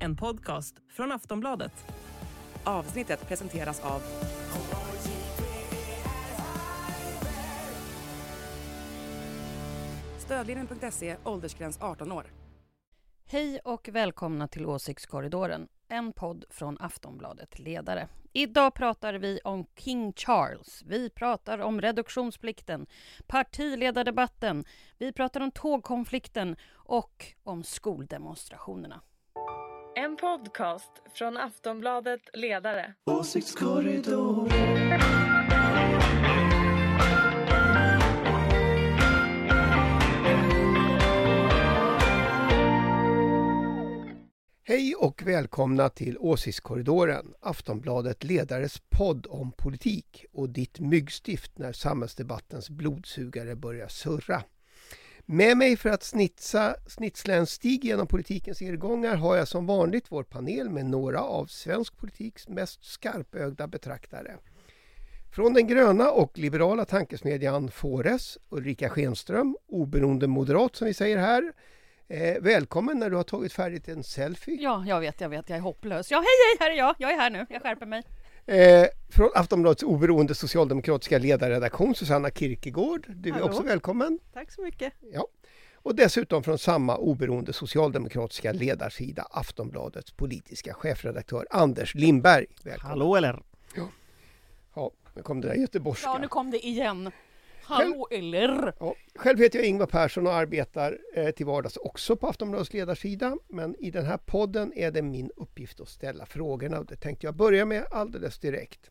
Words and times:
En 0.00 0.16
podcast 0.16 0.74
från 0.90 1.12
Aftonbladet. 1.12 1.72
Avsnittet 2.64 3.28
presenteras 3.28 3.80
av 3.80 4.02
Stödlinjen.se, 10.18 11.16
åldersgräns 11.24 11.78
18 11.80 12.12
år. 12.12 12.24
Hej 13.26 13.60
och 13.64 13.88
välkomna 13.92 14.48
till 14.48 14.66
Åsiktskorridoren, 14.66 15.68
en 15.88 16.12
podd 16.12 16.44
från 16.50 16.76
Aftonbladet 16.80 17.58
Ledare. 17.58 18.08
Idag 18.36 18.74
pratar 18.74 19.14
vi 19.14 19.40
om 19.44 19.66
King 19.76 20.12
Charles, 20.12 20.82
vi 20.86 21.10
pratar 21.10 21.58
om 21.58 21.80
reduktionsplikten, 21.80 22.86
partiledardebatten, 23.26 24.64
vi 24.98 25.12
pratar 25.12 25.40
om 25.40 25.50
tågkonflikten 25.50 26.56
och 26.74 27.24
om 27.42 27.64
skoldemonstrationerna. 27.64 29.00
En 29.96 30.16
podcast 30.16 30.92
från 31.14 31.36
Aftonbladet 31.36 32.20
Ledare. 32.32 32.94
Hej 44.66 44.94
och 44.94 45.22
välkomna 45.22 45.88
till 45.88 46.18
Åsiktskorridoren, 46.18 47.34
Aftonbladet 47.40 48.24
Ledares 48.24 48.82
podd 48.88 49.26
om 49.30 49.52
politik 49.52 50.24
och 50.32 50.48
ditt 50.48 50.80
myggstift 50.80 51.58
när 51.58 51.72
samhällsdebattens 51.72 52.70
blodsugare 52.70 53.56
börjar 53.56 53.88
surra. 53.88 54.42
Med 55.26 55.56
mig 55.56 55.76
för 55.76 55.90
att 55.90 56.02
snitsa, 56.02 56.76
snitsla 56.86 57.34
en 57.34 57.46
stig 57.46 57.84
genom 57.84 58.06
politikens 58.06 58.62
irrgångar 58.62 59.16
har 59.16 59.36
jag 59.36 59.48
som 59.48 59.66
vanligt 59.66 60.04
vår 60.08 60.22
panel 60.22 60.70
med 60.70 60.86
några 60.86 61.20
av 61.20 61.46
svensk 61.46 61.96
politiks 61.96 62.48
mest 62.48 62.84
skarpögda 62.84 63.66
betraktare. 63.66 64.36
Från 65.34 65.54
den 65.54 65.66
gröna 65.66 66.10
och 66.10 66.38
liberala 66.38 66.84
tankesmedjan 66.84 67.70
Fores, 67.70 68.38
Ulrika 68.48 68.88
Schenström, 68.88 69.56
oberoende 69.68 70.26
moderat 70.26 70.76
som 70.76 70.86
vi 70.86 70.94
säger 70.94 71.18
här. 71.18 71.52
Eh, 72.08 72.40
välkommen 72.40 72.98
när 72.98 73.10
du 73.10 73.16
har 73.16 73.22
tagit 73.22 73.52
färdigt 73.52 73.88
en 73.88 74.04
selfie. 74.04 74.62
Ja, 74.62 74.84
jag 74.86 75.00
vet, 75.00 75.20
jag 75.20 75.28
vet, 75.28 75.48
jag 75.48 75.56
är 75.58 75.62
hopplös. 75.62 76.10
Ja, 76.10 76.18
hej, 76.18 76.26
hej, 76.26 76.56
här 76.60 76.70
är 76.70 76.78
jag. 76.78 76.94
Jag 76.98 77.12
är 77.12 77.16
här 77.16 77.30
nu, 77.30 77.46
jag 77.48 77.62
skärper 77.62 77.86
mig. 77.86 78.02
Eh, 78.46 78.86
från 79.08 79.30
Aftonbladets 79.34 79.82
oberoende 79.82 80.34
socialdemokratiska 80.34 81.18
ledarredaktion 81.18 81.94
Susanna 81.94 82.30
Kirkegård. 82.30 83.06
Du 83.08 83.28
är 83.28 83.32
Hallå. 83.32 83.46
också 83.46 83.62
välkommen. 83.62 84.18
Tack 84.32 84.50
så 84.50 84.62
mycket. 84.62 84.92
Ja. 85.12 85.26
Och 85.74 85.94
dessutom 85.94 86.42
från 86.42 86.58
samma 86.58 86.96
oberoende 86.96 87.52
socialdemokratiska 87.52 88.52
ledarsida 88.52 89.26
Aftonbladets 89.30 90.12
politiska 90.12 90.74
chefredaktör 90.74 91.46
Anders 91.50 91.94
Lindberg. 91.94 92.46
Välkommen. 92.62 92.90
Hallå 92.90 93.16
eller? 93.16 93.42
Ja, 94.74 94.90
nu 95.14 95.22
kom 95.22 95.40
det 95.40 95.48
där 95.48 95.54
göteborgska. 95.54 96.08
Ja, 96.08 96.18
nu 96.18 96.28
kom 96.28 96.50
det 96.50 96.66
igen. 96.66 97.10
Hallå, 97.66 98.08
eller? 98.10 98.74
Ja, 98.80 98.94
själv 99.14 99.38
heter 99.38 99.58
jag 99.58 99.68
Ingvar 99.68 99.86
Persson 99.86 100.26
och 100.26 100.34
arbetar 100.34 100.98
eh, 101.14 101.30
till 101.30 101.46
vardags 101.46 101.76
också 101.76 102.16
på 102.16 102.26
Aftonbladets 102.26 102.72
ledarsida. 102.72 103.36
Men 103.48 103.76
i 103.78 103.90
den 103.90 104.06
här 104.06 104.16
podden 104.16 104.72
är 104.76 104.90
det 104.90 105.02
min 105.02 105.30
uppgift 105.36 105.80
att 105.80 105.88
ställa 105.88 106.26
frågorna 106.26 106.78
och 106.78 106.86
det 106.86 106.96
tänkte 106.96 107.26
jag 107.26 107.36
börja 107.36 107.64
med 107.64 107.86
alldeles 107.90 108.38
direkt. 108.38 108.90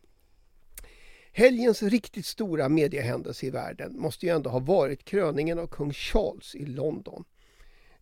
Helgens 1.32 1.82
riktigt 1.82 2.26
stora 2.26 2.68
mediehändelse 2.68 3.46
i 3.46 3.50
världen 3.50 3.98
måste 3.98 4.26
ju 4.26 4.32
ändå 4.32 4.50
ha 4.50 4.58
varit 4.58 5.04
kröningen 5.04 5.58
av 5.58 5.66
kung 5.66 5.92
Charles 5.92 6.54
i 6.54 6.66
London. 6.66 7.24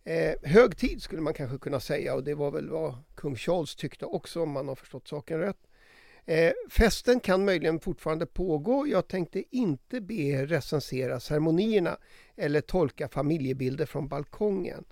Eh, 0.03 0.33
hög 0.43 0.77
tid 0.77 1.01
skulle 1.01 1.21
man 1.21 1.33
kanske 1.33 1.57
kunna 1.57 1.79
säga 1.79 2.15
och 2.15 2.23
det 2.23 2.35
var 2.35 2.51
väl 2.51 2.69
vad 2.69 2.95
kung 3.15 3.35
Charles 3.35 3.75
tyckte 3.75 4.05
också 4.05 4.41
om 4.41 4.51
man 4.51 4.67
har 4.67 4.75
förstått 4.75 5.07
saken 5.07 5.39
rätt. 5.39 5.67
Eh, 6.25 6.51
festen 6.69 7.19
kan 7.19 7.45
möjligen 7.45 7.79
fortfarande 7.79 8.25
pågå. 8.25 8.87
Jag 8.87 9.07
tänkte 9.07 9.43
inte 9.55 10.01
be 10.01 10.13
er 10.13 10.45
recensera 10.45 11.19
ceremonierna 11.19 11.97
eller 12.35 12.61
tolka 12.61 13.07
familjebilder 13.07 13.85
från 13.85 14.07
balkongen. 14.07 14.85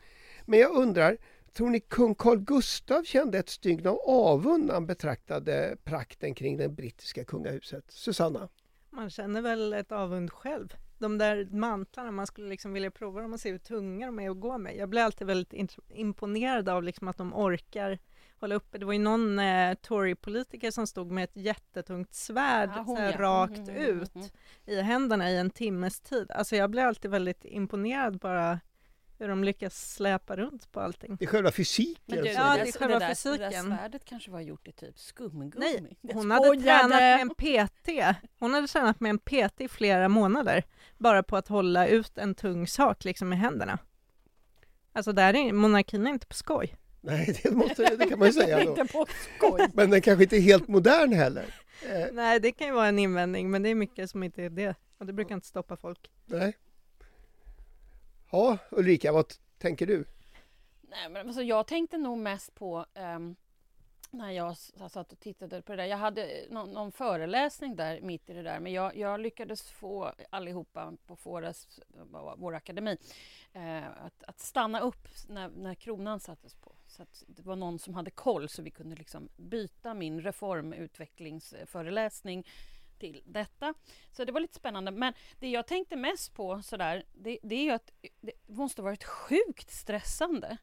Men 0.45 0.59
jag 0.59 0.75
undrar, 0.75 1.17
tror 1.53 1.69
ni 1.69 1.79
kung 1.79 2.15
Carl 2.15 2.39
Gustaf 2.39 3.07
kände 3.07 3.37
ett 3.37 3.49
stygn 3.49 3.87
av 3.87 3.99
avund 4.05 4.65
när 4.65 4.73
han 4.73 4.85
betraktade 4.85 5.77
prakten 5.83 6.33
kring 6.33 6.57
det 6.57 6.69
brittiska 6.69 7.23
kungahuset? 7.23 7.85
Susanna? 7.87 8.49
Man 8.89 9.09
känner 9.09 9.41
väl 9.41 9.73
ett 9.73 9.91
avund 9.91 10.31
själv. 10.31 10.75
De 10.97 11.17
där 11.17 11.47
mantlarna, 11.51 12.11
man 12.11 12.27
skulle 12.27 12.49
liksom 12.49 12.73
vilja 12.73 12.91
prova 12.91 13.21
dem 13.21 13.33
och 13.33 13.39
se 13.39 13.51
hur 13.51 13.57
tunga 13.57 14.05
de 14.05 14.19
är 14.19 14.29
att 14.29 14.39
gå 14.39 14.57
med. 14.57 14.75
Jag 14.75 14.89
blir 14.89 15.01
alltid 15.01 15.27
väldigt 15.27 15.77
imponerad 15.89 16.69
av 16.69 16.83
liksom 16.83 17.07
att 17.07 17.17
de 17.17 17.33
orkar 17.33 17.99
hålla 18.41 18.55
uppe. 18.55 18.77
Det 18.77 18.85
var 18.85 18.93
ju 18.93 18.99
någon 18.99 19.39
eh, 19.39 19.73
Tory-politiker 19.75 20.71
som 20.71 20.87
stod 20.87 21.11
med 21.11 21.23
ett 21.23 21.35
jättetungt 21.35 22.13
svärd 22.13 22.69
Ja, 22.75 22.81
hon, 22.81 22.95
så 22.95 23.01
här, 23.01 23.11
ja. 23.11 23.17
rakt 23.19 23.57
Mm, 23.69 23.75
ut 23.75 24.15
mm. 24.15 24.27
i 24.65 24.81
händerna 24.81 25.31
i 25.31 25.37
en 25.37 25.49
timmes 25.49 25.99
tid. 25.99 26.31
Alltså 26.31 26.55
jag 26.55 26.69
blir 26.71 26.83
alltid 26.83 27.11
väldigt 27.11 27.45
imponerad 27.45 28.19
bara 28.19 28.59
hur 29.19 29.27
de 29.27 29.43
lyckas 29.43 29.93
släpa 29.93 30.35
runt 30.35 30.71
på 30.71 30.79
allting. 30.79 31.15
Det 31.15 31.25
är 31.25 31.29
själva 31.29 31.51
fysiken. 31.51 32.03
Men 32.05 32.17
du, 32.23 32.33
som- 32.33 32.43
Ja, 32.43 32.53
det, 32.55 32.61
är 32.69 32.71
själva 32.71 32.99
det, 32.99 33.05
där, 33.05 33.31
det 33.31 33.37
där 33.37 33.49
fysiken. 33.49 33.77
svärdet 33.77 34.05
kanske 34.05 34.31
var 34.31 34.39
gjort 34.41 34.67
i 34.67 34.71
typ 34.71 34.99
skumgummi. 34.99 35.87
Nej, 36.01 36.13
Hon 36.13 36.31
hade 36.31 36.61
tränat 36.61 36.89
med 36.89 37.21
en 37.21 37.29
PT. 37.29 37.89
Hon 38.39 38.53
hade 38.53 38.67
tränat 38.67 38.99
med 38.99 39.09
en 39.09 39.19
PT 39.19 39.61
i 39.61 39.67
flera 39.67 40.09
månader 40.09 40.63
bara 40.97 41.23
på 41.23 41.37
att 41.37 41.47
hålla 41.47 41.87
ut 41.87 42.17
en 42.17 42.35
tung 42.35 42.67
sak 42.67 43.03
liksom 43.05 43.29
med 43.29 43.39
händerna. 43.39 43.79
Alltså 44.93 45.11
där 45.13 45.33
är 45.35 45.53
monarkin 45.53 46.07
är 46.07 46.11
inte 46.11 46.27
på 46.27 46.33
skoj. 46.33 46.75
Nej, 47.01 47.39
det, 47.43 47.51
måste, 47.51 47.95
det 47.95 48.09
kan 48.09 48.19
man 48.19 48.27
ju 48.27 48.33
säga 48.33 48.65
då. 48.65 48.75
På 48.75 49.05
skoj. 49.37 49.67
Men 49.73 49.89
den 49.89 50.01
kanske 50.01 50.23
inte 50.23 50.37
är 50.37 50.41
helt 50.41 50.67
modern 50.67 51.13
heller. 51.13 51.55
Eh, 51.89 52.07
Nej, 52.11 52.39
det 52.39 52.51
kan 52.51 52.67
ju 52.67 52.73
vara 52.73 52.87
en 52.87 52.99
invändning, 52.99 53.51
men 53.51 53.63
det 53.63 53.69
är 53.69 53.75
mycket 53.75 54.09
som 54.09 54.23
inte 54.23 54.43
är 54.43 54.49
det. 54.49 54.75
Och 54.97 55.05
det 55.05 55.13
brukar 55.13 55.35
inte 55.35 55.47
stoppa 55.47 55.77
folk. 55.77 56.11
nej. 56.25 56.57
Ja, 58.31 58.57
Ulrika, 58.71 59.11
vad 59.11 59.33
tänker 59.57 59.87
du? 59.87 60.05
Nej, 60.81 61.09
men 61.09 61.27
alltså, 61.27 61.41
jag 61.41 61.67
tänkte 61.67 61.97
nog 61.97 62.17
mest 62.17 62.55
på 62.55 62.85
ehm, 62.93 63.35
när 64.11 64.31
jag 64.31 64.55
jag 64.79 64.91
satt 64.91 65.11
och 65.11 65.19
tittade 65.19 65.61
på 65.61 65.71
det 65.71 65.77
där. 65.77 65.85
Jag 65.85 65.97
hade 65.97 66.45
någon, 66.49 66.71
någon 66.71 66.91
föreläsning 66.91 67.75
där 67.75 68.01
mitt 68.01 68.29
i 68.29 68.33
det 68.33 68.43
där, 68.43 68.59
men 68.59 68.73
jag, 68.73 68.97
jag 68.97 69.19
lyckades 69.19 69.69
få 69.69 70.11
allihopa 70.29 70.93
på 71.07 71.15
Fores, 71.15 71.79
vår 72.37 72.55
akademi, 72.55 72.97
eh, 73.53 73.87
att, 74.05 74.23
att 74.23 74.39
stanna 74.39 74.79
upp 74.79 75.07
när, 75.27 75.49
när 75.49 75.75
kronan 75.75 76.19
sattes 76.19 76.53
på. 76.55 76.75
Så 76.91 77.03
att 77.03 77.23
det 77.27 77.45
var 77.45 77.55
någon 77.55 77.79
som 77.79 77.93
hade 77.93 78.11
koll 78.11 78.49
så 78.49 78.61
vi 78.61 78.71
kunde 78.71 78.95
liksom 78.95 79.29
byta 79.37 79.93
min 79.93 80.21
reformutvecklingsföreläsning 80.21 82.47
till 82.99 83.21
detta. 83.25 83.73
Så 84.11 84.25
det 84.25 84.31
var 84.31 84.39
lite 84.39 84.55
spännande. 84.55 84.91
Men 84.91 85.13
det 85.39 85.49
jag 85.49 85.67
tänkte 85.67 85.95
mest 85.95 86.33
på 86.33 86.61
sådär, 86.61 87.03
det, 87.13 87.39
det 87.43 87.55
är 87.55 87.63
ju 87.63 87.71
att 87.71 87.91
det 88.21 88.31
måste 88.47 88.81
ha 88.81 88.83
varit 88.83 89.03
sjukt 89.03 89.71
stressande. 89.71 90.57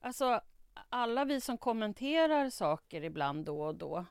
Alltså, 0.00 0.40
alla 0.88 1.24
vi 1.24 1.40
som 1.40 1.58
kommenterar 1.58 2.50
saker 2.50 3.04
ibland 3.04 3.44
då 3.44 3.62
och 3.62 3.74
då. 3.74 4.06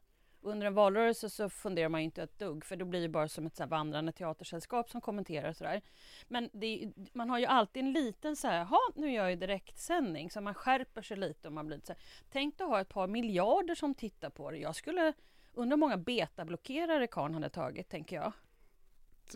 Under 0.46 0.68
en 0.68 0.74
valrörelse 0.74 1.30
så 1.30 1.50
funderar 1.50 1.90
man 1.90 2.02
ju 2.02 2.06
inte 2.06 2.24
ett 2.24 2.40
dugg 2.40 2.66
för 2.66 2.76
då 2.76 2.86
blir 2.86 3.02
det 3.02 3.10
bara 3.10 3.28
som 3.28 3.46
ett 3.46 3.56
så 3.56 3.64
här 3.64 3.68
vandrande 3.70 4.12
teatersällskap 4.12 4.90
som 4.90 5.02
kommenterar 5.02 5.54
sådär. 5.54 5.82
Men 6.28 6.64
är- 6.64 6.94
man 7.18 7.30
har 7.30 7.40
ju 7.40 7.46
alltid 7.46 7.84
en 7.84 7.94
liten 7.94 8.36
så 8.36 8.48
här, 8.48 8.58
jaha 8.58 8.80
nu 8.96 9.12
gör 9.12 9.30
jag 9.30 9.40
direktsändning 9.40 10.30
så 10.30 10.42
man 10.42 10.54
skärper 10.54 11.02
sig 11.02 11.18
lite 11.18 11.48
och 11.48 11.54
man 11.54 11.68
blir 11.68 11.80
så 11.84 11.94
här. 11.94 12.02
Tänk 12.32 12.62
att 12.62 12.68
ha 12.68 12.82
ett 12.82 12.90
par 12.90 13.08
miljarder 13.08 13.76
som 13.76 13.94
tittar 13.96 14.30
på 14.30 14.52
det. 14.52 14.58
Jag 14.58 14.76
skulle 14.76 15.14
undra 15.54 15.74
hur 15.76 15.80
många 15.80 15.98
betablockerare 15.98 17.08
karln 17.08 17.34
hade 17.34 17.50
tagit 17.50 17.90
tänker 17.90 18.16
jag. 18.16 18.32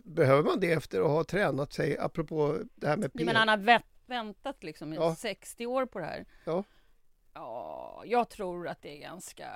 Behöver 0.03 0.43
man 0.43 0.59
det 0.59 0.71
efter 0.71 1.01
att 1.01 1.07
ha 1.07 1.23
tränat 1.23 1.73
sig, 1.73 1.97
apropå 1.97 2.57
det 2.75 2.87
här 2.87 2.97
med 2.97 3.11
Nej, 3.13 3.25
P? 3.25 3.25
men 3.25 3.35
han 3.35 3.47
har 3.47 3.57
vä- 3.57 3.83
väntat 4.05 4.63
liksom 4.63 4.93
i 4.93 4.95
Ja. 4.95 5.15
60 5.15 5.65
år 5.65 5.85
på 5.85 5.99
det 5.99 6.05
här. 6.05 6.25
Ja. 6.45 6.63
Ja, 7.33 8.03
jag 8.05 8.29
tror 8.29 8.67
att 8.67 8.81
det 8.81 8.97
är 8.97 9.01
ganska 9.01 9.47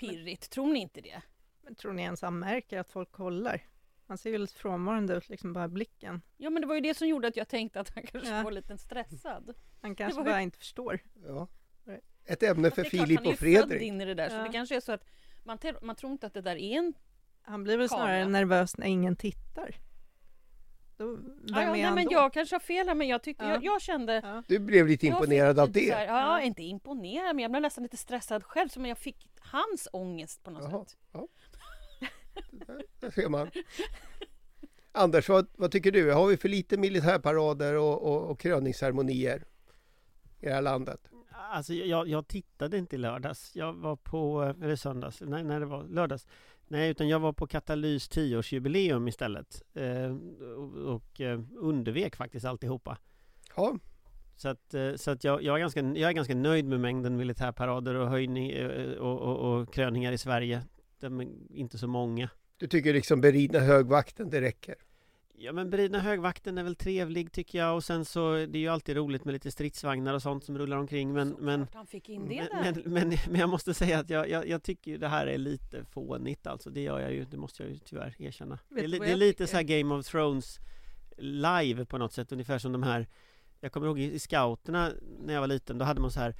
pirrigt. 0.00 0.50
Tror 0.50 0.72
ni 0.72 0.78
inte 0.80 1.00
det? 1.00 1.22
Men 1.62 1.74
tror 1.74 1.92
ni 1.92 2.02
ens 2.02 2.22
han 2.22 2.38
märker 2.38 2.78
att 2.78 2.90
folk 2.90 3.12
kollar? 3.12 3.62
Han 4.06 4.18
ser 4.18 4.30
ju 4.30 4.38
lite 4.38 4.54
frånvarande 4.54 5.14
ut, 5.14 5.28
liksom 5.28 5.52
bara 5.52 5.68
blicken. 5.68 6.22
Ja, 6.36 6.50
men 6.50 6.62
det 6.62 6.68
var 6.68 6.74
ju 6.74 6.80
det 6.80 6.94
som 6.94 7.08
gjorde 7.08 7.28
att 7.28 7.36
jag 7.36 7.48
tänkte 7.48 7.80
att 7.80 7.94
han 7.94 8.02
kanske 8.06 8.30
Ja. 8.36 8.42
var 8.42 8.50
lite 8.50 8.78
stressad. 8.78 9.54
Han 9.80 9.94
kanske 9.94 10.20
ju- 10.20 10.24
bara 10.24 10.40
inte 10.40 10.58
förstår. 10.58 10.98
Ja. 11.26 11.48
Ett 12.24 12.42
ämne 12.42 12.70
för 12.70 12.82
Det 12.82 12.88
är 12.88 12.90
klart, 12.90 13.06
Filip 13.06 13.18
han 13.18 13.26
är 13.26 13.30
ju 13.30 13.32
och 13.34 13.38
Fredrik. 13.38 13.72
född 13.72 13.82
in 13.82 14.00
i 14.00 14.04
det 14.04 14.14
där, 14.14 14.28
så 14.28 14.34
Ja. 14.36 14.42
det 14.42 14.52
kanske 14.52 14.76
är 14.76 14.80
så 14.80 14.92
att 14.92 15.04
man, 15.44 15.58
man 15.82 15.96
tror 15.96 16.12
inte 16.12 16.26
att 16.26 16.34
det 16.34 16.40
där 16.40 16.56
är 16.56 16.78
en... 16.78 16.94
Han 17.42 17.64
blir 17.64 17.76
väl 17.78 17.88
snarare 17.88 18.22
Kamera. 18.22 18.28
nervös 18.28 18.78
när 18.78 18.86
ingen 18.86 19.16
tittar. 19.16 19.74
Då, 21.00 21.06
vem 21.16 21.34
Ja, 21.46 21.62
ja, 21.62 21.66
är 21.68 21.72
nej, 21.72 21.82
han 21.82 21.94
men 21.94 22.04
då? 22.04 22.12
jag 22.12 22.32
kanske 22.32 22.54
har 22.54 22.60
fel 22.60 22.88
här, 22.88 22.94
men 22.94 23.08
jag, 23.08 23.22
tyckte, 23.22 23.44
Ja. 23.44 23.50
jag, 23.50 23.64
jag 23.64 23.82
kände... 23.82 24.20
Ja. 24.24 24.42
Du 24.48 24.58
blev 24.58 24.86
lite 24.86 25.06
imponerad 25.06 25.56
fick 25.56 25.62
av 25.62 25.72
det. 25.72 25.88
Så 25.88 25.94
här, 25.94 26.06
ja, 26.06 26.20
Ja. 26.38 26.40
inte 26.40 26.62
imponerad, 26.62 27.36
men 27.36 27.42
jag 27.42 27.50
blev 27.50 27.62
nästan 27.62 27.82
lite 27.82 27.96
stressad 27.96 28.44
själv, 28.44 28.68
som 28.68 28.86
jag 28.86 28.98
fick 28.98 29.26
hans 29.40 29.88
ångest 29.92 30.42
på 30.44 30.50
något 30.50 30.62
Jaha. 30.72 30.84
sätt. 30.84 30.98
Där 33.00 33.10
ser 33.10 33.28
man. 33.28 33.50
Anders, 34.92 35.28
vad, 35.28 35.46
vad 35.56 35.70
tycker 35.72 35.92
du? 35.92 36.12
Har 36.12 36.26
vi 36.26 36.36
för 36.36 36.48
lite 36.48 36.76
militärparader 36.78 37.74
och, 37.74 38.02
och, 38.02 38.30
och 38.30 38.40
kröningsceremonier 38.40 39.44
i 40.40 40.46
det 40.46 40.52
här 40.52 40.62
landet? 40.62 41.00
Alltså 41.52 41.74
jag, 41.74 42.08
jag 42.08 42.26
tittade 42.28 42.78
inte 42.78 42.96
i 42.96 42.98
lördags. 42.98 43.50
Jag 43.56 43.72
var 43.72 43.96
på, 43.96 44.54
eller 44.62 44.76
söndags, 44.76 45.20
nej, 45.20 45.44
nej 45.44 45.60
det 45.60 45.66
var 45.66 45.82
lördags. 45.84 46.26
Nej, 46.72 46.90
utan 46.90 47.08
jag 47.08 47.20
var 47.20 47.32
på 47.32 47.46
Katalys 47.46 48.10
10-årsjubileum 48.10 49.08
istället. 49.08 49.62
Eh, 49.74 50.16
och 50.56 50.94
och 50.94 51.20
eh, 51.20 51.40
undervek 51.56 52.16
faktiskt 52.16 52.46
alltihopa. 52.46 52.98
Ja, 53.56 53.78
Så 54.36 54.48
att, 54.48 54.74
eh, 54.74 54.94
så 54.94 55.10
att 55.10 55.24
jag, 55.24 55.42
jag, 55.42 55.56
är 55.56 55.60
ganska, 55.60 55.80
jag 55.80 56.08
är 56.08 56.12
ganska 56.12 56.34
nöjd 56.34 56.64
med 56.64 56.80
mängden 56.80 57.16
militärparader 57.16 57.94
och 57.94 58.08
höjning 58.08 58.50
eh, 58.50 58.92
och, 58.92 59.20
och, 59.20 59.60
och 59.60 59.74
kröningar 59.74 60.12
i 60.12 60.18
Sverige. 60.18 60.62
De 61.00 61.20
är 61.20 61.28
inte 61.50 61.78
så 61.78 61.88
många. 61.88 62.30
du 62.56 62.66
tycker 62.66 62.92
liksom 62.92 63.20
beridna 63.20 63.58
högvakten, 63.58 64.30
det 64.30 64.40
räcker? 64.40 64.74
Ja 65.42 65.52
men 65.52 65.70
beridna 65.70 66.00
högvakten 66.00 66.58
är 66.58 66.62
väl 66.62 66.76
trevlig 66.76 67.32
tycker 67.32 67.58
jag. 67.58 67.76
Och 67.76 67.84
sen 67.84 68.04
så 68.04 68.34
det 68.34 68.58
är 68.58 68.60
ju 68.60 68.68
alltid 68.68 68.96
roligt 68.96 69.24
med 69.24 69.32
lite 69.32 69.50
stridsvagnar 69.50 70.14
och 70.14 70.22
sånt 70.22 70.44
som 70.44 70.58
rullar 70.58 70.76
omkring 70.76 71.12
men 71.12 71.28
men, 71.28 71.60
Såklart 71.60 71.74
han 71.74 71.86
fick 71.86 72.08
in 72.08 72.28
det 72.28 72.48
men, 72.52 72.74
men, 72.74 72.92
men, 72.92 73.18
men 73.30 73.40
jag 73.40 73.48
måste 73.48 73.74
säga 73.74 73.98
att 73.98 74.10
jag, 74.10 74.28
jag, 74.28 74.48
jag 74.48 74.62
tycker 74.62 74.98
det 74.98 75.08
här 75.08 75.26
är 75.26 75.38
lite 75.38 75.84
fånigt 75.84 76.46
alltså. 76.46 76.70
Det 76.70 76.80
gör 76.80 77.00
jag 77.00 77.12
ju, 77.12 77.24
det 77.24 77.36
måste 77.36 77.62
jag 77.62 77.72
ju 77.72 77.78
tyvärr 77.78 78.14
erkänna. 78.18 78.58
Det 78.68 78.80
är, 78.80 78.88
det 78.88 79.10
är 79.10 79.16
lite 79.16 79.46
så 79.46 79.56
här 79.56 79.62
Game 79.62 79.94
of 79.94 80.06
Thrones 80.06 80.58
live 81.18 81.84
på 81.84 81.98
något 81.98 82.12
sätt 82.12 82.32
ungefär 82.32 82.58
som 82.58 82.72
de 82.72 82.82
här 82.82 83.08
Jag 83.60 83.72
kommer 83.72 83.86
ihåg 83.86 84.00
i, 84.00 84.18
scouterna 84.18 84.92
när 85.20 85.34
jag 85.34 85.40
var 85.40 85.48
liten 85.48 85.78
då 85.78 85.84
hade 85.84 86.00
man 86.00 86.10
så 86.10 86.20
här 86.20 86.34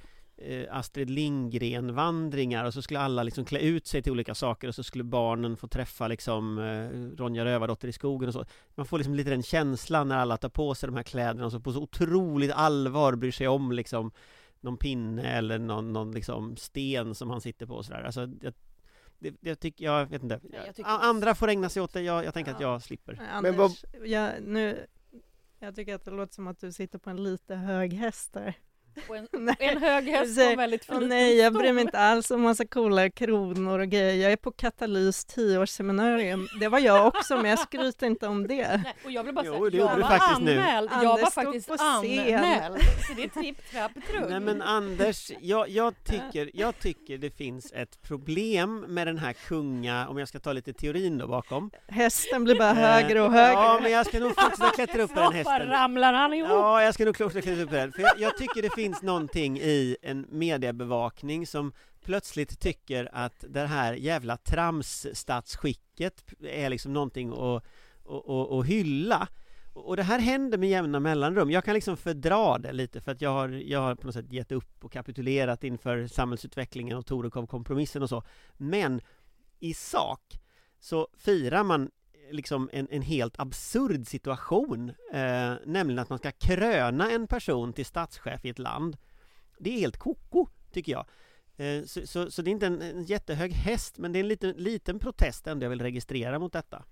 Astrid 0.71 1.09
Lindgren 1.09 1.95
vandringar 1.95 2.65
och 2.65 2.73
så 2.73 2.81
skulle 2.81 2.99
alla 2.99 3.23
liksom 3.23 3.45
klä 3.45 3.59
ut 3.59 3.87
sig 3.87 4.01
till 4.01 4.11
olika 4.11 4.35
saker 4.35 4.67
och 4.67 4.75
så 4.75 4.83
skulle 4.83 5.03
barnen 5.03 5.57
få 5.57 5.67
träffa 5.67 6.07
liksom 6.07 6.57
eh, 6.59 7.17
Ronja 7.17 7.45
Rövardotter 7.45 7.87
i 7.87 7.91
skogen 7.93 8.27
och 8.27 8.33
så. 8.33 8.45
Man 8.75 8.85
får 8.85 8.97
liksom 8.97 9.15
lite 9.15 9.29
den 9.29 9.43
känslan 9.43 10.07
när 10.07 10.17
alla 10.17 10.37
tar 10.37 10.49
på 10.49 10.75
sig 10.75 10.87
de 10.87 10.95
här 10.95 11.03
kläderna 11.03 11.45
och 11.45 11.51
så 11.51 11.59
på 11.59 11.71
så 11.73 11.79
otroligt 11.81 12.51
allvar 12.51 13.15
bryr 13.15 13.31
sig 13.31 13.47
om 13.47 13.71
liksom 13.71 14.11
Någon 14.63 14.77
pinne 14.77 15.23
eller 15.37 15.59
någon, 15.59 15.93
någon 15.93 16.11
liksom 16.11 16.55
sten 16.57 17.15
som 17.15 17.29
han 17.29 17.41
sitter 17.41 17.65
på 17.65 17.73
och 17.75 17.85
sådär. 17.85 18.03
Alltså 18.03 18.21
jag, 18.41 18.53
det, 19.19 19.35
det 19.41 19.55
tycker 19.55 19.85
jag, 19.85 20.05
vet 20.05 20.23
inte. 20.23 20.39
Nej, 20.43 20.59
jag 20.65 20.75
tycker- 20.75 20.89
Andra 20.89 21.35
får 21.35 21.47
ägna 21.49 21.69
sig 21.69 21.81
åt 21.81 21.93
det, 21.93 22.01
jag, 22.01 22.25
jag 22.25 22.33
tänker 22.33 22.51
att 22.51 22.59
Ja. 22.59 22.71
jag 22.71 22.81
slipper. 22.81 23.21
Anders, 23.31 23.55
vad- 23.55 24.07
jag, 24.07 24.31
nu, 24.41 24.85
jag 25.59 25.75
tycker 25.75 25.95
att 25.95 26.05
det 26.05 26.11
låter 26.11 26.33
som 26.33 26.47
att 26.47 26.59
du 26.59 26.71
sitter 26.71 26.99
på 26.99 27.09
en 27.09 27.23
lite 27.23 27.55
hög 27.55 27.93
häst 27.93 28.33
där. 28.33 28.53
Och 29.09 29.17
en, 29.17 29.27
Nej. 29.45 29.55
en 29.59 29.77
hög 29.77 30.07
häst 30.09 30.35
säger, 30.35 30.51
en 30.51 30.57
väldigt 30.57 30.89
liten 30.89 31.09
nej, 31.09 31.37
jag 31.37 31.53
bryr 31.53 31.73
mig 31.73 31.81
inte 31.81 31.99
alls 31.99 32.31
om 32.31 32.41
massa 32.41 32.65
coola 32.65 33.09
kronor 33.09 33.79
och 33.79 33.87
grejer. 33.87 34.15
Jag 34.23 34.31
är 34.31 34.35
på 34.37 34.51
Katalys 34.51 35.25
tioårsseminarium. 35.25 36.47
Det 36.59 36.67
var 36.67 36.79
jag 36.79 37.07
också, 37.07 37.37
men 37.37 37.45
jag 37.49 37.59
skryter 37.59 38.07
inte 38.07 38.27
om 38.27 38.47
det. 38.47 38.81
Nej, 38.83 38.95
och 39.05 39.11
jag 39.11 39.23
vill 39.23 39.33
bara 39.35 39.45
Jo, 39.45 39.53
säga 39.53 39.65
att 39.65 39.71
det 39.71 39.77
jag 39.77 39.97
var 40.09 40.19
anmäld. 40.35 40.89
Jag 40.91 41.05
Anders 41.05 41.21
var 41.21 41.31
stod 41.31 41.43
faktiskt 41.45 41.67
på 41.67 41.77
scen. 41.77 42.35
anmäld. 42.35 42.81
Så 43.07 43.13
det 43.15 43.23
är 43.23 43.27
tripp, 43.41 43.71
trapp, 43.71 43.91
trull. 44.11 44.29
Nej 44.29 44.39
men 44.39 44.61
Anders, 44.61 45.31
jag, 45.41 45.69
jag, 45.69 46.03
tycker, 46.03 46.51
jag 46.53 46.79
tycker 46.79 47.17
det 47.17 47.37
finns 47.37 47.71
ett 47.75 48.01
problem 48.01 48.79
med 48.87 49.07
den 49.07 49.17
här 49.17 49.33
kunga, 49.33 50.07
om 50.07 50.17
jag 50.17 50.27
ska 50.27 50.39
ta 50.39 50.53
lite 50.53 50.73
teorin 50.73 51.17
då 51.17 51.27
bakom 51.27 51.71
Hästen 51.87 52.43
blir 52.43 52.55
bara 52.59 52.69
Eh, 52.71 52.75
högre 52.77 53.21
och 53.21 53.31
högre. 53.31 53.53
Ja 53.53 53.79
men 53.83 53.91
jag 53.91 54.05
ska 54.05 54.19
nog 54.19 54.35
fortsätta 54.41 54.69
klättra 54.69 55.01
upp 55.03 55.13
på 55.13 55.19
den 55.19 55.33
hästen 55.33 55.67
ramlar 55.67 56.13
han 56.13 56.33
ihop? 56.33 56.49
Ja, 56.49 56.83
jag 56.83 56.93
ska 56.93 57.05
nog 57.05 57.17
fortsätta 57.17 57.41
klättra 57.41 57.63
upp 57.63 57.69
på 57.69 57.75
den, 57.75 57.91
för 57.91 58.01
jag, 58.01 58.11
jag 58.19 58.37
tycker 58.37 58.61
det 58.61 58.69
finns 58.69 58.80
någonting 59.01 59.57
i 59.57 59.97
en 60.01 60.25
mediebevakning 60.29 61.47
som 61.47 61.73
plötsligt 62.05 62.59
tycker 62.59 63.09
att 63.13 63.45
det 63.49 63.67
här 63.67 63.93
jävla 63.93 64.37
tramsstatsskicket 64.37 66.23
är 66.43 66.69
liksom 66.69 66.93
någonting 66.93 67.31
att, 67.31 67.37
att, 67.37 68.29
att, 68.29 68.51
att 68.51 68.65
hylla 68.65 69.27
och 69.73 69.97
det 69.97 70.03
här 70.03 70.19
händer 70.19 70.57
med 70.57 70.69
jämna 70.69 70.99
mellanrum. 70.99 71.51
Jag 71.51 71.65
kan 71.65 71.73
liksom 71.73 71.97
fördra 71.97 72.57
det 72.57 72.71
lite 72.73 73.01
för 73.01 73.11
att 73.11 73.21
jag 73.21 73.29
har, 73.29 73.49
jag 73.49 73.79
har 73.79 73.95
på 73.95 74.07
något 74.07 74.13
sätt 74.13 74.33
gett 74.33 74.51
upp 74.51 74.83
och 74.83 74.91
kapitulerat 74.91 75.63
inför 75.63 76.07
samhällsutvecklingen 76.07 76.97
och 76.97 77.05
Torekov-kompromissen 77.05 78.03
och 78.03 78.09
så. 78.09 78.23
Men 78.57 79.01
i 79.59 79.73
sak 79.73 80.39
så 80.79 81.07
firar 81.17 81.63
man 81.63 81.91
liksom 82.31 82.69
en, 82.73 82.87
en 82.91 83.01
helt 83.01 83.39
absurd 83.39 84.07
situation, 84.07 84.89
eh, 85.13 85.53
nämligen 85.65 85.99
att 85.99 86.09
man 86.09 86.19
ska 86.19 86.31
kröna 86.31 87.11
en 87.11 87.27
person 87.27 87.73
till 87.73 87.85
statschef 87.85 88.45
i 88.45 88.49
ett 88.49 88.59
land. 88.59 88.97
Det 89.57 89.69
är 89.69 89.79
helt 89.79 89.97
koko, 89.97 90.47
tycker 90.71 90.91
jag. 90.91 91.05
Eh, 91.57 91.83
så, 91.85 92.07
så, 92.07 92.31
så 92.31 92.41
det 92.41 92.49
är 92.49 92.51
inte 92.51 92.67
en, 92.67 92.81
en 92.81 93.03
jättehög 93.03 93.51
häst, 93.53 93.97
men 93.97 94.11
det 94.11 94.19
är 94.19 94.21
en 94.21 94.27
liten, 94.27 94.51
liten 94.57 94.99
protest 94.99 95.47
ändå 95.47 95.65
jag 95.65 95.69
vill 95.69 95.81
registrera 95.81 96.39
mot 96.39 96.53
detta. 96.53 96.83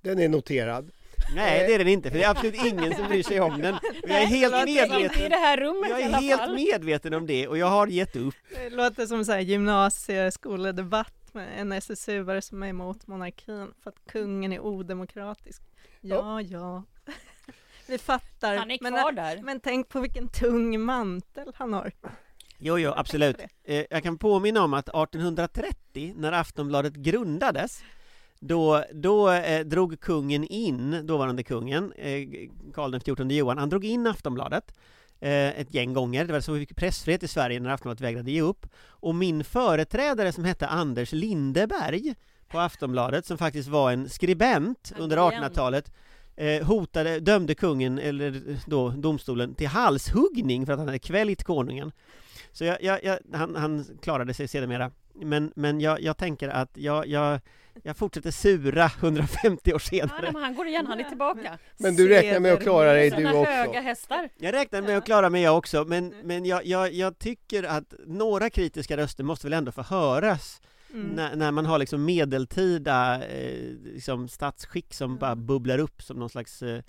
Den 0.00 0.18
är 0.18 0.28
noterad. 0.28 0.90
Nej, 1.34 1.66
det 1.66 1.74
är 1.74 1.78
den 1.78 1.88
inte, 1.88 2.10
för 2.10 2.18
det 2.18 2.24
är 2.24 2.30
absolut 2.30 2.64
ingen 2.64 2.94
som 2.94 3.08
bryr 3.08 3.22
sig 3.22 3.40
om 3.40 3.60
den. 3.60 3.74
Jag 4.02 4.22
är 4.22 4.26
helt 4.26 4.64
medveten, 4.64 5.30
det 5.30 5.36
här 5.36 5.56
rummet 5.56 5.90
jag 5.90 6.00
är 6.00 6.12
helt 6.12 6.52
medveten 6.52 7.14
om 7.14 7.26
det 7.26 7.48
och 7.48 7.58
jag 7.58 7.66
har 7.66 7.86
gett 7.86 8.16
upp. 8.16 8.34
Det 8.54 8.70
låter 8.70 9.06
som 9.06 9.24
så 9.24 9.32
här 9.32 9.40
gymnasieskoledebatt 9.40 11.21
med 11.34 11.60
en 11.60 11.72
SSU-are 11.72 12.40
som 12.40 12.62
är 12.62 12.68
emot 12.68 13.06
monarkin 13.06 13.74
för 13.82 13.90
att 13.90 14.04
kungen 14.06 14.52
är 14.52 14.60
odemokratisk. 14.60 15.62
Ja, 16.00 16.40
ja. 16.40 16.82
Vi 17.88 17.98
fattar. 17.98 18.56
Han 18.56 18.70
är 18.70 18.78
men, 18.80 18.92
kvar 18.92 19.12
där. 19.12 19.42
men 19.42 19.60
tänk 19.60 19.88
på 19.88 20.00
vilken 20.00 20.28
tung 20.28 20.80
mantel 20.80 21.52
han 21.54 21.72
har. 21.72 21.92
Jo, 22.58 22.78
jo, 22.78 22.92
absolut. 22.96 23.36
Eh, 23.64 23.84
jag 23.90 24.02
kan 24.02 24.18
påminna 24.18 24.64
om 24.64 24.74
att 24.74 24.88
1830, 24.88 26.14
när 26.16 26.32
Aftonbladet 26.32 26.94
grundades, 26.94 27.82
då, 28.40 28.84
då 28.92 29.30
eh, 29.30 29.64
drog 29.64 30.00
kungen 30.00 30.44
in, 30.44 31.06
dåvarande 31.06 31.42
kungen, 31.42 31.92
eh, 31.92 32.28
Karl 32.74 33.00
XIV 33.00 33.30
Johan, 33.32 33.58
han 33.58 33.68
drog 33.68 33.84
in 33.84 34.06
Aftonbladet 34.06 34.74
ett 35.28 35.74
gäng 35.74 35.92
gånger. 35.92 36.24
Det 36.24 36.32
var 36.32 36.40
så 36.40 36.52
vi 36.52 36.60
fick 36.60 36.76
pressfrihet 36.76 37.22
i 37.22 37.28
Sverige 37.28 37.60
när 37.60 37.70
Aftonbladet 37.70 38.00
vägrade 38.00 38.30
ge 38.30 38.40
upp. 38.40 38.66
Och 38.86 39.14
min 39.14 39.44
företrädare 39.44 40.32
som 40.32 40.44
hette 40.44 40.66
Anders 40.66 41.12
Lindeberg 41.12 42.14
på 42.48 42.60
Aftonbladet, 42.60 43.26
som 43.26 43.38
faktiskt 43.38 43.68
var 43.68 43.92
en 43.92 44.08
skribent 44.08 44.92
under 44.98 45.16
går 45.16 45.32
igen. 45.32 45.44
1800-talet, 45.44 45.92
eh, 46.36 46.66
hotade, 46.66 47.20
dömde 47.20 47.54
kungen, 47.54 47.98
eller 47.98 48.58
då 48.66 48.88
domstolen, 48.88 49.54
till 49.54 49.68
halshuggning 49.68 50.66
för 50.66 50.72
att 50.72 50.78
han 50.78 50.88
hade 50.88 50.98
kväljt 50.98 51.44
konungen. 51.44 51.92
Så 52.52 52.64
jag, 52.64 52.82
jag, 52.82 53.04
jag, 53.04 53.18
han, 53.32 53.56
han 53.56 53.84
klarade 54.02 54.34
sig 54.34 54.48
sedermera. 54.48 54.90
Men, 55.14 55.52
men 55.56 55.80
jag, 55.80 56.00
jag 56.00 56.16
tänker 56.16 56.48
att 56.48 56.70
jag, 56.74 57.06
jag, 57.06 57.40
jag 57.82 57.96
fortsätter 57.96 58.30
sura 58.30 58.84
150 59.00 59.70
år 59.72 59.74
Ja, 59.74 59.78
senare. 59.78 60.18
nej, 60.22 60.30
men 60.32 60.42
han 60.42 60.54
går 60.54 60.66
igen, 60.66 60.86
han 60.86 61.00
är 61.00 61.04
tillbaka. 61.04 61.58
Men 61.78 61.96
du 61.96 62.08
räknar 62.08 62.40
med 62.40 62.52
att 62.52 62.62
klara 62.62 62.92
dig 62.92 63.10
du 63.10 63.16
Sådana 63.16 63.44
höga 63.44 63.68
också? 63.70 63.80
hästar. 63.80 64.28
Jag 64.38 64.54
räknar 64.54 64.82
med 64.82 64.98
att 64.98 65.04
klara 65.04 65.30
mig 65.30 65.42
jag 65.42 65.58
också, 65.58 65.84
men, 65.84 66.14
men 66.24 66.44
jag, 66.44 66.66
jag, 66.66 66.92
jag 66.92 67.18
tycker 67.18 67.62
att 67.62 67.94
några 68.06 68.50
kritiska 68.50 68.96
röster 68.96 69.24
måste 69.24 69.46
väl 69.46 69.52
ändå 69.52 69.72
få 69.72 69.82
höras 69.82 70.60
Mm. 70.94 71.06
när, 71.08 71.36
när 71.36 71.50
man 71.50 71.66
har 71.66 71.78
liksom 71.78 72.04
medeltida 72.04 73.24
eh, 73.24 73.70
liksom 73.84 74.28
statsskick 74.28 74.94
som 74.94 75.10
Mm. 75.10 75.18
bara 75.18 75.36
bubblar 75.36 75.78
upp 75.78 76.02
som 76.02 76.16
någon 76.16 76.30
slags 76.30 76.62
eh, 76.62 76.82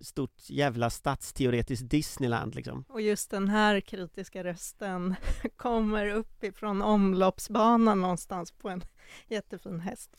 stort 0.00 0.50
jävla 0.50 0.90
statsteoretiskt 0.90 1.90
Disneyland 1.90 2.54
liksom. 2.54 2.84
Och 2.88 3.00
just 3.00 3.30
den 3.30 3.48
här 3.48 3.80
kritiska 3.80 4.44
rösten 4.44 5.14
kommer 5.56 6.08
uppifrån 6.08 6.82
omloppsbanan 6.82 8.00
någonstans 8.00 8.52
på 8.52 8.68
en 8.68 8.84
jättefin 9.28 9.80
häst. 9.80 10.10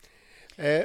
Eh, 0.56 0.82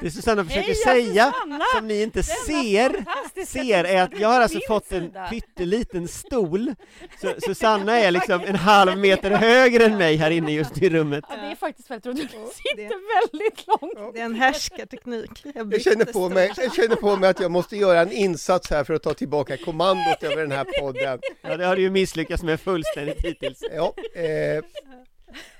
Det 0.00 0.10
Susanna 0.10 0.44
försöker 0.44 0.62
Heja 0.62 0.74
säga, 1.04 1.32
Susanna! 1.32 1.64
som 1.76 1.88
ni 1.88 2.02
inte 2.02 2.22
ser, 2.22 3.04
ser 3.46 3.84
är 3.84 4.02
att 4.02 4.20
jag 4.20 4.28
har 4.28 4.40
alltså 4.40 4.58
fått 4.68 4.92
en 4.92 5.00
sida. 5.06 5.26
pytteliten 5.30 6.08
stol 6.08 6.74
Så 7.20 7.34
Susanna 7.46 7.98
är 7.98 8.10
liksom 8.10 8.40
en 8.40 8.56
halv 8.56 8.98
meter 8.98 9.30
högre 9.30 9.84
än 9.84 9.96
mig 9.98 10.16
här 10.16 10.30
inne 10.30 10.52
just 10.52 10.82
i 10.82 10.88
rummet 10.90 11.24
Ja, 11.28 11.36
det 11.36 11.42
är 11.52 11.56
faktiskt 11.56 11.90
väldigt 11.90 12.06
roligt. 12.06 12.30
Du 12.32 12.38
det- 12.38 12.54
sitter 12.54 13.32
väldigt 13.32 13.66
långt. 13.66 14.14
Det 14.14 14.20
är 14.20 14.24
en 14.24 14.34
härskarteknik. 14.34 15.30
jag, 15.54 15.82
känner 15.82 16.04
på 16.04 16.28
mig, 16.28 16.52
jag 16.56 16.74
känner 16.74 16.96
på 16.96 17.16
mig 17.16 17.30
att 17.30 17.40
jag 17.40 17.50
måste 17.50 17.76
göra 17.76 18.00
en 18.00 18.12
insats 18.12 18.70
här 18.70 18.84
för 18.84 18.94
att 18.94 19.02
ta 19.02 19.14
tillbaka 19.14 19.56
kommandot 19.56 20.22
över 20.22 20.36
den 20.36 20.52
här 20.52 20.66
podden. 20.80 21.18
Ja 21.42 21.56
det 21.56 21.64
har 21.66 21.76
du 21.76 21.82
ju 21.82 21.90
misslyckats 21.90 22.42
med 22.42 22.60
fullständigt 22.60 23.24
hittills 23.24 23.60
Ja, 23.74 23.94
eh, 24.14 24.64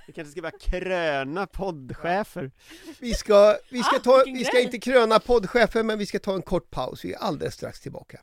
Vi 0.06 0.12
kanske 0.12 0.32
ska 0.32 0.42
bara 0.42 0.52
kröna 0.60 1.46
poddchefer 1.46 2.50
vi, 3.00 3.14
ska, 3.14 3.56
vi, 3.70 3.82
ska 3.82 3.96
Ah, 3.96 4.00
ta, 4.00 4.22
vi 4.26 4.44
ska 4.44 4.52
grej. 4.52 4.64
inte 4.64 4.78
kröna 4.78 5.18
poddchefen, 5.18 5.86
men 5.86 5.98
vi 5.98 6.06
ska 6.06 6.18
ta 6.18 6.34
en 6.34 6.42
kort 6.42 6.70
paus. 6.70 7.04
Vi 7.04 7.12
är 7.12 7.18
alldeles 7.18 7.54
strax 7.54 7.80
tillbaka. 7.80 8.20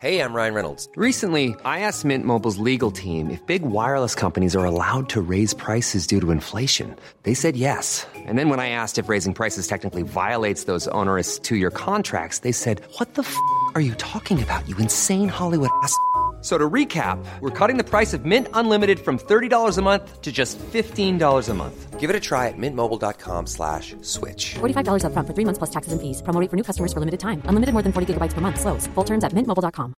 Hey, 0.00 0.18
I'm 0.20 0.34
Ryan 0.34 0.54
Reynolds. 0.54 0.88
Recently, 0.96 1.54
I 1.64 1.80
asked 1.80 2.04
Mint 2.04 2.26
Mobile's 2.26 2.58
legal 2.58 2.90
team 2.90 3.30
if 3.30 3.40
big 3.46 3.62
wireless 3.62 4.14
companies 4.14 4.54
are 4.54 4.64
allowed 4.66 5.08
to 5.10 5.22
raise 5.22 5.54
prices 5.54 6.06
due 6.06 6.20
to 6.20 6.30
inflation. 6.30 6.94
They 7.22 7.32
said 7.34 7.56
yes. 7.56 8.06
And 8.14 8.38
then 8.38 8.50
when 8.50 8.60
I 8.60 8.68
asked 8.68 8.98
if 8.98 9.08
raising 9.08 9.32
prices 9.32 9.66
technically 9.66 10.02
violates 10.02 10.64
those 10.64 10.88
onerous 10.88 11.38
two 11.38 11.56
year 11.56 11.70
contracts, 11.70 12.40
they 12.40 12.52
said, 12.52 12.82
What 12.98 13.14
the 13.14 13.22
f 13.22 13.34
are 13.74 13.80
you 13.80 13.94
talking 13.94 14.42
about, 14.42 14.68
you 14.68 14.76
insane 14.76 15.28
Hollywood 15.30 15.70
ass? 15.82 15.96
So 16.44 16.58
to 16.58 16.68
recap, 16.68 17.24
we're 17.40 17.58
cutting 17.58 17.78
the 17.78 17.88
price 17.88 18.12
of 18.12 18.26
Mint 18.26 18.48
Unlimited 18.52 19.00
from 19.00 19.18
$30 19.18 19.78
a 19.78 19.82
month 19.82 20.20
to 20.20 20.30
just 20.30 20.58
$15 20.58 21.48
a 21.48 21.54
month. 21.54 21.98
Give 21.98 22.10
it 22.10 22.16
a 22.16 22.20
try 22.20 22.48
at 22.48 22.58
mintmobile.com 22.58 23.46
slash 23.46 23.96
switch. 24.02 24.56
$45 24.60 25.04
upfront 25.08 25.26
for 25.26 25.32
three 25.32 25.46
months 25.46 25.58
plus 25.58 25.70
taxes 25.70 25.92
and 25.92 26.00
fees. 26.02 26.20
Promo 26.20 26.40
rate 26.40 26.50
for 26.50 26.56
new 26.56 26.62
customers 26.62 26.92
for 26.92 27.00
limited 27.00 27.20
time. 27.20 27.40
Unlimited 27.48 27.72
more 27.72 27.82
than 27.82 27.92
40 27.92 28.12
gigabytes 28.12 28.34
per 28.34 28.42
month. 28.42 28.60
Slows. 28.60 28.86
Full 28.94 29.04
terms 29.04 29.24
at 29.24 29.32
mintmobile.com. 29.32 29.94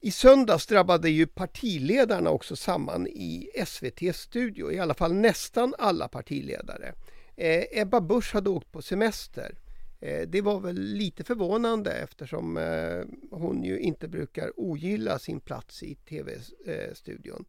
I 0.00 0.10
söndags 0.10 0.66
drabbade 0.66 1.10
ju 1.10 1.26
partiledarna 1.26 2.30
också 2.30 2.56
samman 2.56 3.06
i 3.06 3.48
SVTs 3.66 4.16
studio, 4.20 4.72
i 4.72 4.78
alla 4.78 4.94
fall 4.94 5.12
nästan 5.12 5.74
alla 5.78 6.08
partiledare. 6.08 6.94
Eh, 7.36 7.64
Ebba 7.80 8.00
Busch 8.00 8.34
hade 8.34 8.50
åkt 8.50 8.72
på 8.72 8.82
semester. 8.82 9.58
Eh, 10.04 10.28
det 10.28 10.40
var 10.40 10.60
väl 10.60 10.76
lite 10.76 11.24
förvånande 11.24 11.92
eftersom 11.92 12.56
eh, 12.56 13.04
hon 13.30 13.64
ju 13.64 13.78
inte 13.78 14.08
brukar 14.08 14.52
ogilla 14.56 15.18
sin 15.18 15.40
plats 15.40 15.82
i 15.82 15.94
tv-studion. 15.94 17.44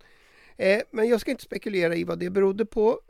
Eh, 0.58 0.82
men 0.92 1.08
jag 1.08 1.22
ska 1.22 1.32
inte 1.32 1.44
spekulera 1.44 1.96
i 1.96 2.04
vad 2.04 2.20
det 2.20 2.30
berodde 2.30 2.66
på. 2.66 3.02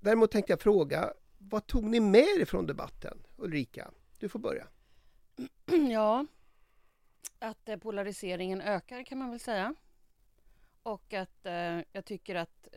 Däremot 0.00 0.30
tänkte 0.30 0.52
jag 0.52 0.60
fråga, 0.60 1.12
vad 1.38 1.66
tog 1.66 1.84
ni 1.84 2.00
med 2.00 2.40
er 2.40 2.44
från 2.44 2.66
debatten? 2.66 3.18
Ulrika, 3.36 3.90
du 4.18 4.28
får 4.28 4.38
börja. 4.38 4.66
Ja, 5.90 6.26
att 7.38 7.80
polariseringen 7.80 8.60
ökar 8.60 9.04
kan 9.04 9.18
man 9.18 9.30
väl 9.30 9.40
säga. 9.40 9.74
Och 10.82 11.12
att 11.12 11.46
jag 11.92 12.04
tycker 12.04 12.34
att... 12.34 12.68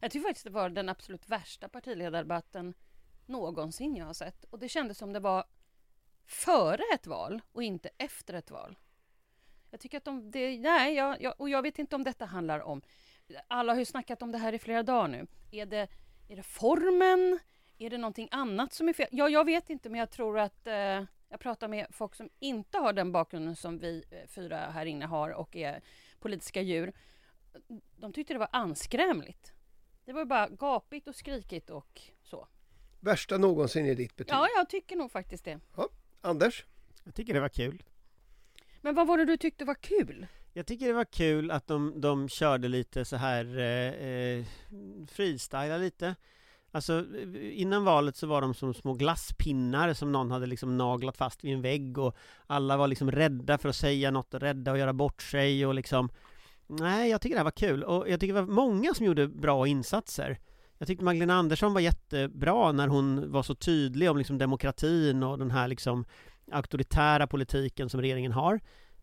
Jag 0.00 0.10
tycker 0.10 0.28
faktiskt 0.28 0.44
det 0.44 0.50
var 0.50 0.70
den 0.70 0.88
absolut 0.88 1.28
värsta 1.28 1.68
partiledardebatten 1.68 2.74
någonsin 3.32 3.96
jag 3.96 4.06
har 4.06 4.14
sett. 4.14 4.44
Och 4.44 4.58
det 4.58 4.68
kändes 4.68 4.98
som 4.98 5.12
det 5.12 5.20
var 5.20 5.44
före 6.26 6.82
ett 6.94 7.06
val 7.06 7.40
och 7.52 7.62
inte 7.62 7.90
efter 7.98 8.34
ett 8.34 8.50
val. 8.50 8.78
Jag 9.70 9.80
tycker 9.80 9.98
att 9.98 10.04
de... 10.04 10.30
Det, 10.30 10.58
nej, 10.58 10.94
jag, 10.94 11.22
jag, 11.22 11.34
och 11.40 11.48
jag 11.48 11.62
vet 11.62 11.78
inte 11.78 11.96
om 11.96 12.04
detta 12.04 12.24
handlar 12.24 12.60
om... 12.60 12.82
Alla 13.48 13.72
har 13.72 13.78
ju 13.78 13.84
snackat 13.84 14.22
om 14.22 14.32
det 14.32 14.38
här 14.38 14.52
i 14.52 14.58
flera 14.58 14.82
dagar 14.82 15.08
nu. 15.08 15.26
Är 15.50 15.66
det, 15.66 15.88
är 16.28 16.36
det 16.36 16.42
formen? 16.42 17.38
Är 17.78 17.90
det 17.90 17.98
någonting 17.98 18.28
annat 18.30 18.72
som 18.72 18.88
är 18.88 18.92
fel? 18.92 19.08
Ja, 19.10 19.28
jag 19.28 19.44
vet 19.44 19.70
inte, 19.70 19.88
men 19.88 20.00
jag 20.00 20.10
tror 20.10 20.38
att... 20.38 20.66
Eh, 20.66 21.04
jag 21.32 21.40
pratar 21.40 21.68
med 21.68 21.86
folk 21.90 22.14
som 22.14 22.30
inte 22.38 22.78
har 22.78 22.92
den 22.92 23.12
bakgrunden 23.12 23.56
som 23.56 23.78
vi 23.78 24.04
eh, 24.10 24.28
fyra 24.28 24.56
här 24.56 24.86
inne 24.86 25.06
har 25.06 25.30
och 25.30 25.56
är 25.56 25.82
politiska 26.18 26.62
djur. 26.62 26.92
De 27.96 28.12
tyckte 28.12 28.32
det 28.34 28.38
var 28.38 28.48
anskrämligt. 28.52 29.52
Det 30.04 30.12
var 30.12 30.24
bara 30.24 30.48
gapigt 30.48 31.08
och 31.08 31.14
skrikigt 31.14 31.70
och 31.70 32.00
så. 32.22 32.48
Värsta 33.04 33.38
någonsin 33.38 33.86
i 33.86 33.94
ditt 33.94 34.16
betyg. 34.16 34.34
Ja, 34.34 34.48
jag 34.56 34.68
tycker 34.68 34.96
nog 34.96 35.12
faktiskt 35.12 35.44
det. 35.44 35.60
Ja, 35.76 35.88
Anders? 36.20 36.64
Jag 37.04 37.14
tycker 37.14 37.34
det 37.34 37.40
var 37.40 37.48
kul. 37.48 37.82
Men 38.80 38.94
vad 38.94 39.06
var 39.06 39.18
det 39.18 39.24
du 39.24 39.36
tyckte 39.36 39.64
var 39.64 39.74
kul? 39.74 40.26
Jag 40.52 40.66
tycker 40.66 40.86
det 40.86 40.92
var 40.92 41.04
kul 41.04 41.50
att 41.50 41.66
de, 41.66 42.00
de 42.00 42.28
körde 42.28 42.68
lite 42.68 43.04
så 43.04 43.16
här 43.16 43.58
eh, 43.58 44.08
eh, 44.08 44.44
freestyla 45.08 45.76
lite. 45.76 46.14
Alltså 46.70 47.06
innan 47.34 47.84
valet 47.84 48.16
så 48.16 48.26
var 48.26 48.40
de 48.40 48.54
som 48.54 48.74
små 48.74 48.94
glasspinnar 48.94 49.94
som 49.94 50.12
någon 50.12 50.30
hade 50.30 50.46
liksom 50.46 50.78
naglat 50.78 51.16
fast 51.16 51.44
vid 51.44 51.54
en 51.54 51.62
vägg 51.62 51.98
och 51.98 52.16
alla 52.46 52.76
var 52.76 52.88
liksom 52.88 53.10
rädda 53.10 53.58
för 53.58 53.68
att 53.68 53.76
säga 53.76 54.10
något 54.10 54.34
och 54.34 54.40
rädda 54.40 54.72
att 54.72 54.78
göra 54.78 54.92
bort 54.92 55.22
sig 55.22 55.66
och 55.66 55.74
liksom 55.74 56.10
Nej, 56.66 57.10
jag 57.10 57.20
tycker 57.20 57.34
det 57.34 57.38
här 57.38 57.44
var 57.44 57.50
kul 57.50 57.84
och 57.84 58.08
jag 58.08 58.20
tycker 58.20 58.34
det 58.34 58.40
var 58.40 58.54
många 58.54 58.94
som 58.94 59.06
gjorde 59.06 59.28
bra 59.28 59.66
insatser. 59.66 60.38
Jag 60.82 60.86
tyckte 60.86 61.04
Magdalena 61.04 61.34
Andersson 61.34 61.74
var 61.74 61.80
jättebra 61.80 62.72
när 62.72 62.88
hon 62.88 63.32
var 63.32 63.42
så 63.42 63.54
tydlig 63.54 64.10
om 64.10 64.16
liksom 64.18 64.38
demokratin 64.38 65.22
och 65.22 65.38
den 65.38 65.50
här 65.50 65.68
liksom 65.68 66.04
auktoritära 66.52 67.26
politiken 67.26 67.88
som 67.88 68.00
regeringen 68.00 68.32
har. 68.32 68.60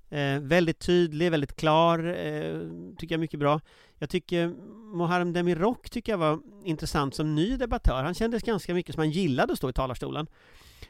Eh, 0.10 0.40
väldigt 0.40 0.80
tydlig, 0.80 1.32
väldigt 1.32 1.56
klar, 1.56 2.00
eh, 2.00 2.60
tycker 2.98 3.14
jag 3.16 3.20
mycket 3.20 3.40
bra. 3.40 3.62
Jag 3.98 4.10
tycker 4.10 4.48
Muharrem 4.96 5.34
Demirok 5.34 5.90
tycker 5.90 6.12
jag 6.12 6.18
var 6.18 6.40
intressant 6.64 7.16
som 7.16 7.36
ny 7.36 7.58
debattör. 7.58 8.04
Han 8.04 8.14
kändes 8.14 8.44
ganska 8.44 8.74
mycket 8.74 8.96
som 8.96 9.00
han 9.00 9.12
gillade 9.12 9.54
att 9.54 9.58
stå 9.58 9.70
i 9.70 9.74
talarstolen. 9.74 10.28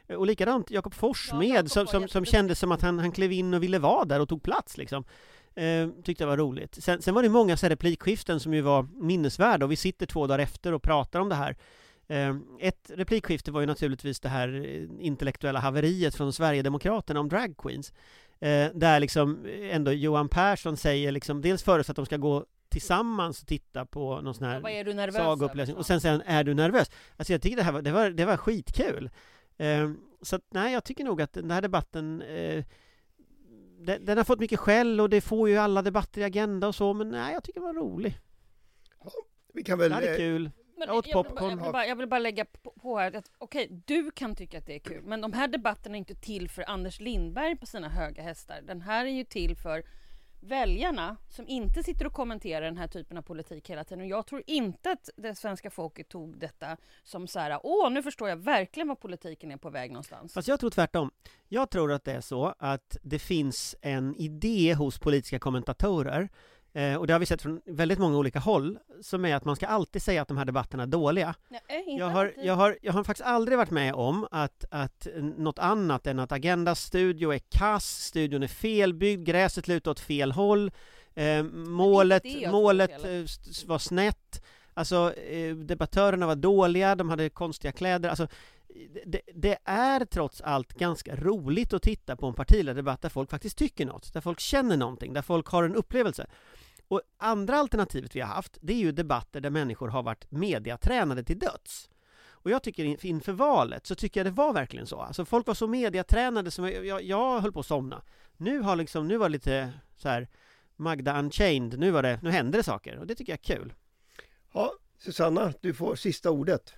Eh, 0.08 0.16
Och 0.16 0.28
likadant 0.28 0.72
Jakob 0.72 0.94
Forssmed 0.94 1.64
Ja, 1.66 1.70
som, 1.70 1.88
som, 1.88 2.08
som 2.08 2.26
kändes 2.26 2.60
som 2.60 2.72
att 2.72 2.82
han, 2.82 3.00
han 3.00 3.12
klev 3.12 3.32
in 3.32 3.54
och 3.54 3.64
ville 3.64 3.80
vara 3.80 4.06
där 4.06 4.20
och 4.20 4.30
tog 4.30 4.44
plats 4.44 4.78
liksom. 4.78 5.04
Eh, 5.60 5.90
tyckte 6.04 6.24
jag 6.24 6.30
var 6.30 6.38
roligt. 6.38 6.84
Sen, 6.84 7.02
sen 7.02 7.14
var 7.14 7.24
det 7.24 7.30
många 7.30 7.58
så 7.58 7.66
här 7.66 7.70
replikskiften 7.70 8.40
som 8.40 8.54
ju 8.54 8.62
var 8.62 8.88
minnesvärda 9.02 9.66
och 9.66 9.72
vi 9.72 9.76
sitter 9.76 10.06
två 10.06 10.28
dagar 10.28 10.40
efter 10.40 10.74
och 10.74 10.84
pratar 10.84 11.20
om 11.20 11.30
det 11.30 11.36
här. 11.36 11.56
Eh, 12.08 12.36
ett 12.60 12.92
replikskifte 12.96 13.52
var 13.52 13.62
ju 13.62 13.68
naturligtvis 13.68 14.20
det 14.20 14.30
här 14.30 14.66
eh, 14.66 15.06
intellektuella 15.06 15.60
haveriet 15.60 16.16
från 16.16 16.34
Sverigedemokraterna 16.34 17.20
om 17.20 17.30
drag 17.30 17.58
queens. 17.58 17.94
Eh, 18.40 18.68
där 18.74 19.00
liksom 19.00 19.46
ändå 19.72 19.92
Johan 19.92 20.30
Persson 20.30 20.78
säger 20.78 21.12
liksom, 21.12 21.42
dels 21.42 21.64
föreslår 21.64 21.92
att 21.92 21.96
de 21.96 22.06
ska 22.06 22.18
gå 22.18 22.46
tillsammans 22.70 23.42
och 23.42 23.48
titta 23.48 23.86
på 23.86 24.22
någon 24.22 24.34
sån 24.34 24.48
här 24.48 24.62
sagouppläsning 25.12 25.78
och 25.78 25.86
sen 25.86 26.02
säger 26.02 26.16
han, 26.16 26.36
är 26.36 26.44
du 26.44 26.54
nervös? 26.54 26.92
Alltså 27.18 27.34
jag 27.34 27.42
tycker 27.42 27.58
det 27.58 27.64
här 27.64 27.72
var, 27.72 27.82
det 27.82 27.92
var, 27.92 28.10
det 28.10 28.26
var 28.26 28.38
skitkul. 28.38 29.10
Eh, 29.58 29.92
så 30.22 30.36
att, 30.36 30.42
nej, 30.50 30.74
jag 30.74 30.84
tycker 30.84 31.04
nog 31.04 31.22
att 31.22 31.34
den 31.34 31.52
här 31.52 31.62
debatten 31.62 32.22
eh, 32.22 32.64
den, 33.86 34.06
den 34.06 34.18
har 34.18 34.26
fått 34.26 34.40
mycket 34.40 34.60
skäll 34.60 35.02
och 35.02 35.10
det 35.10 35.22
får 35.22 35.50
ju 35.50 35.58
alla 35.58 35.82
debatter 35.82 36.22
i 36.22 36.24
Agenda 36.24 36.68
och 36.68 36.76
så, 36.76 36.94
men 36.94 37.10
nej, 37.10 37.34
jag 37.34 37.44
tycker 37.44 37.60
det 37.60 37.66
var 37.66 37.74
rolig. 37.74 38.18
Vi 39.54 39.64
kan 39.64 39.80
väl... 39.80 39.90
Det 39.90 39.96
hade 39.96 40.12
eh, 40.12 40.18
kul. 40.18 40.52
Men 40.78 40.88
Jag 40.88 40.98
åt 40.98 41.08
jag, 41.08 41.24
vill 41.24 41.34
bara, 41.34 41.40
popcorn. 41.40 41.50
jag, 41.50 41.64
vill 41.64 41.72
bara, 41.72 41.86
jag 41.88 41.96
vill 41.96 42.08
bara 42.08 42.20
lägga 42.20 42.46
på, 42.46 42.72
på 42.72 42.98
här 42.98 43.16
att 43.16 43.32
okej, 43.38 43.84
du 43.86 44.12
kan 44.12 44.36
tycka 44.36 44.58
att 44.58 44.66
det 44.66 44.76
är 44.76 44.80
kul, 44.80 45.04
men 45.04 45.22
de 45.22 45.34
här 45.34 45.48
debatterna 45.48 45.96
är 45.96 46.00
inte 46.00 46.16
till 46.16 46.50
för 46.50 46.70
Anders 46.70 47.00
Lindberg 47.00 47.56
på 47.58 47.66
sina 47.66 47.90
höga 47.90 48.24
hästar. 48.24 48.62
Den 48.62 48.82
här 48.82 49.06
är 49.06 49.10
ju 49.10 49.24
till 49.24 49.56
för 49.56 49.84
väljarna 50.40 51.18
som 51.30 51.48
inte 51.48 51.84
sitter 51.84 52.08
och 52.08 52.14
kommenterar 52.14 52.66
den 52.66 52.78
här 52.78 52.88
typen 52.88 53.18
av 53.18 53.22
politik 53.22 53.70
hela 53.70 53.84
tiden. 53.84 54.02
Och 54.02 54.10
jag 54.10 54.28
tror 54.28 54.44
inte 54.48 54.92
att 54.92 55.10
det 55.16 55.36
svenska 55.36 55.70
folket 55.70 56.10
tog 56.10 56.40
detta 56.40 56.78
som 57.04 57.28
så 57.28 57.40
här, 57.40 57.60
åh, 57.64 57.92
nu 57.92 58.04
förstår 58.04 58.30
jag 58.30 58.38
verkligen 58.38 58.88
var 58.88 58.96
politiken 58.96 59.52
är 59.52 59.58
på 59.58 59.70
väg 59.70 59.92
någonstans. 59.92 60.34
Fast 60.34 60.48
jag 60.48 60.60
tror 60.60 60.70
tvärtom. 60.70 61.12
Jag 61.48 61.70
tror 61.70 61.92
att 61.92 62.04
det 62.04 62.14
är 62.14 62.22
så 62.22 62.56
att 62.60 62.98
det 63.04 63.20
finns 63.20 63.76
en 63.82 64.16
idé 64.16 64.74
hos 64.74 65.00
politiska 65.00 65.40
kommentatorer 65.40 66.30
eh, 66.74 66.96
och 66.96 67.08
det 67.08 67.14
har 67.14 67.20
vi 67.20 67.26
sett 67.26 67.42
från 67.42 67.62
väldigt 67.66 68.00
många 68.00 68.18
olika 68.18 68.40
håll, 68.40 68.80
som 69.02 69.26
är 69.26 69.36
att 69.36 69.46
man 69.46 69.56
ska 69.56 69.68
alltid 69.68 70.02
säga 70.02 70.22
att 70.22 70.28
de 70.28 70.38
här 70.38 70.46
debatterna 70.46 70.84
är 70.84 70.88
dåliga. 70.88 71.36
Nej, 71.50 71.62
inte 71.88 71.92
Jag 71.92 72.10
har, 72.10 72.34
jag, 72.38 72.56
har, 72.56 72.78
jag 72.82 72.94
har 72.94 73.04
faktiskt 73.04 73.28
aldrig 73.28 73.58
varit 73.58 73.72
med 73.72 73.94
om 73.94 74.28
att, 74.32 74.66
att 74.72 75.08
något 75.38 75.60
annat 75.60 76.08
än 76.08 76.20
att 76.20 76.32
Agendas 76.32 76.82
studio 76.82 77.34
är 77.34 77.40
kass, 77.40 78.04
studion 78.04 78.44
är 78.44 78.48
felbyggd, 78.48 79.26
gräset 79.26 79.68
lutar 79.68 79.92
åt 79.92 80.00
fel 80.00 80.32
håll, 80.32 80.72
eh, 81.16 81.44
målet, 81.54 82.24
målet 82.52 82.92
eh, 82.92 83.68
var 83.68 83.80
snett, 83.80 84.44
alltså 84.74 85.14
eh, 85.14 85.56
debattörerna 85.56 86.28
var 86.28 86.36
dåliga, 86.36 86.96
de 86.96 87.10
hade 87.10 87.30
konstiga 87.30 87.72
kläder, 87.72 88.10
alltså 88.10 88.28
det, 89.06 89.22
det 89.34 89.58
är 89.64 90.06
trots 90.06 90.42
allt 90.42 90.74
ganska 90.74 91.16
roligt 91.16 91.74
att 91.74 91.82
titta 91.82 92.16
på 92.16 92.28
en 92.28 92.34
partiledardebatt 92.34 93.02
där 93.02 93.10
folk 93.10 93.30
faktiskt 93.30 93.58
tycker 93.58 93.86
något, 93.86 94.14
där 94.14 94.22
folk 94.22 94.40
känner 94.40 94.78
någonting, 94.78 95.14
där 95.14 95.22
folk 95.22 95.48
har 95.48 95.64
en 95.64 95.76
upplevelse. 95.76 96.28
Och 96.90 97.02
andra 97.18 97.58
alternativet 97.58 98.16
vi 98.16 98.20
har 98.22 98.28
haft, 98.28 98.58
det 98.62 98.74
är 98.74 98.78
ju 98.78 98.92
debatter 98.92 99.42
där 99.42 99.50
människor 99.50 99.88
har 99.88 100.04
varit 100.04 100.32
mediatränade 100.32 101.24
till 101.24 101.40
döds. 101.40 101.90
Och 102.42 102.52
jag 102.52 102.64
tycker 102.64 102.84
in- 102.84 102.98
inför 103.02 103.32
valet 103.32 103.86
så 103.86 103.96
tycker 103.96 104.20
jag 104.20 104.28
det 104.28 104.32
var 104.32 104.54
verkligen 104.54 104.88
så. 104.88 105.02
Alltså 105.02 105.26
folk 105.26 105.48
var 105.48 105.54
så 105.54 105.68
mediatränade 105.68 106.52
som 106.52 106.66
jag, 106.66 106.86
jag, 106.86 107.04
jag 107.04 107.40
höll 107.40 107.52
på 107.52 107.60
att 107.60 107.66
somna. 107.66 108.02
Nu 108.38 108.60
har 108.60 108.76
liksom, 108.76 109.08
nu 109.08 109.18
var 109.18 109.30
det 109.30 109.34
lite 109.34 109.74
så 109.98 110.10
här 110.10 110.28
Magda 110.76 111.20
Unchained, 111.20 111.80
nu 111.80 111.92
var 111.92 112.04
det, 112.04 112.20
nu 112.24 112.30
händer 112.32 112.60
det 112.60 112.64
saker 112.64 112.98
och 112.98 113.08
det 113.08 113.16
tycker 113.16 113.34
jag 113.34 113.40
är 113.40 113.56
kul. 113.56 113.74
Ja, 114.54 114.74
Susanna, 114.98 115.54
du 115.62 115.74
får 115.74 115.96
sista 115.96 116.32
ordet. 116.32 116.74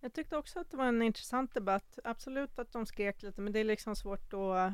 Jag 0.00 0.12
tyckte 0.12 0.36
också 0.36 0.58
att 0.60 0.70
det 0.70 0.76
var 0.76 0.86
en 0.86 1.02
intressant 1.02 1.54
debatt. 1.54 1.98
Absolut 2.04 2.58
att 2.58 2.72
de 2.72 2.86
skrek 2.86 3.22
lite, 3.22 3.40
men 3.40 3.52
det 3.52 3.60
är 3.60 3.64
liksom 3.64 3.96
svårt 3.96 4.32
att 4.34 4.72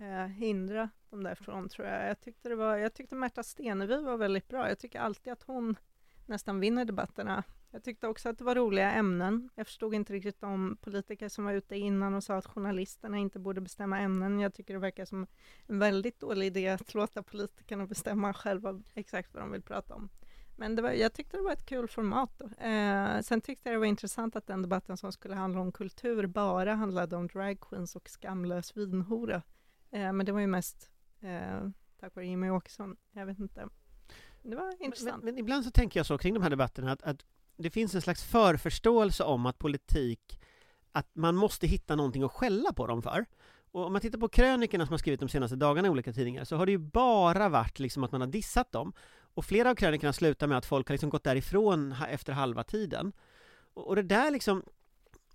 eh, 0.00 0.26
hindra 0.26 0.90
dem 1.10 1.22
därifrån 1.22 1.68
tror 1.68 1.88
jag. 1.88 2.08
Jag 2.08 2.20
tyckte, 2.20 2.48
det 2.48 2.56
var, 2.56 2.76
jag 2.76 2.94
tyckte 2.94 3.14
Märta 3.14 3.42
Stenevi 3.42 4.02
var 4.02 4.16
väldigt 4.16 4.48
bra. 4.48 4.68
Jag 4.68 4.78
tycker 4.78 5.00
alltid 5.00 5.32
att 5.32 5.42
hon 5.42 5.76
nästan 6.26 6.60
vinner 6.60 6.84
debatterna. 6.84 7.44
Jag 7.72 7.84
tyckte 7.84 8.06
också 8.06 8.28
att 8.28 8.38
det 8.38 8.44
var 8.44 8.54
roliga 8.54 8.92
ämnen. 8.92 9.50
Jag 9.54 9.66
förstod 9.66 9.94
inte 9.94 10.12
riktigt 10.12 10.42
om 10.42 10.76
politiker 10.80 11.28
som 11.28 11.44
var 11.44 11.52
ute 11.52 11.76
innan 11.76 12.14
och 12.14 12.24
sa 12.24 12.36
att 12.36 12.46
journalisterna 12.46 13.18
inte 13.18 13.38
borde 13.38 13.60
bestämma 13.60 13.98
ämnen. 13.98 14.40
Jag 14.40 14.54
tycker 14.54 14.74
det 14.74 14.80
verkar 14.80 15.04
som 15.04 15.26
en 15.66 15.78
väldigt 15.78 16.20
dålig 16.20 16.46
idé 16.46 16.68
att 16.68 16.94
låta 16.94 17.22
politikerna 17.22 17.86
bestämma 17.86 18.34
själva 18.34 18.82
exakt 18.94 19.34
vad 19.34 19.42
de 19.42 19.52
vill 19.52 19.62
prata 19.62 19.94
om. 19.94 20.08
Men 20.56 20.76
det 20.76 20.82
var, 20.82 20.90
jag 20.90 21.12
tyckte 21.12 21.36
det 21.36 21.42
var 21.42 21.52
ett 21.52 21.66
kul 21.66 21.88
format. 21.88 22.40
Eh, 22.40 23.20
sen 23.20 23.40
tyckte 23.40 23.68
jag 23.68 23.74
det 23.74 23.78
var 23.78 23.86
intressant 23.86 24.36
att 24.36 24.46
den 24.46 24.62
debatten 24.62 24.96
som 24.96 25.12
skulle 25.12 25.34
handla 25.34 25.60
om 25.60 25.72
kultur 25.72 26.26
bara 26.26 26.74
handlade 26.74 27.16
om 27.16 27.26
drag 27.26 27.60
queens 27.60 27.96
och 27.96 28.08
skamlös 28.08 28.76
vinhora. 28.76 29.42
Eh, 29.92 30.12
men 30.12 30.26
det 30.26 30.32
var 30.32 30.40
ju 30.40 30.46
mest 30.46 30.90
eh, 31.20 31.68
tack 32.00 32.16
vare 32.16 32.26
Jimmy 32.26 32.50
Åkesson. 32.50 32.96
Jag 33.12 33.26
vet 33.26 33.38
inte. 33.38 33.68
Det 34.42 34.56
var 34.56 34.64
Men, 34.64 34.82
intressant. 34.84 35.24
men 35.24 35.38
ibland 35.38 35.64
så 35.64 35.70
tänker 35.70 36.00
jag 36.00 36.06
så 36.06 36.18
kring 36.18 36.34
de 36.34 36.42
här 36.42 36.50
debatterna 36.50 36.92
att, 36.92 37.02
att 37.02 37.24
det 37.56 37.70
finns 37.70 37.94
en 37.94 38.02
slags 38.02 38.24
förförståelse 38.24 39.24
om 39.24 39.46
att 39.46 39.58
politik 39.58 40.40
att 40.92 41.14
man 41.14 41.36
måste 41.36 41.66
hitta 41.66 41.96
någonting 41.96 42.22
att 42.22 42.32
skälla 42.32 42.72
på 42.72 42.86
dem 42.86 43.02
för. 43.02 43.26
Och 43.72 43.86
om 43.86 43.92
man 43.92 44.00
tittar 44.02 44.18
på 44.18 44.28
krönikerna 44.28 44.86
som 44.86 44.92
har 44.92 44.98
skrivit 44.98 45.20
de 45.20 45.28
senaste 45.28 45.56
dagarna 45.56 45.88
i 45.88 45.90
olika 45.90 46.12
tidningar 46.12 46.44
så 46.44 46.56
har 46.56 46.66
det 46.66 46.72
ju 46.72 46.78
bara 46.78 47.48
varit 47.48 47.78
liksom 47.78 48.04
att 48.04 48.12
man 48.12 48.20
har 48.20 48.28
dissat 48.28 48.72
dem. 48.72 48.92
Och 49.34 49.44
flera 49.44 49.70
av 49.70 49.74
krönikerna 49.74 50.12
slutar 50.12 50.46
med 50.46 50.58
att 50.58 50.66
folk 50.66 50.88
har 50.88 50.94
liksom 50.94 51.10
gått 51.10 51.24
därifrån 51.24 51.92
efter 52.08 52.32
halva 52.32 52.64
tiden. 52.64 53.12
Och, 53.74 53.86
och 53.86 53.96
det 53.96 54.02
där 54.02 54.30
liksom, 54.30 54.62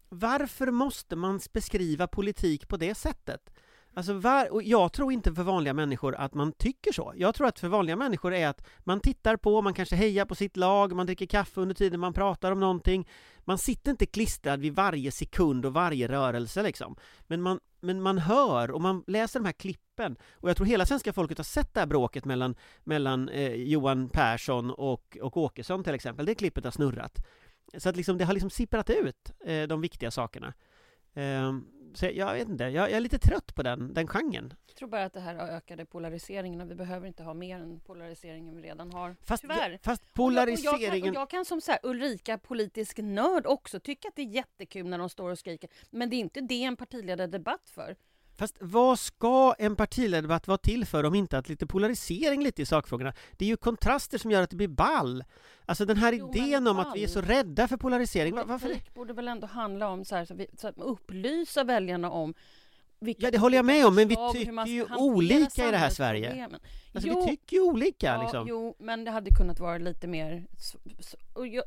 varför 0.10 0.72
måste 0.72 1.16
man 1.16 1.40
beskriva 1.54 2.08
politik 2.08 2.68
på 2.68 2.78
det 2.78 2.96
sättet? 2.96 3.54
Alltså 3.98 4.14
var, 4.14 4.54
och 4.54 4.64
jag 4.64 4.94
tror 4.94 5.12
inte 5.12 5.34
för 5.34 5.44
vanliga 5.44 5.74
människor 5.74 6.16
att 6.16 6.34
man 6.34 6.52
tycker 6.52 6.92
så. 6.92 7.14
Jag 7.16 7.36
tror 7.36 7.48
att 7.48 7.60
för 7.60 7.68
vanliga 7.68 7.96
människor 7.96 8.34
är 8.34 8.48
att 8.48 8.66
man 8.80 9.00
tittar 9.00 9.38
på, 9.38 9.62
man 9.62 9.74
kanske 9.74 9.96
hejar 9.96 10.25
på 10.25 10.36
sitt 10.36 10.58
lag, 10.58 10.96
man 10.96 11.06
dricker 11.06 11.25
kaffe 11.25 11.62
under 11.62 11.75
tiden 11.75 12.00
man 12.00 12.14
pratar 12.14 12.52
om 12.52 12.60
någonting. 12.60 13.08
Man 13.40 13.58
sitter 13.58 13.92
inte 13.92 14.06
klistrad 14.06 14.60
vid 14.60 14.75
varje 14.75 15.12
sekund 15.12 15.66
och 15.66 15.74
varje 15.74 16.08
rörelse 16.08 16.64
liksom. 16.64 16.96
Men 17.28 17.42
man, 17.42 17.60
men 17.80 18.02
man 18.02 18.18
hör 18.18 18.72
och 18.72 18.82
man 18.82 19.04
läser 19.08 19.40
de 19.40 19.46
här 19.46 19.54
klippen. 19.54 20.18
Och 20.34 20.50
jag 20.50 20.58
tror 20.58 20.68
hela 20.68 20.86
svenska 20.86 21.14
folket 21.14 21.38
har 21.38 21.46
sett 21.46 21.74
det 21.74 21.80
här 21.80 21.88
bråket 21.88 22.25
mellan, 22.25 22.56
mellan 22.84 23.30
eh, 23.30 23.54
Johan 23.54 24.10
Persson 24.10 24.72
och, 24.72 25.18
och 25.22 25.38
Åkesson 25.38 25.84
till 25.84 25.96
exempel. 25.96 26.25
Det 26.25 26.36
klippet 26.36 26.64
har 26.64 26.72
snurrat. 26.72 27.25
Så 27.78 27.90
att 27.90 27.96
liksom, 27.96 28.18
det 28.18 28.25
har 28.25 28.34
liksom 28.34 28.50
sipprat 28.50 28.90
ut, 28.90 29.32
eh, 29.46 29.64
de 29.64 29.82
viktiga 29.82 30.12
sakerna. 30.12 30.54
Ehm, 31.16 31.66
så 31.96 32.06
jag, 32.06 32.16
jag 32.16 32.34
vet 32.34 32.50
inte, 32.50 32.64
jag, 32.64 32.74
jag 32.74 32.92
är 32.92 33.00
lite 33.00 33.20
trött 33.20 33.56
på 33.56 33.64
den, 33.64 33.94
den 33.94 34.08
genren. 34.08 34.54
Jag 34.68 34.75
tror 34.75 34.90
bara 34.90 35.04
att 35.04 35.14
det 35.14 35.20
här 35.20 35.36
ökade 35.36 35.86
polariseringen 35.86 36.62
och 36.62 36.72
vi 36.72 36.75
behöver 36.75 37.08
inte 37.08 37.24
ha 37.24 37.34
mer 37.34 37.60
än 37.60 37.80
polariseringen 37.80 38.56
vi 38.56 38.62
redan 38.62 38.92
har. 38.94 39.16
Fast, 39.24 39.42
Tyvärr. 39.42 39.80
fast 39.84 40.04
Och 40.04 40.20
jag, 40.20 40.25
och 40.25 40.34
jag, 40.34 40.48
kan, 40.48 40.75
polariseringen... 40.75 41.10
och 41.10 41.22
jag 41.22 41.30
kan 41.30 41.46
som 41.46 41.62
så 41.62 41.72
här, 41.72 41.80
Ulrika, 41.84 42.38
politisk 42.38 42.98
nörd 42.98 43.46
också, 43.46 43.80
tycka 43.80 44.08
att 44.08 44.16
det 44.16 44.22
är 44.22 44.25
jättekul 44.25 44.88
när 44.88 44.98
de 44.98 45.10
står 45.10 45.30
och 45.30 45.40
skriker. 45.40 45.70
Men 45.90 46.10
det 46.10 46.16
är 46.16 46.20
inte 46.20 46.42
det 46.42 46.64
en 46.64 46.75
partiledardebatt 46.75 47.70
för. 47.70 47.96
Fast 48.38 48.58
vad 48.60 49.00
ska 49.00 49.56
en 49.60 49.75
partiledardebatt 49.75 50.48
vara 50.48 50.58
till 50.58 50.86
för 50.86 51.04
om 51.04 51.15
inte 51.15 51.38
att 51.38 51.50
lite 51.50 51.68
polarisering 51.68 52.44
lite 52.44 52.62
i 52.62 52.65
sakfrågorna? 52.65 53.13
Det 53.38 53.46
är 53.46 53.50
ju 53.50 53.58
kontraster 53.58 54.18
som 54.18 54.32
gör 54.32 54.42
att 54.42 54.50
det 54.50 54.56
blir 54.56 54.68
ball. 54.68 55.24
Alltså 55.65 55.86
den 55.86 55.98
här 55.98 56.13
Jo, 56.13 56.32
idén 56.34 56.68
om 56.68 56.80
att 56.80 56.96
vi 56.96 57.04
är 57.04 57.08
så 57.08 57.22
rädda 57.22 57.68
för 57.68 57.77
polarisering, 57.77 58.36
va- 58.36 58.44
varför 58.48 58.68
det? 58.68 58.94
Borde 58.94 59.13
väl 59.13 59.27
ändå 59.27 59.48
handla 59.48 59.89
om 59.89 60.06
så 60.06 60.15
här, 60.15 60.25
så, 60.25 60.34
vi, 60.34 60.48
så 60.58 60.68
att 60.68 60.77
upplysa 60.77 61.63
väljarna 61.63 62.12
om 62.12 62.34
vilka 63.00 63.25
Ja, 63.27 63.32
det 63.32 63.38
håller 63.38 63.58
jag 63.58 63.65
med 63.65 63.86
om, 63.86 63.96
men 63.96 64.08
vi 64.08 64.15
tycker 64.34 64.65
ju 64.65 64.86
olika 64.98 65.68
i 65.68 65.72
det 65.72 65.77
här 65.77 65.89
Sverige. 65.89 66.50
Alltså 66.94 67.10
Jo, 67.10 67.22
vi 67.22 67.27
tycker 67.27 67.56
ju 67.58 67.62
olika 67.62 68.08
ja, 68.08 68.22
liksom. 68.22 68.48
Jo, 68.48 68.75
men 68.80 69.06
det 69.06 69.12
hade 69.12 69.32
kunnat 69.32 69.60
vara 69.60 69.77
lite 69.77 70.08
mer... 70.08 70.46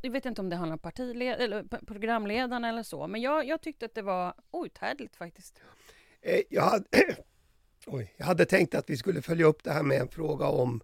jag, 0.02 0.10
vet 0.10 0.26
inte 0.26 0.40
om 0.40 0.48
det 0.48 0.56
handlar 0.56 0.72
om 0.72 0.78
partiled, 0.78 1.40
eller 1.40 1.64
programledarna 1.86 2.68
eller 2.68 2.82
så, 2.82 3.06
men 3.06 3.20
jag, 3.20 3.46
jag 3.46 3.60
tyckte 3.60 3.86
att 3.86 3.94
det 3.94 4.02
var 4.02 4.34
outhärdligt 4.50 5.16
faktiskt. 5.16 5.60
Eh, 6.20 6.40
jag 6.48 6.62
hade, 6.62 6.84
oj, 7.86 8.14
jag 8.16 8.26
hade 8.26 8.44
tänkt 8.44 8.74
att 8.74 8.90
vi 8.90 8.96
skulle 8.96 9.22
följa 9.22 9.46
upp 9.46 9.64
det 9.64 9.72
här 9.72 9.82
med 9.82 10.00
en 10.00 10.08
fråga 10.08 10.46
om, 10.46 10.80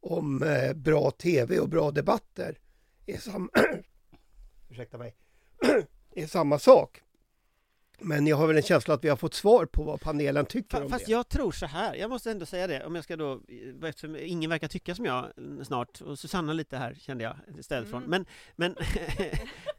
om 0.00 0.42
eh, 0.42 0.72
bra 0.72 1.10
tv 1.10 1.58
och 1.58 1.68
bra 1.68 1.90
debatter. 1.90 2.58
Är, 3.06 3.16
sam, 3.16 3.50
ursäkta 4.68 4.98
mig, 4.98 5.14
är 6.14 6.26
samma 6.26 6.58
sak. 6.58 7.02
Men 8.04 8.26
jag 8.26 8.36
har 8.36 8.46
väl 8.46 8.56
en 8.56 8.62
känsla 8.62 8.94
att 8.94 9.04
vi 9.04 9.08
har 9.08 9.16
fått 9.16 9.34
svar 9.34 9.66
på 9.66 9.82
vad 9.82 10.00
panelen 10.00 10.46
tycker 10.46 10.76
Fa- 10.78 10.82
om 10.82 10.90
Fast 10.90 11.06
det. 11.06 11.12
jag 11.12 11.28
tror 11.28 11.52
så 11.52 11.66
här, 11.66 11.94
jag 11.94 12.10
måste 12.10 12.30
ändå 12.30 12.46
säga 12.46 12.66
det, 12.66 12.84
om 12.84 12.94
jag 12.94 13.04
ska 13.04 13.16
då, 13.16 13.40
eftersom 13.84 14.16
ingen 14.16 14.50
verkar 14.50 14.68
tycka 14.68 14.94
som 14.94 15.04
jag 15.04 15.26
snart, 15.66 16.00
och 16.00 16.18
Susanna 16.18 16.52
lite 16.52 16.76
här 16.76 16.94
kände 16.94 17.24
jag 17.24 17.36
istället 17.58 17.90
från, 17.90 18.04
Mm. 18.04 18.10
men, 18.10 18.26
men, 18.56 18.76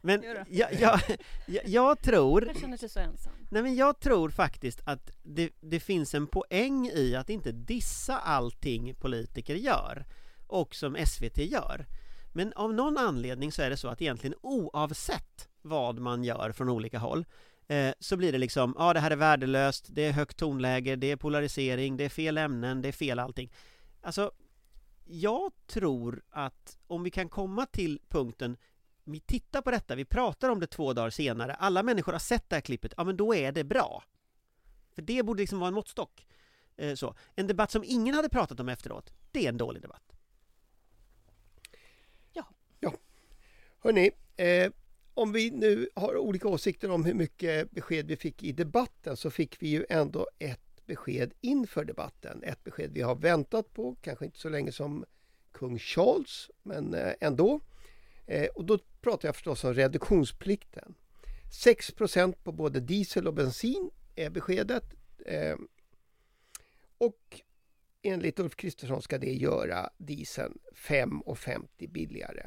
men 0.00 0.22
jag, 0.48 0.72
jag, 0.80 1.00
jag, 1.46 1.62
jag 1.68 2.02
tror, 2.02 2.46
Jag 2.46 2.56
känner 2.60 2.76
sig 2.76 2.88
så 2.88 2.98
ensam. 3.00 3.32
nej 3.50 3.62
men 3.62 3.74
jag 3.74 4.00
tror 4.00 4.30
faktiskt 4.30 4.80
att 4.84 5.10
det, 5.22 5.50
det 5.60 5.80
finns 5.80 6.14
en 6.14 6.26
poäng 6.26 6.86
i 6.94 7.14
att 7.16 7.30
inte 7.30 7.52
dissa 7.52 8.18
allting 8.18 8.94
politiker 8.94 9.54
gör, 9.54 10.04
och 10.46 10.74
som 10.74 10.96
SVT 11.06 11.38
gör. 11.38 11.86
Men 12.32 12.52
av 12.52 12.74
någon 12.74 12.98
anledning 12.98 13.52
så 13.52 13.62
är 13.62 13.70
det 13.70 13.76
så 13.76 13.88
att 13.88 14.02
egentligen 14.02 14.34
oavsett 14.40 15.48
vad 15.62 15.98
man 15.98 16.24
gör 16.24 16.52
från 16.52 16.68
olika 16.68 16.98
håll 16.98 17.24
eh, 17.68 17.94
så 17.98 18.16
blir 18.16 18.32
det 18.32 18.38
liksom, 18.38 18.74
ja 18.78 18.92
det 18.92 19.00
här 19.00 19.10
är 19.10 19.16
värdelöst, 19.16 19.86
det 19.88 20.04
är 20.04 20.12
högt 20.12 20.36
tonläge, 20.36 20.96
det 20.96 21.10
är 21.10 21.16
polarisering, 21.16 21.96
det 21.96 22.04
är 22.04 22.08
fel 22.08 22.38
ämnen, 22.38 22.82
det 22.82 22.88
är 22.88 22.92
fel 22.92 23.18
allting. 23.18 23.52
Alltså, 24.00 24.32
jag 25.04 25.52
tror 25.66 26.22
att 26.30 26.78
om 26.86 27.02
vi 27.02 27.10
kan 27.10 27.28
komma 27.28 27.66
till 27.66 28.00
punkten 28.08 28.56
vi 29.04 29.20
tittar 29.20 29.62
på 29.62 29.70
detta, 29.70 29.94
vi 29.94 30.04
pratar 30.04 30.48
om 30.48 30.60
det 30.60 30.66
två 30.66 30.92
dagar 30.92 31.10
senare, 31.10 31.54
alla 31.54 31.82
människor 31.82 32.12
har 32.12 32.18
sett 32.18 32.50
det 32.50 32.56
här 32.56 32.60
klippet, 32.60 32.94
ja 32.96 33.04
men 33.04 33.16
då 33.16 33.34
är 33.34 33.52
det 33.52 33.64
bra. 33.64 34.04
För 34.94 35.02
det 35.02 35.22
borde 35.22 35.40
liksom 35.42 35.58
vara 35.58 35.68
en 35.68 35.74
måttstock. 35.74 36.26
Eh, 36.76 36.94
så. 36.94 37.14
En 37.34 37.46
debatt 37.46 37.70
som 37.70 37.84
ingen 37.84 38.14
hade 38.14 38.28
pratat 38.28 38.60
om 38.60 38.68
efteråt, 38.68 39.12
det 39.32 39.44
är 39.44 39.48
en 39.48 39.56
dålig 39.56 39.82
debatt. 39.82 40.14
Hörrni, 43.84 44.10
eh, 44.36 44.72
om 45.14 45.32
vi 45.32 45.50
nu 45.50 45.88
har 45.94 46.16
olika 46.16 46.48
åsikter 46.48 46.90
om 46.90 47.04
hur 47.04 47.14
mycket 47.14 47.70
besked 47.70 48.06
vi 48.06 48.16
fick 48.16 48.42
i 48.42 48.52
debatten 48.52 49.16
så 49.16 49.30
fick 49.30 49.62
vi 49.62 49.68
ju 49.68 49.86
ändå 49.88 50.28
ett 50.38 50.86
besked 50.86 51.32
inför 51.40 51.84
debatten. 51.84 52.42
Ett 52.42 52.64
besked 52.64 52.92
vi 52.92 53.00
har 53.00 53.14
väntat 53.14 53.74
på, 53.74 53.96
kanske 54.00 54.24
inte 54.24 54.38
så 54.38 54.48
länge 54.48 54.72
som 54.72 55.04
kung 55.52 55.78
Charles, 55.78 56.50
men 56.62 56.94
eh, 56.94 57.12
ändå. 57.20 57.60
Eh, 58.26 58.46
och 58.46 58.64
då 58.64 58.78
pratar 59.00 59.28
jag 59.28 59.34
förstås 59.34 59.64
om 59.64 59.74
reduktionsplikten. 59.74 60.94
6% 61.64 62.34
på 62.42 62.52
både 62.52 62.80
diesel 62.80 63.26
och 63.26 63.34
bensin 63.34 63.90
är 64.14 64.30
beskedet. 64.30 64.84
Eh, 65.26 65.56
och 66.98 67.40
enligt 68.02 68.38
Ulf 68.38 68.56
Kristersson 68.56 69.02
ska 69.02 69.18
det 69.18 69.32
göra 69.32 69.90
dieseln 69.98 70.58
5,50 70.74 71.90
billigare. 71.90 72.46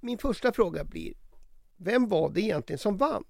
Min 0.00 0.18
första 0.18 0.52
fråga 0.52 0.84
blir, 0.84 1.14
vem 1.76 2.08
var 2.08 2.30
det 2.30 2.40
egentligen 2.40 2.78
som 2.78 2.96
vann? 2.96 3.24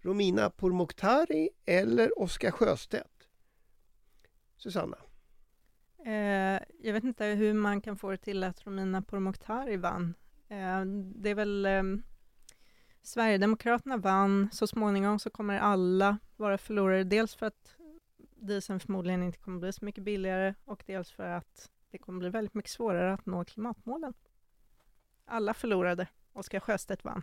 Romina 0.00 0.50
Pourmokhtari 0.50 1.48
eller 1.64 2.18
Oskar 2.18 2.50
Sjöstedt? 2.50 3.28
Susanna? 4.56 4.96
Eh, 6.04 6.62
jag 6.78 6.92
vet 6.92 7.04
inte 7.04 7.24
hur 7.24 7.54
man 7.54 7.80
kan 7.80 7.96
få 7.96 8.10
det 8.10 8.16
till 8.16 8.44
att 8.44 8.66
Romina 8.66 9.02
Pourmokhtari 9.02 9.76
vann. 9.76 10.14
Eh, 10.48 10.84
det 11.14 11.30
är 11.30 11.34
väl 11.34 11.66
eh, 11.66 11.82
Sverigedemokraterna 13.02 13.96
vann, 13.96 14.48
så 14.52 14.66
småningom 14.66 15.18
så 15.18 15.30
kommer 15.30 15.58
alla 15.58 16.18
vara 16.36 16.58
förlorare. 16.58 17.04
Dels 17.04 17.34
för 17.34 17.46
att 17.46 17.76
dieseln 18.36 18.80
förmodligen 18.80 19.22
inte 19.22 19.38
kommer 19.38 19.60
bli 19.60 19.72
så 19.72 19.84
mycket 19.84 20.04
billigare 20.04 20.54
och 20.64 20.82
dels 20.86 21.12
för 21.12 21.28
att 21.28 21.70
det 21.90 21.98
kommer 21.98 22.18
bli 22.18 22.28
väldigt 22.28 22.54
mycket 22.54 22.70
svårare 22.70 23.12
att 23.12 23.26
nå 23.26 23.44
klimatmålen. 23.44 24.14
Alla 25.26 25.54
förlorade. 25.54 26.08
Oskar 26.32 26.60
Sjöstedt 26.60 27.04
vann. 27.04 27.22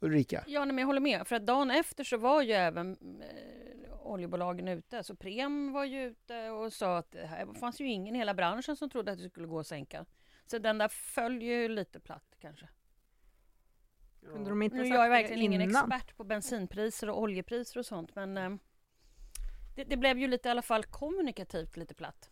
Ulrika? 0.00 0.44
Ja, 0.46 0.60
nej, 0.64 0.74
men 0.74 0.78
jag 0.78 0.86
håller 0.86 1.00
med. 1.00 1.26
För 1.26 1.36
att 1.36 1.46
dagen 1.46 1.70
efter 1.70 2.04
så 2.04 2.16
var 2.16 2.42
ju 2.42 2.52
även 2.52 2.96
eh, 3.20 4.06
oljebolagen 4.06 4.68
ute. 4.68 5.02
Så 5.02 5.16
Prem 5.16 5.72
var 5.72 5.84
ju 5.84 6.02
ute 6.04 6.50
och 6.50 6.72
sa 6.72 6.98
att 6.98 7.10
det 7.10 7.26
här 7.26 7.46
fanns 7.54 7.80
ju 7.80 7.88
ingen 7.88 8.14
i 8.16 8.18
hela 8.18 8.34
branschen 8.34 8.76
som 8.76 8.90
trodde 8.90 9.12
att 9.12 9.18
det 9.18 9.28
skulle 9.28 9.46
gå 9.46 9.58
att 9.58 9.66
sänka. 9.66 10.04
Så 10.46 10.58
den 10.58 10.78
där 10.78 10.88
föll 10.88 11.42
ju 11.42 11.68
lite 11.68 12.00
platt 12.00 12.36
kanske. 12.40 12.68
Kunde 14.20 14.50
de 14.50 14.62
inte 14.62 14.76
Nu 14.76 14.86
jag 14.86 15.04
är 15.06 15.10
verkligen 15.10 15.42
ingen 15.42 15.62
innan? 15.62 15.92
expert 15.92 16.16
på 16.16 16.24
bensinpriser 16.24 17.10
och 17.10 17.20
oljepriser 17.20 17.78
och 17.80 17.86
sånt, 17.86 18.14
men 18.14 18.36
eh, 18.38 18.50
det, 19.76 19.84
det 19.84 19.96
blev 19.96 20.18
ju 20.18 20.28
lite 20.28 20.48
i 20.48 20.50
alla 20.50 20.62
fall 20.62 20.84
kommunikativt 20.84 21.76
lite 21.76 21.94
platt. 21.94 22.28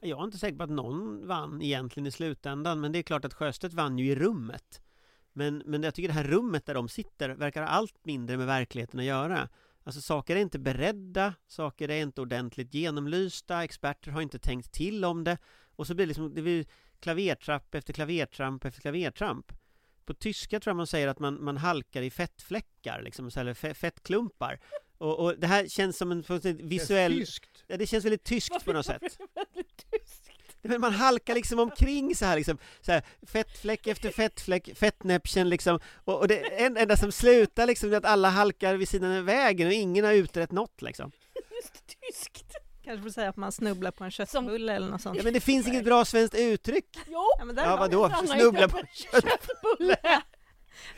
Jag 0.00 0.20
är 0.20 0.24
inte 0.24 0.38
säker 0.38 0.56
på 0.56 0.64
att 0.64 0.70
någon 0.70 1.26
vann 1.26 1.62
egentligen 1.62 2.06
i 2.06 2.10
slutändan, 2.10 2.80
men 2.80 2.92
det 2.92 2.98
är 2.98 3.02
klart 3.02 3.24
att 3.24 3.34
Sjöstedt 3.34 3.74
vann 3.74 3.98
ju 3.98 4.06
i 4.06 4.14
rummet. 4.14 4.80
Men, 5.32 5.62
men 5.66 5.82
jag 5.82 5.94
tycker 5.94 6.08
det 6.08 6.14
här 6.14 6.24
rummet 6.24 6.66
där 6.66 6.74
de 6.74 6.88
sitter 6.88 7.28
verkar 7.28 7.62
ha 7.62 7.68
allt 7.68 8.04
mindre 8.04 8.36
med 8.36 8.46
verkligheten 8.46 9.00
att 9.00 9.06
göra. 9.06 9.48
Alltså 9.84 10.00
saker 10.00 10.36
är 10.36 10.40
inte 10.40 10.58
beredda, 10.58 11.34
saker 11.46 11.88
är 11.88 12.02
inte 12.02 12.20
ordentligt 12.20 12.74
genomlysta, 12.74 13.64
experter 13.64 14.10
har 14.10 14.20
inte 14.20 14.38
tänkt 14.38 14.72
till 14.72 15.04
om 15.04 15.24
det. 15.24 15.38
Och 15.76 15.86
så 15.86 15.94
blir 15.94 16.06
det 16.06 16.08
liksom, 16.08 16.34
det 16.34 16.42
blir 16.42 16.66
klavertrapp 17.00 17.74
efter 17.74 17.92
klavertramp 17.92 18.64
efter 18.64 18.80
klavertramp. 18.80 19.52
På 20.04 20.14
tyska 20.14 20.60
tror 20.60 20.70
jag 20.70 20.76
man 20.76 20.86
säger 20.86 21.08
att 21.08 21.18
man, 21.18 21.44
man 21.44 21.56
halkar 21.56 22.02
i 22.02 22.10
fettfläckar, 22.10 23.02
liksom, 23.02 23.30
eller 23.36 23.74
fettklumpar. 23.74 24.60
Och, 25.00 25.18
och 25.18 25.38
det 25.38 25.46
här 25.46 25.66
känns 25.68 25.98
som 25.98 26.12
en 26.12 26.24
visuell... 26.58 27.18
Tyskt. 27.18 27.64
Ja, 27.66 27.76
det 27.76 27.86
känns 27.86 28.04
väldigt 28.04 28.24
tyskt 28.24 28.64
på 28.64 28.72
något 28.72 28.86
sätt. 28.86 29.02
Väldigt 29.34 29.90
tyskt. 29.90 30.30
Men 30.62 30.80
man 30.80 30.92
halkar 30.92 31.34
liksom 31.34 31.58
omkring 31.58 32.14
så 32.14 32.24
här 32.24 32.36
liksom, 32.36 32.58
så 32.80 32.92
här, 32.92 33.02
fettfläck 33.26 33.86
efter 33.86 34.10
fettfläck, 34.10 34.70
fettnäppchen 34.78 35.48
liksom, 35.48 35.80
och, 36.04 36.18
och 36.18 36.28
det 36.28 36.38
en- 36.38 36.76
enda 36.76 36.96
som 36.96 37.12
slutar 37.12 37.66
liksom 37.66 37.92
är 37.92 37.96
att 37.96 38.04
alla 38.04 38.28
halkar 38.28 38.74
vid 38.76 38.88
sidan 38.88 39.16
av 39.16 39.24
vägen 39.24 39.66
och 39.66 39.72
ingen 39.72 40.04
har 40.04 40.12
utrett 40.12 40.52
något 40.52 40.82
liksom. 40.82 41.12
Just 41.62 41.86
tyskt. 41.86 42.54
Kanske 42.84 43.02
får 43.02 43.10
säga 43.10 43.28
att 43.28 43.36
man 43.36 43.52
snubblar 43.52 43.90
på 43.90 44.04
en 44.04 44.10
köttbulle 44.10 44.72
eller 44.72 44.88
något 44.88 45.02
sånt. 45.02 45.16
Ja 45.16 45.22
men 45.22 45.32
det 45.32 45.40
finns 45.40 45.68
inget 45.68 45.84
bra 45.84 46.04
svenskt 46.04 46.34
uttryck! 46.34 46.98
Jo, 47.06 47.24
Ja, 47.38 47.44
men 47.44 47.56
där 47.56 47.64
Ja 47.64 47.76
vadå? 47.76 48.10
Snubbla 48.26 48.68
på 48.68 48.78
på 48.78 48.86
köttbulle. 48.94 50.22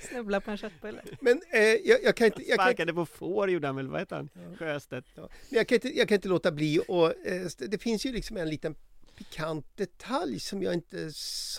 Snubbla 0.00 0.40
på 0.40 0.50
en 0.50 0.56
köttbulle. 0.56 1.02
Men 1.20 1.42
eh, 1.52 1.60
jag, 1.60 2.04
jag 2.04 2.16
kan 2.16 2.26
inte... 2.26 2.42
Jag 2.42 2.58
kan, 2.58 2.66
Sparkade 2.66 2.94
på 2.94 3.06
får 3.06 3.50
gjorde 3.50 3.66
han 3.66 3.76
väl, 3.76 3.88
vad 3.88 4.00
heter 4.00 4.16
han? 4.16 4.28
Sjöstedt. 4.58 5.06
ja, 5.14 5.20
men 5.20 5.58
jag, 5.58 5.68
kan 5.68 5.76
inte, 5.76 5.98
jag 5.98 6.08
kan 6.08 6.14
inte 6.14 6.28
låta 6.28 6.52
bli 6.52 6.80
och 6.88 7.26
eh, 7.26 7.46
det 7.58 7.78
finns 7.78 8.06
ju 8.06 8.12
liksom 8.12 8.36
en 8.36 8.48
liten 8.48 8.74
pikant 9.16 9.76
detalj 9.76 10.40
som 10.40 10.62
jag 10.62 10.74
inte 10.74 10.96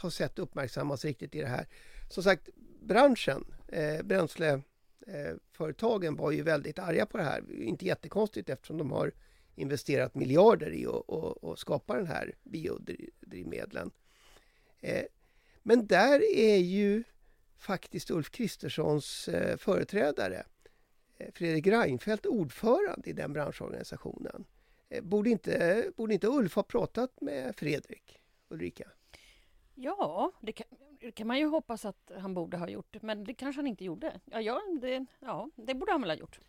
har 0.01 0.09
sett 0.09 0.39
uppmärksammas 0.39 1.05
riktigt 1.05 1.35
i 1.35 1.41
det 1.41 1.47
här. 1.47 1.67
Som 2.09 2.23
sagt, 2.23 2.49
branschen, 2.81 3.45
eh, 3.67 4.03
bränsleföretagen 4.03 6.15
var 6.15 6.31
ju 6.31 6.41
väldigt 6.41 6.79
arga 6.79 7.05
på 7.05 7.17
det 7.17 7.23
här. 7.23 7.43
Inte 7.51 7.85
jättekonstigt 7.85 8.49
eftersom 8.49 8.77
de 8.77 8.91
har 8.91 9.11
investerat 9.55 10.15
miljarder 10.15 10.73
i 10.73 10.87
att 11.41 11.59
skapa 11.59 11.95
den 11.95 12.07
här 12.07 12.33
biodrivmedlen. 12.43 13.91
Eh, 14.81 15.03
men 15.63 15.87
där 15.87 16.35
är 16.35 16.57
ju 16.57 17.03
faktiskt 17.63 18.11
Ulf 18.11 18.31
Kristerssons 18.31 19.27
eh, 19.27 19.57
företrädare 19.57 20.45
eh, 21.17 21.31
Fredrik 21.33 21.67
Reinfeldt 21.67 22.25
ordförande 22.25 23.09
i 23.09 23.13
den 23.13 23.33
branschorganisationen. 23.33 24.45
Eh, 24.89 25.03
Borde 25.03 25.29
inte, 25.29 25.85
borde 25.97 26.13
inte 26.13 26.27
Ulf 26.27 26.55
ha 26.55 26.63
pratat 26.63 27.21
med 27.21 27.55
Fredrik, 27.55 28.21
Ulrika? 28.49 28.91
Ja, 29.75 30.31
det 30.41 30.51
kan, 30.51 30.67
det 30.99 31.11
kan 31.11 31.27
man 31.27 31.39
ju 31.39 31.45
hoppas 31.47 31.85
att 31.85 32.11
han 32.19 32.33
borde 32.33 32.57
ha 32.57 32.69
gjort, 32.69 33.01
men 33.01 33.23
det 33.23 33.33
kanske 33.33 33.59
han 33.59 33.67
inte 33.67 33.85
gjorde. 33.85 34.19
Ja, 34.25 34.41
ja, 34.41 34.61
det, 34.81 35.05
ja 35.19 35.49
det 35.55 35.75
borde 35.75 35.91
han 35.91 36.01
väl 36.01 36.09
ha 36.09 36.17
gjort. 36.17 36.39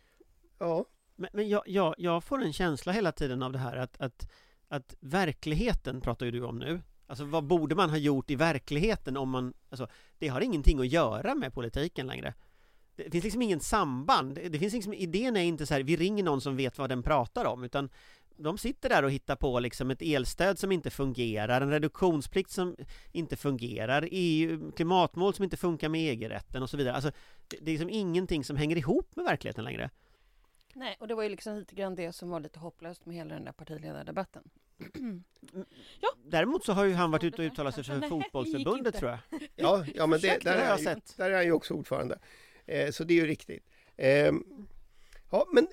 Ja, 0.59 0.85
Men, 1.15 1.29
men 1.33 1.49
jag, 1.49 1.63
jag, 1.65 1.95
jag 1.97 2.23
får 2.23 2.41
en 2.41 2.53
känsla 2.53 2.91
hela 2.91 3.11
tiden 3.11 3.43
av 3.43 3.51
det 3.51 3.57
här 3.59 3.77
att, 3.77 4.01
att, 4.01 4.31
att 4.67 4.95
verkligheten 4.99 6.01
pratar 6.01 6.25
ju 6.25 6.31
du 6.31 6.43
om 6.43 6.59
nu. 6.59 6.81
Alltså 7.07 7.25
vad 7.25 7.43
borde 7.43 7.75
man 7.75 7.89
ha 7.89 7.97
gjort 7.97 8.31
i 8.31 8.35
verkligheten 8.35 9.17
om 9.17 9.29
man, 9.29 9.53
alltså 9.69 9.87
det 10.19 10.27
har 10.27 10.41
ingenting 10.41 10.79
att 10.79 10.87
göra 10.87 11.35
med 11.35 11.53
politiken 11.53 12.07
längre. 12.07 12.33
Det 12.95 13.11
finns 13.11 13.23
liksom 13.23 13.41
ingen 13.41 13.59
samband. 13.59 14.35
Det 14.35 14.59
finns 14.59 14.73
liksom, 14.73 14.93
idén 14.93 15.37
är 15.37 15.41
inte 15.41 15.65
så 15.65 15.73
här, 15.73 15.83
vi 15.83 15.95
ringer 15.95 16.23
någon 16.23 16.41
som 16.41 16.55
vet 16.55 16.77
vad 16.77 16.89
den 16.89 17.03
pratar 17.03 17.45
om, 17.45 17.63
utan 17.63 17.89
de 18.37 18.57
sitter 18.57 18.89
där 18.89 19.03
och 19.03 19.11
hittar 19.11 19.35
på 19.35 19.59
liksom 19.59 19.91
ett 19.91 20.01
elstöd 20.01 20.59
som 20.59 20.71
inte 20.71 20.89
fungerar, 20.89 21.61
en 21.61 21.71
reduktionsplikt 21.71 22.51
som 22.51 22.75
inte 23.11 23.35
fungerar, 23.35 24.07
EU, 24.11 24.71
klimatmål 24.71 25.33
som 25.33 25.43
inte 25.43 25.57
funkar 25.57 25.89
med 25.89 26.01
EG-rätten 26.01 26.63
och 26.63 26.69
så 26.69 26.77
vidare. 26.77 26.95
Alltså, 26.95 27.11
det, 27.47 27.57
det 27.61 27.71
är 27.71 27.73
liksom 27.73 27.89
ingenting 27.89 28.43
som 28.43 28.57
hänger 28.57 28.77
ihop 28.77 29.15
med 29.15 29.25
verkligheten 29.25 29.63
längre. 29.63 29.89
Nej, 30.73 30.97
och 30.99 31.07
det 31.07 31.15
var 31.15 31.23
ju 31.23 31.29
liksom 31.29 31.55
lite 31.55 31.75
grann 31.75 31.95
det 31.95 32.13
som 32.13 32.29
var 32.29 32.39
lite 32.39 32.59
hopplöst 32.59 33.05
med 33.05 33.15
hela 33.15 33.33
den 33.33 33.45
där 33.45 33.51
partiledardebatten. 33.51 34.43
Däremot 36.25 36.65
så 36.65 36.73
har 36.73 36.85
ju 36.85 36.93
han 36.93 37.11
varit 37.11 37.23
ute 37.23 37.41
och 37.41 37.51
uttalat 37.51 37.75
sig 37.75 37.83
för 37.83 37.97
Nej, 37.97 38.09
fotbollsförbundet 38.09 38.95
tror 38.95 39.11
jag. 39.11 39.19
ja, 39.55 39.85
ja 39.95 40.07
men 40.07 40.19
det, 40.19 40.43
där, 40.43 40.57
är 40.57 40.69
jag 40.69 40.79
ju, 40.79 40.85
sett. 40.85 41.17
där 41.17 41.29
är 41.29 41.35
han 41.35 41.45
ju 41.45 41.51
också 41.51 41.73
ordförande. 41.73 42.19
Eh, 42.65 42.91
så 42.91 43.03
det 43.03 43.13
är 43.13 43.15
ju 43.15 43.27
riktigt. 43.27 43.63
Eh, 43.97 44.31
ja, 45.31 45.47
men 45.53 45.67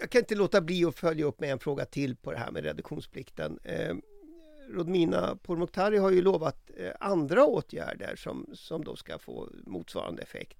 jag 0.00 0.10
kan 0.10 0.18
inte 0.18 0.34
låta 0.34 0.60
bli 0.60 0.84
att 0.84 0.98
följa 0.98 1.24
upp 1.24 1.40
med 1.40 1.50
en 1.50 1.58
fråga 1.58 1.84
till 1.84 2.16
på 2.16 2.32
det 2.32 2.38
här 2.38 2.50
med 2.50 2.64
reduktionsplikten. 2.64 3.58
Eh, 3.62 3.94
Rodmina 4.68 5.36
Pourmokhtari 5.42 5.98
har 5.98 6.10
ju 6.10 6.22
lovat 6.22 6.70
eh, 6.76 6.92
andra 7.00 7.44
åtgärder 7.44 8.16
som, 8.16 8.50
som 8.52 8.84
då 8.84 8.96
ska 8.96 9.18
få 9.18 9.48
motsvarande 9.66 10.22
effekt. 10.22 10.58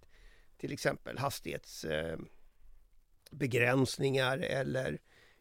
Till 0.57 0.73
exempel 0.73 1.19
hastighetsbegränsningar 1.19 2.13
eh, 2.13 2.19
begränsningar 3.31 4.39
eller, 4.39 4.99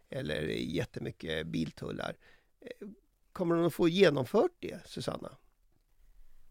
eller 0.10 0.42
jättemycket 0.52 1.48
biltullar. 1.48 2.16
Kommer 3.34 3.56
hon 3.56 3.66
att 3.66 3.74
få 3.74 3.90
genomfört 3.90 4.52
det, 4.60 4.88
Susanna? 4.88 5.38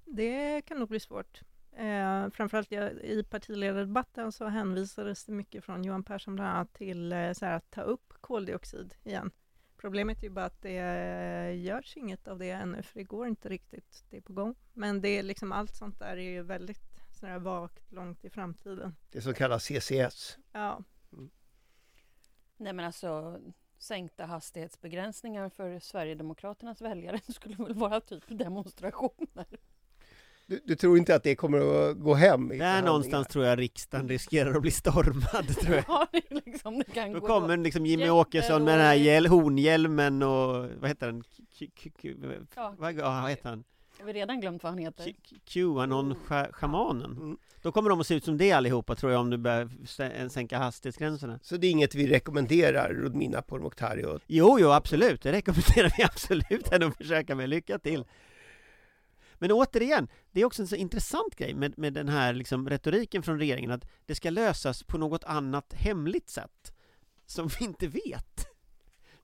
Det 0.05 0.63
kan 0.63 0.79
nog 0.79 0.89
bli 0.89 1.01
svårt. 1.01 1.41
Eh, 1.73 2.31
framförallt 2.31 2.73
jag, 2.73 2.93
i 2.93 3.25
partiledardebatten 3.25 4.33
så 4.33 4.47
hänvisades 4.47 5.25
det 5.25 5.33
mycket 5.33 5.65
från 5.65 5.85
Johan 5.85 6.05
Persson 6.05 6.35
bland 6.35 6.51
annat 6.51 6.73
till 6.75 7.13
eh, 7.13 7.33
så 7.33 7.47
här, 7.47 7.57
att 7.57 7.71
ta 7.71 7.83
upp 7.83 8.13
koldioxid 8.21 8.95
igen. 9.05 9.31
Problemet 9.77 10.19
är 10.19 10.23
ju 10.23 10.31
bara 10.31 10.45
att 10.45 10.63
det 10.63 10.79
eh, 10.79 11.65
görs 11.65 11.97
inget 11.97 12.29
av 12.29 12.39
det 12.39 12.51
ännu, 12.51 12.83
för 12.83 12.99
det 12.99 13.05
går 13.05 13.27
inte 13.27 13.49
riktigt. 13.49 14.05
Det 14.11 14.17
är 14.17 14.21
på 14.21 14.33
gång. 14.33 14.55
Men 14.73 15.01
det 15.01 15.09
är 15.09 15.23
liksom 15.23 15.53
allt 15.53 15.77
sånt 15.77 15.99
där 15.99 16.17
är 16.17 16.31
ju 16.31 16.43
väldigt 16.43 17.03
så 17.21 17.27
här, 17.27 17.39
vagt 17.39 17.93
långt 17.93 18.25
i 18.25 18.31
framtiden. 18.31 18.97
Det 19.11 19.21
som 19.21 19.35
kallas 19.35 19.65
CCS. 19.65 20.39
Ja, 20.53 20.83
Nej, 22.63 22.73
men 22.73 22.85
alltså 22.85 23.41
sänkta 23.83 24.25
hastighetsbegränsningar 24.27 25.49
för 25.49 25.79
Sverigedemokraternas 25.79 26.81
väljare 26.81 27.21
skulle 27.29 27.55
väl 27.57 27.75
vara 27.75 28.01
typ 28.01 28.25
demonstrationer. 28.29 29.47
Du, 30.47 30.61
du 30.65 30.77
tror 30.77 30.99
inte 30.99 31.15
att 31.15 31.23
det 31.23 31.35
kommer 31.37 31.59
att 31.91 31.99
gå 31.99 32.15
hem? 32.15 32.53
i 32.53 32.59
Där 32.59 32.83
någonstans 32.83 33.27
tror 33.29 33.45
jag 33.45 33.59
riksdagen 33.59 34.09
riskerar 34.09 34.55
att 34.55 34.63
bli 34.63 34.71
stormad 34.71 35.57
tror 35.61 35.75
jag. 35.77 35.85
Ja, 35.89 36.07
det 36.13 36.35
liksom, 36.47 36.79
det 36.79 36.85
kan 36.95 37.13
Då 37.13 37.21
gå 37.21 37.27
kommer 37.27 37.57
liksom 37.57 37.87
Jimmy 37.87 38.11
Åkesson 38.11 38.65
med 38.65 38.75
den 38.79 38.87
här 38.87 38.95
hjäl- 38.95 39.27
hornhjälmen 39.27 40.23
och 40.23 40.69
vad 40.81 40.89
heter 40.89 41.07
den? 41.07 41.23
Q- 41.59 42.15
Ja. 42.57 42.75
Vad 42.79 42.95
vad 42.95 43.31
heter 43.31 43.49
han? 43.49 43.65
Jag 43.99 44.07
har 44.07 44.13
redan 44.13 44.41
glömt 44.41 44.63
vad 44.63 44.73
han 44.73 44.79
heter. 44.79 45.05
Q- 45.05 45.37
Qanon-schamanen. 45.45 47.13
Mm. 47.13 47.37
Då 47.63 47.73
kommer 47.73 47.91
de 47.91 48.01
att 48.01 48.07
se 48.07 48.15
ut 48.15 48.25
som 48.25 48.37
det 48.39 48.53
allihopa 48.53 48.95
tror 48.95 49.13
jag 49.13 49.21
om 49.21 49.31
du 49.31 49.37
börjar 49.39 49.65
sä- 49.65 50.29
sänka 50.29 50.59
hastighetsgränserna. 50.59 51.39
Så 51.43 51.57
det 51.57 51.67
är 51.67 51.71
inget 51.71 51.95
vi 51.95 52.07
rekommenderar 52.07 52.95
Rodmina 52.95 53.43
Pourmokhtari 53.43 54.19
Jo, 54.27 54.59
jo, 54.61 54.71
absolut. 54.71 55.23
Det 55.23 55.33
rekommenderar 55.33 55.93
vi 55.97 56.03
absolut 56.05 56.69
henne 56.69 56.87
att 56.87 56.97
försöka 56.97 57.35
med. 57.35 57.49
Lycka 57.49 57.79
till! 57.79 58.05
Men 59.35 59.53
återigen, 59.53 60.09
det 60.31 60.41
är 60.41 60.45
också 60.45 60.63
en 60.63 60.69
så 60.69 60.77
intressant 60.77 61.37
grej 61.37 61.55
med, 61.55 61.79
med 61.79 61.93
den 61.93 62.09
här 62.09 62.33
liksom 62.33 62.69
retoriken 62.69 63.23
från 63.23 63.39
regeringen 63.39 63.71
att 63.71 63.85
det 64.07 64.15
ska 64.15 64.31
lösas 64.31 64.83
på 64.83 64.99
något 64.99 65.25
annat 65.25 65.73
hemligt 65.73 66.29
sätt 66.29 66.73
som 67.27 67.49
vi 67.59 67.65
inte 67.65 67.87
vet. 67.89 68.47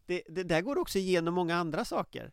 Det, 0.07 0.22
det 0.28 0.42
där 0.42 0.61
går 0.61 0.78
också 0.78 0.98
igenom 0.98 1.35
många 1.35 1.57
andra 1.57 1.85
saker. 1.85 2.33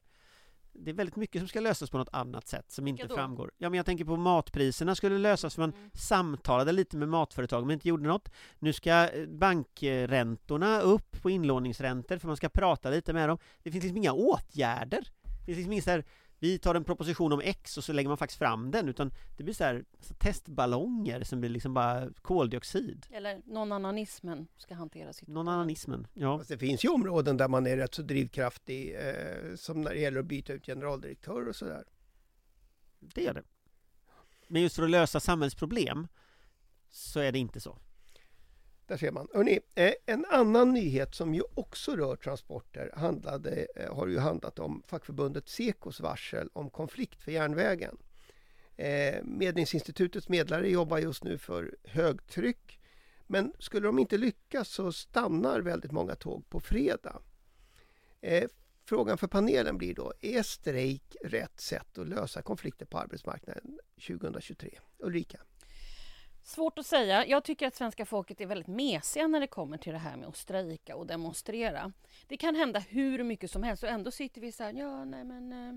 Det 0.79 0.91
är 0.91 0.95
väldigt 0.95 1.15
mycket 1.15 1.41
som 1.41 1.47
ska 1.47 1.59
lösas 1.59 1.89
på 1.89 1.97
något 1.97 2.09
annat 2.11 2.47
sätt 2.47 2.71
som 2.71 2.87
inte 2.87 3.07
framgår. 3.15 3.51
Ja, 3.57 3.69
men 3.69 3.77
jag 3.77 3.85
tänker 3.85 4.05
på 4.05 4.17
matpriserna 4.17 4.95
skulle 4.95 5.17
lösas 5.17 5.55
för 5.55 5.61
man 5.61 5.73
Mm. 5.73 5.89
samtalade 5.93 6.71
lite 6.71 6.97
med 6.97 7.09
matföretag 7.09 7.65
men 7.67 7.73
inte 7.73 7.87
gjorde 7.89 8.07
något. 8.07 8.29
Nu 8.59 8.73
ska 8.73 9.09
eh, 9.09 9.27
bankräntorna 9.27 10.81
upp 10.81 11.21
på 11.21 11.29
inlåningsräntor 11.29 12.17
för 12.17 12.27
man 12.27 12.37
ska 12.37 12.49
prata 12.49 12.89
lite 12.89 13.13
med 13.13 13.29
dem. 13.29 13.37
Det 13.63 13.71
finns 13.71 13.83
liksom 13.83 13.97
inga 13.97 14.13
åtgärder. 14.13 15.07
Det 15.39 15.45
finns 15.45 15.57
liksom 15.57 15.71
inget 15.71 15.85
vi 16.39 16.59
tar 16.59 16.75
en 16.75 16.83
proposition 16.83 17.33
om 17.33 17.41
X 17.43 17.77
och 17.77 17.83
så 17.83 17.93
lägger 17.93 18.09
man 18.09 18.17
faktiskt 18.17 18.39
fram 18.39 18.71
den 18.71 18.89
utan 18.89 19.11
det 19.37 19.43
blir 19.43 19.53
så 19.53 19.63
här 19.63 19.85
så 19.99 20.13
testballonger 20.13 21.23
som 21.23 21.39
blir 21.39 21.49
liksom 21.49 21.73
bara 21.73 22.09
koldioxid. 22.21 23.05
Eller 23.11 23.41
nånannanismen 23.45 24.47
ska 24.57 24.75
hantera 24.75 25.13
situationen. 25.13 25.45
Nånannanismen, 25.45 26.07
ja. 26.13 26.37
Fast 26.37 26.49
det 26.49 26.57
finns 26.57 26.85
ju 26.85 26.89
områden 26.89 27.37
där 27.37 27.47
man 27.47 27.67
är 27.67 27.77
rätt 27.77 27.95
så 27.95 28.01
drivkraftig 28.01 28.95
eh, 28.95 29.55
som 29.55 29.81
när 29.81 29.93
det 29.93 29.99
gäller 29.99 30.19
att 30.19 30.25
byta 30.25 30.53
ut 30.53 30.65
generaldirektör 30.65 31.47
och 31.47 31.55
sådär. 31.55 31.83
Det 32.99 33.21
gör 33.21 33.33
det. 33.33 33.43
Men 34.47 34.61
just 34.61 34.75
för 34.75 34.83
att 34.83 34.89
lösa 34.89 35.19
samhällsproblem 35.19 36.07
så 36.89 37.19
är 37.19 37.31
det 37.31 37.39
inte 37.39 37.59
så. 37.59 37.77
Där 38.87 38.97
ser 38.97 39.11
man. 39.11 39.27
Hörrni, 39.33 39.59
eh, 39.75 39.93
en 40.05 40.25
annan 40.29 40.73
nyhet 40.73 41.15
som 41.15 41.35
ju 41.35 41.41
också 41.53 41.95
rör 41.95 42.15
transporter 42.15 42.91
handlade, 42.95 43.67
eh, 43.75 43.95
har 43.95 44.07
ju 44.07 44.19
handlat 44.19 44.59
om 44.59 44.83
fackförbundet 44.87 45.49
Sekos 45.49 45.99
varsel 45.99 46.49
om 46.53 46.69
konflikt 46.69 47.23
för 47.23 47.31
järnvägen. 47.31 47.97
Eh, 48.75 49.23
Medlingsinstitutets 49.23 50.29
medlare 50.29 50.69
jobbar 50.69 50.97
just 50.97 51.23
nu 51.23 51.37
för 51.37 51.75
högtryck. 51.83 52.79
Men 53.27 53.53
skulle 53.59 53.87
de 53.87 53.99
inte 53.99 54.17
lyckas 54.17 54.69
så 54.69 54.91
stannar 54.91 55.59
väldigt 55.59 55.91
många 55.91 56.15
tåg 56.15 56.49
på 56.49 56.59
fredag. 56.59 57.21
Frågan 58.85 59.17
för 59.17 59.27
panelen 59.27 59.77
blir 59.77 59.95
då, 59.95 60.13
är 60.21 60.43
strejk 60.43 61.15
rätt 61.23 61.59
sätt 61.59 61.97
att 61.97 62.07
lösa 62.07 62.41
konflikter 62.41 62.85
på 62.85 62.97
arbetsmarknaden 62.97 63.79
2023? 64.07 64.79
Ulrika? 64.97 65.39
Svårt 66.45 66.79
att 66.79 66.85
säga. 66.85 67.25
Jag 67.25 67.43
tycker 67.43 67.67
att 67.67 67.75
svenska 67.75 68.05
folket 68.05 68.41
är 68.41 68.45
väldigt 68.45 68.67
mesiga 68.67 69.27
när 69.27 69.39
det 69.39 69.47
kommer 69.47 69.77
till 69.77 69.93
det 69.93 69.99
här 69.99 70.17
med 70.17 70.27
att 70.27 70.37
strejka 70.37 70.95
och 70.95 71.07
demonstrera. 71.07 71.91
Det 72.27 72.37
kan 72.37 72.55
hända 72.55 72.79
hur 72.79 73.23
mycket 73.23 73.51
som 73.51 73.63
helst 73.63 73.83
och 73.83 73.89
ändå 73.89 74.11
sitter 74.11 74.41
vi 74.41 74.51
så 74.51 74.63
här, 74.63 74.73
ja 74.73 75.05
nej 75.05 75.23
men 75.23 75.51
eh, 75.51 75.75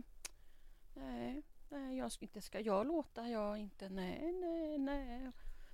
nej, 0.95 1.43
nej 1.69 1.99
jag 1.99 2.13
ska 2.13 2.25
inte 2.25 2.41
ska 2.41 2.61
jag 2.61 2.87
låta, 2.87 3.29
jag 3.29 3.59
inte, 3.59 3.89
nej, 3.89 4.33
nej, 4.33 4.79
nej. 4.79 5.31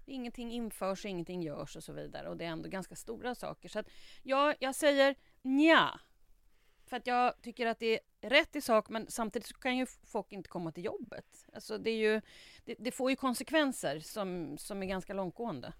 Ingenting 0.07 0.53
införs, 0.53 1.05
ingenting 1.05 1.43
görs 1.43 1.77
och 1.77 1.85
så 1.85 1.93
vidare 1.93 2.29
och 2.29 2.37
det 2.37 2.45
är 2.45 2.49
ändå 2.49 2.69
ganska 2.69 2.97
stora 2.97 3.35
saker. 3.35 3.69
Så 3.69 3.79
att 3.79 3.89
ja, 4.23 4.55
jag 4.59 4.75
säger 4.75 5.15
nja. 5.43 6.01
För 6.87 6.97
att 6.97 7.07
jag 7.07 7.43
tycker 7.43 7.67
att 7.67 7.79
det 7.79 8.01
är 8.21 8.31
rätt 8.31 8.57
i 8.57 8.61
sak 8.61 8.89
men 8.89 9.07
samtidigt 9.09 9.49
så 9.49 9.55
kan 9.55 9.77
ju 9.77 9.87
folk 9.87 10.33
inte 10.33 10.49
komma 10.49 10.73
till 10.73 10.85
jobbet. 10.85 11.47
Alltså 11.53 11.79
det 11.79 11.91
är 11.91 11.97
ju 11.97 12.21
det, 12.65 12.75
det 12.79 12.91
får 12.91 13.11
ju 13.11 13.17
konsekvenser 13.17 14.01
som, 14.01 14.59
som 14.59 14.83
är 14.83 14.87
ganska 14.87 15.15
långtgående. 15.15 15.73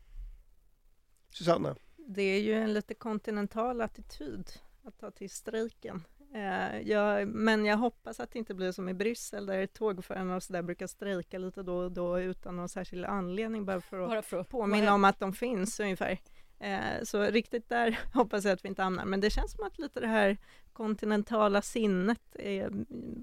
Susanna? 1.31 1.77
det 2.07 2.23
är 2.23 2.41
ju 2.41 2.55
en 2.55 2.75
lite 2.75 2.95
kontinental 2.95 3.81
attityd 3.81 4.51
att 4.85 4.99
ta 4.99 5.11
till 5.11 5.31
strejken. 5.31 6.05
Eh, 6.35 6.81
jag, 6.81 7.29
men 7.29 7.65
jag 7.65 7.77
hoppas 7.77 8.21
att 8.21 8.31
det 8.31 8.39
inte 8.39 8.55
blir 8.55 8.73
som 8.73 8.89
i 8.89 8.95
Bryssel 8.95 9.47
där 9.47 9.67
tågförarna 9.67 10.37
och 10.37 10.43
så 10.43 10.53
där 10.53 10.63
brukar 10.63 10.87
strejka 10.87 11.39
lite 11.39 11.63
då 11.63 11.77
och 11.77 11.93
då 11.93 12.21
utan 12.21 12.57
någon 12.57 12.69
särskild 12.69 13.05
anledning 13.05 13.65
bara 13.65 13.81
för 13.81 14.01
att 14.01 14.09
Bara 14.09 14.23
för 14.23 14.37
att 14.37 14.49
påminna 14.49 14.95
om 14.95 15.05
att 15.05 15.21
de 15.21 15.33
finns 15.33 15.81
ungefär. 15.81 16.19
Eh, 16.59 17.03
så 17.03 17.23
riktigt 17.23 17.69
där 17.69 17.99
hoppas 18.13 18.45
jag 18.45 18.53
att 18.53 18.65
vi 18.65 18.69
inte 18.69 18.83
hamnar. 18.83 19.05
Men 19.05 19.21
det 19.21 19.31
känns 19.31 19.53
som 19.53 19.65
att 19.67 19.79
lite 19.79 20.01
det 20.01 20.07
här 20.07 20.37
kontinentala 20.73 21.63
sinnet 21.63 22.21
är, 22.33 22.71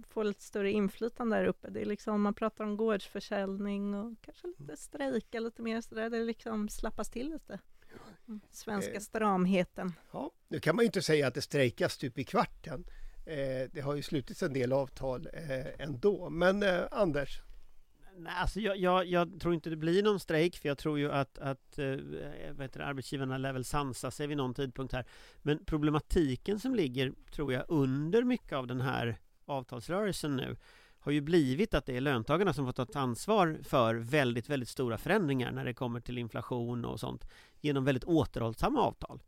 får 0.09 0.23
lite 0.23 0.43
större 0.43 0.71
inflytande 0.71 1.35
där 1.35 1.45
uppe. 1.45 1.69
Det 1.69 1.81
är 1.81 1.85
liksom, 1.85 2.21
man 2.21 2.33
pratar 2.33 2.63
om 2.63 2.77
gårdsförsäljning 2.77 3.93
och 3.93 4.13
kanske 4.21 4.47
lite 4.47 4.77
strejka 4.77 5.39
lite 5.39 5.61
mer 5.61 5.81
sådär. 5.81 6.09
Det 6.09 6.23
liksom 6.23 6.69
slappas 6.69 7.09
till 7.09 7.29
lite. 7.29 7.59
Mm. 8.27 8.41
Svenska 8.51 8.93
Eh. 8.93 8.99
stramheten. 8.99 9.93
Ja, 10.11 10.31
nu 10.47 10.59
kan 10.59 10.75
man 10.75 10.83
ju 10.83 10.85
inte 10.85 11.01
säga 11.01 11.27
att 11.27 11.33
det 11.33 11.41
strejkas 11.41 11.93
stup 11.93 12.17
i 12.17 12.23
kvarten. 12.23 12.85
Eh, 13.25 13.69
det 13.71 13.81
har 13.81 13.95
ju 13.95 14.01
slutits 14.01 14.43
en 14.43 14.53
del 14.53 14.73
avtal 14.73 15.27
ändå. 15.77 16.29
Men 16.29 16.63
Anders, 16.91 17.41
Nej, 18.17 18.33
alltså 18.41 18.59
jag, 18.59 18.77
jag, 18.77 19.05
jag 19.05 19.39
tror 19.41 19.53
inte 19.53 19.69
det 19.69 19.75
blir 19.75 20.03
någon 20.03 20.19
strejk 20.19 20.57
för 20.57 20.67
jag 20.67 20.77
tror 20.77 20.99
ju 20.99 21.11
att, 21.11 21.37
att 21.37 21.79
eh, 21.79 21.85
eh, 21.85 22.53
vad 22.53 22.61
heter 22.61 22.79
det, 22.79 22.85
arbetsgivarna 22.85 23.37
lär 23.37 23.53
väl 23.53 23.65
sansa 23.65 24.11
sig 24.11 24.27
vid 24.27 24.37
någon 24.37 24.53
tidpunkt 24.53 24.93
här. 24.93 25.05
Men 25.41 25.65
problematiken 25.65 26.59
som 26.59 26.75
ligger, 26.75 27.13
tror 27.31 27.53
jag, 27.53 27.65
under 27.67 28.23
mycket 28.23 28.53
av 28.53 28.67
den 28.67 28.81
här 28.81 29.17
avtalsrörelsen 29.45 30.35
nu 30.35 30.57
har 30.99 31.11
ju 31.11 31.21
blivit 31.21 31.73
att 31.73 31.85
det 31.85 31.97
är 31.97 32.01
löntagarna 32.01 32.53
som 32.53 32.65
får 32.65 32.71
ta 32.71 32.83
ett 32.83 32.95
ansvar 32.95 33.59
för 33.63 33.95
väldigt, 33.95 34.49
väldigt 34.49 34.69
stora 34.69 34.97
förändringar 34.97 35.51
när 35.51 35.65
det 35.65 35.73
kommer 35.73 35.99
till 35.99 36.17
inflation 36.17 36.85
och 36.85 36.99
sånt 36.99 37.25
genom 37.59 37.85
väldigt 37.85 38.03
återhållsamma 38.03 38.81
avtal. 38.81 39.21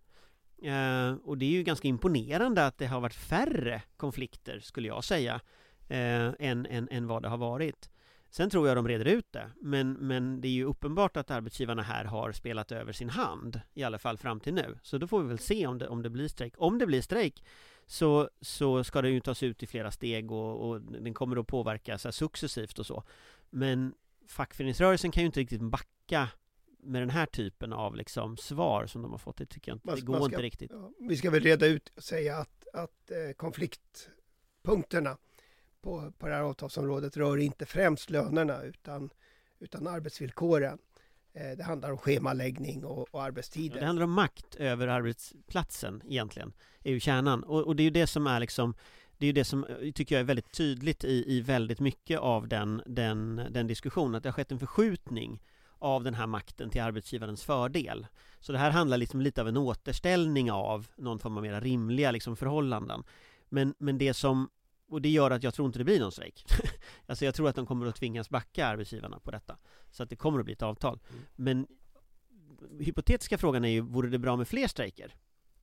Eh, 0.63 1.13
och 1.13 1.37
det 1.37 1.45
är 1.45 1.49
ju 1.49 1.63
ganska 1.63 1.87
imponerande 1.87 2.65
att 2.65 2.77
det 2.77 2.87
har 2.87 3.01
varit 3.01 3.15
färre 3.15 3.81
konflikter, 3.97 4.59
skulle 4.59 4.87
jag 4.87 5.03
säga, 5.03 5.41
eh, 5.87 6.31
än, 6.39 6.65
än, 6.65 6.87
än 6.91 7.07
vad 7.07 7.21
det 7.21 7.29
har 7.29 7.37
varit. 7.37 7.89
Sen 8.35 8.49
tror 8.49 8.67
jag 8.67 8.77
de 8.77 8.87
reder 8.87 9.05
ut 9.05 9.31
det, 9.31 9.51
men, 9.61 9.93
men 9.93 10.41
det 10.41 10.47
är 10.47 10.51
ju 10.51 10.63
uppenbart 10.65 11.17
att 11.17 11.31
arbetsgivarna 11.31 11.81
här 11.81 12.05
har 12.05 12.31
spelat 12.31 12.71
över 12.71 12.91
sin 12.93 13.09
hand, 13.09 13.61
i 13.73 13.83
alla 13.83 13.99
fall 13.99 14.17
fram 14.17 14.39
till 14.39 14.53
nu. 14.53 14.79
Så 14.83 14.97
då 14.97 15.07
får 15.07 15.21
vi 15.21 15.27
väl 15.27 15.39
se 15.39 15.67
om 15.67 15.77
det, 15.77 15.87
om 15.87 16.01
det 16.01 16.09
blir 16.09 16.27
strejk. 16.27 16.53
Om 16.57 16.79
det 16.79 16.85
blir 16.85 17.01
strejk 17.01 17.43
så, 17.85 18.29
så 18.41 18.83
ska 18.83 19.01
det 19.01 19.09
ju 19.09 19.19
tas 19.19 19.43
ut 19.43 19.63
i 19.63 19.67
flera 19.67 19.91
steg 19.91 20.31
och, 20.31 20.69
och 20.69 20.81
den 20.81 21.13
kommer 21.13 21.37
att 21.37 21.47
påverka 21.47 21.97
så 21.97 22.07
här 22.07 22.11
successivt 22.11 22.79
och 22.79 22.85
så. 22.85 23.03
Men 23.49 23.93
fackföreningsrörelsen 24.27 25.11
kan 25.11 25.23
ju 25.23 25.25
inte 25.27 25.39
riktigt 25.39 25.61
backa 25.61 26.29
med 26.79 27.01
den 27.01 27.09
här 27.09 27.25
typen 27.25 27.73
av 27.73 27.95
liksom 27.95 28.37
svar 28.37 28.85
som 28.85 29.01
de 29.01 29.11
har 29.11 29.17
fått. 29.17 29.37
Det 29.37 29.45
tycker 29.45 29.71
jag 29.71 29.75
inte, 29.75 29.87
Man- 29.87 29.95
det 29.95 30.01
går 30.01 30.15
ska- 30.15 30.25
inte 30.25 30.41
riktigt. 30.41 30.71
ja, 30.73 30.91
vi 30.99 31.17
ska 31.17 31.29
väl 31.31 31.43
reda 31.43 31.65
ut 31.67 31.91
och 31.95 32.03
säga 32.03 32.37
att, 32.37 32.67
att 32.73 33.11
eh, 33.11 33.33
konfliktpunkterna 33.37 35.17
på, 35.83 36.11
på 36.17 36.27
det 36.27 36.33
här 36.33 36.41
avtalsområdet 36.41 37.17
rör 37.17 37.37
inte 37.37 37.65
främst 37.65 38.09
lönerna 38.09 38.61
utan, 38.61 39.09
utan 39.59 39.87
arbetsvillkoren. 39.87 40.77
Eh, 41.33 41.57
det 41.57 41.63
handlar 41.63 41.91
om 41.91 41.97
schemaläggning 41.97 42.85
och, 42.85 42.99
och 42.99 43.09
Ja, 43.11 43.21
arbetstider. 43.23 43.79
det 43.79 43.85
handlar 43.85 44.03
om 44.03 44.11
makt 44.11 44.55
över 44.55 44.87
arbetsplatsen 44.87 46.01
egentligen, 46.05 46.53
är 46.83 46.91
ju 46.91 46.99
kärnan. 46.99 47.43
Och, 47.43 47.61
och 47.67 47.75
det 47.75 47.83
är 47.83 47.85
ju 47.85 47.89
det 47.91 48.07
som 48.07 48.27
är 48.27 48.39
liksom 48.39 48.73
det 49.17 49.25
är 49.25 49.27
ju 49.27 49.33
det 49.33 49.45
som 49.45 49.65
eh, 49.65 49.91
tycker 49.91 50.15
jag 50.15 50.19
är 50.19 50.25
väldigt 50.25 50.51
tydligt 50.51 51.03
i, 51.03 51.37
i 51.37 51.41
väldigt 51.41 51.79
mycket 51.79 52.19
av 52.19 52.47
den, 52.47 52.81
den, 52.85 53.41
den 53.49 53.67
diskussionen, 53.67 54.15
att 54.15 54.23
det 54.23 54.29
har 54.29 54.33
skett 54.33 54.51
en 54.51 54.59
förskjutning 54.59 55.41
av 55.79 56.03
den 56.03 56.13
här 56.13 56.27
makten 56.27 56.69
till 56.69 56.81
arbetsgivarens 56.81 57.43
fördel. 57.43 58.07
Så 58.39 58.51
det 58.51 58.57
här 58.57 58.71
handlar 58.71 58.97
liksom 58.97 59.21
lite 59.21 59.41
av 59.41 59.47
en 59.47 59.57
återställning 59.57 60.51
av 60.51 60.87
någon 60.95 61.19
form 61.19 61.37
av 61.37 61.43
mera 61.43 61.59
rimliga 61.59 62.11
liksom 62.11 62.35
förhållanden. 62.35 63.03
Men, 63.49 63.73
men 63.77 63.97
det 63.97 64.13
som, 64.13 64.49
och 64.93 65.01
det 65.01 65.09
gör 65.09 65.31
att 65.31 65.43
jag 65.43 65.53
tror 65.53 65.65
inte 65.65 65.79
det 65.79 65.85
blir 65.85 65.99
någon 65.99 66.11
strejk. 66.11 66.45
alltså 67.05 67.25
jag 67.25 67.35
tror 67.35 67.49
att 67.49 67.55
de 67.55 67.65
kommer 67.65 67.85
att 67.85 67.95
tvingas 67.95 68.29
backa 68.29 68.65
arbetsgivarna 68.65 69.19
på 69.19 69.31
detta. 69.31 69.57
Så 69.91 70.03
att 70.03 70.09
det 70.09 70.15
kommer 70.15 70.39
att 70.39 70.45
bli 70.45 70.53
ett 70.53 70.61
avtal. 70.61 70.99
Men 71.35 71.67
hypotetiska 72.79 73.37
frågan 73.37 73.65
är 73.65 73.69
ju, 73.69 73.81
vore 73.81 74.09
det 74.09 74.19
bra 74.19 74.35
med 74.35 74.47
fler 74.47 74.67
strejker? 74.67 75.15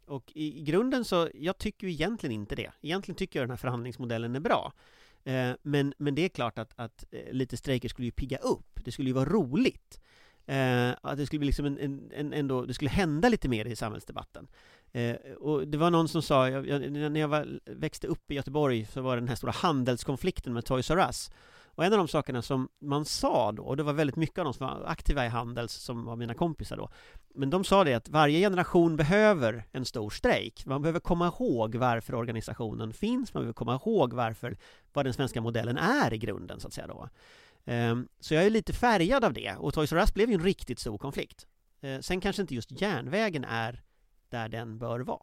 Och 0.07 0.33
i, 0.35 0.61
i 0.61 0.63
grunden 0.63 1.05
så, 1.05 1.29
jag 1.35 1.59
tycker 1.59 1.87
ju 1.87 1.93
egentligen 1.93 2.35
inte 2.35 2.55
det. 2.55 2.73
Egentligen 2.81 3.17
tycker 3.17 3.39
jag 3.39 3.45
den 3.45 3.51
här 3.51 3.57
förhandlingsmodellen 3.57 4.37
är 4.37 4.41
bra. 4.41 4.73
Eh, 5.25 5.53
men, 5.63 5.95
men 5.99 6.15
det 6.15 6.23
är 6.23 6.29
klart 6.29 6.59
att, 6.59 6.73
att 6.77 7.05
eh, 7.11 7.33
lite 7.33 7.57
strejker 7.57 7.89
skulle 7.89 8.07
ju 8.07 8.13
pigga 8.13 8.39
upp. 8.39 8.81
Det 8.85 8.93
skulle 8.93 9.09
ju 9.09 9.15
vara 9.15 9.29
roligt. 9.29 10.01
Eh, 10.47 10.91
att 11.03 11.17
det 11.17 11.27
skulle 11.27 11.39
bli 11.39 11.47
liksom 11.47 11.67
en, 11.67 11.79
en, 11.79 12.11
en, 12.15 12.33
ändå, 12.33 12.65
det 12.65 12.75
skulle 12.75 12.91
hända 12.91 13.29
lite 13.29 13.49
mer 13.49 13.65
i 13.65 13.77
samhällsdebatten. 13.77 14.49
Eh, 14.93 15.17
och 15.39 15.69
det 15.69 15.79
var 15.79 15.91
någon 15.91 16.09
som 16.09 16.23
sa, 16.23 16.49
jag, 16.49 16.69
jag, 16.69 16.93
när 16.93 17.21
jag 17.21 17.29
var, 17.29 17.61
växte 17.67 18.07
upp 18.07 18.31
i 18.31 18.35
Göteborg 18.35 18.87
så 18.93 19.01
var 19.01 19.17
det 19.17 19.21
den 19.21 19.29
här 19.29 19.37
stora 19.37 19.53
handelskonflikten 19.53 20.53
med 20.53 20.65
Toys 20.65 20.91
R 20.91 20.99
Us. 20.99 21.31
Och 21.75 21.85
en 21.85 21.93
av 21.93 21.99
de 21.99 22.09
sakerna 22.09 22.43
som 22.43 22.69
man 22.81 23.05
sa 23.05 23.53
då, 23.53 23.63
och 23.63 23.77
det 23.77 23.83
var 23.83 23.93
väldigt 23.93 24.17
mycket 24.17 24.39
av 24.39 24.45
de 24.45 24.55
som 24.55 24.67
var 24.67 24.85
aktiva 24.87 25.27
i 25.27 25.29
Handels 25.29 25.73
som 25.73 26.05
var 26.05 26.17
mina 26.17 26.35
kompisar 26.35 26.77
då, 26.77 26.89
men 27.35 27.51
de 27.51 27.65
sa 27.65 27.85
det 27.85 27.95
att 27.95 28.09
varje 28.09 28.39
generation 28.39 28.97
behöver 28.97 29.65
en 29.73 29.85
stor 29.85 30.11
strejk. 30.11 30.67
Man 30.67 30.83
behöver 30.83 31.01
komma 31.01 31.27
ihåg 31.27 31.75
varför 31.75 32.15
organisationen 32.15 32.93
finns, 32.93 33.35
man 33.35 33.41
behöver 33.41 33.55
komma 33.55 33.75
ihåg 33.75 34.13
varför, 34.13 34.57
vad 34.93 35.07
den 35.07 35.15
svenska 35.15 35.41
modellen 35.41 35.77
är 35.77 36.15
i 36.15 36.19
grunden 36.19 36.61
så 36.61 36.67
att 36.67 36.75
säga 36.75 36.87
då. 36.87 37.09
Ehm, 37.65 38.09
så 38.21 38.35
jag 38.35 38.45
är 38.45 38.51
lite 38.51 38.73
färgad 38.73 39.25
av 39.25 39.33
det, 39.33 39.55
och 39.59 39.75
Toys 39.75 39.93
R 39.93 39.97
Us 39.99 40.15
blev 40.15 40.29
ju 40.29 40.35
en 40.35 40.45
riktigt 40.45 40.79
stor 40.79 40.99
konflikt. 40.99 41.47
Eh, 41.81 42.01
sen 42.01 42.21
kanske 42.21 42.43
inte 42.43 42.55
just 42.55 42.81
järnvägen 42.81 43.45
är 43.45 43.83
där 44.31 44.49
den 44.49 44.79
bör 44.79 45.01
vara. 45.01 45.23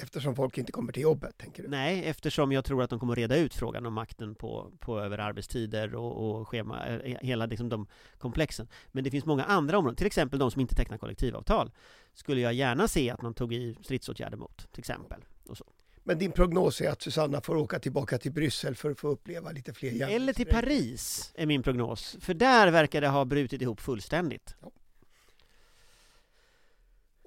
Eftersom 0.00 0.36
folk 0.36 0.58
inte 0.58 0.72
kommer 0.72 0.92
till 0.92 1.02
jobbet, 1.02 1.38
tänker 1.38 1.62
du? 1.62 1.68
Nej, 1.68 2.04
eftersom 2.04 2.52
jag 2.52 2.64
tror 2.64 2.82
att 2.82 2.90
de 2.90 2.98
kommer 2.98 3.16
reda 3.16 3.36
ut 3.36 3.54
frågan 3.54 3.86
om 3.86 3.94
makten 3.94 4.34
på, 4.34 4.72
på 4.78 5.00
över 5.00 5.18
arbetstider 5.18 5.94
och, 5.94 6.40
och 6.40 6.48
schema, 6.48 6.86
eh, 6.86 7.16
hela 7.20 7.46
liksom 7.46 7.68
de 7.68 7.86
komplexen. 8.18 8.68
Men 8.92 9.04
det 9.04 9.10
finns 9.10 9.24
många 9.24 9.44
andra 9.44 9.78
områden, 9.78 9.96
till 9.96 10.06
exempel 10.06 10.38
de 10.38 10.50
som 10.50 10.60
inte 10.60 10.74
tecknar 10.74 10.98
kollektivavtal, 10.98 11.70
skulle 12.14 12.40
jag 12.40 12.54
gärna 12.54 12.88
se 12.88 13.10
att 13.10 13.22
man 13.22 13.34
tog 13.34 13.52
i 13.52 13.76
stridsåtgärder 13.82 14.36
mot, 14.36 14.72
till 14.72 14.80
exempel. 14.80 15.24
Och 15.48 15.56
så. 15.56 15.64
Men 16.04 16.18
din 16.18 16.32
prognos 16.32 16.80
är 16.80 16.90
att 16.90 17.02
Susanna 17.02 17.40
får 17.40 17.56
åka 17.56 17.78
tillbaka 17.78 18.18
till 18.18 18.32
Bryssel 18.32 18.74
för 18.74 18.90
att 18.90 19.00
få 19.00 19.08
uppleva 19.08 19.50
lite 19.50 19.72
fler 19.72 19.88
Eller 19.88 19.98
till 19.98 20.10
järnvägsstrejker. 20.10 20.52
Paris, 20.52 21.32
är 21.34 21.46
min 21.46 21.62
prognos. 21.62 22.16
För 22.20 22.34
där 22.34 22.70
verkar 22.70 23.00
det 23.00 23.08
ha 23.08 23.24
brutit 23.24 23.62
ihop 23.62 23.80
fullständigt. 23.80 24.56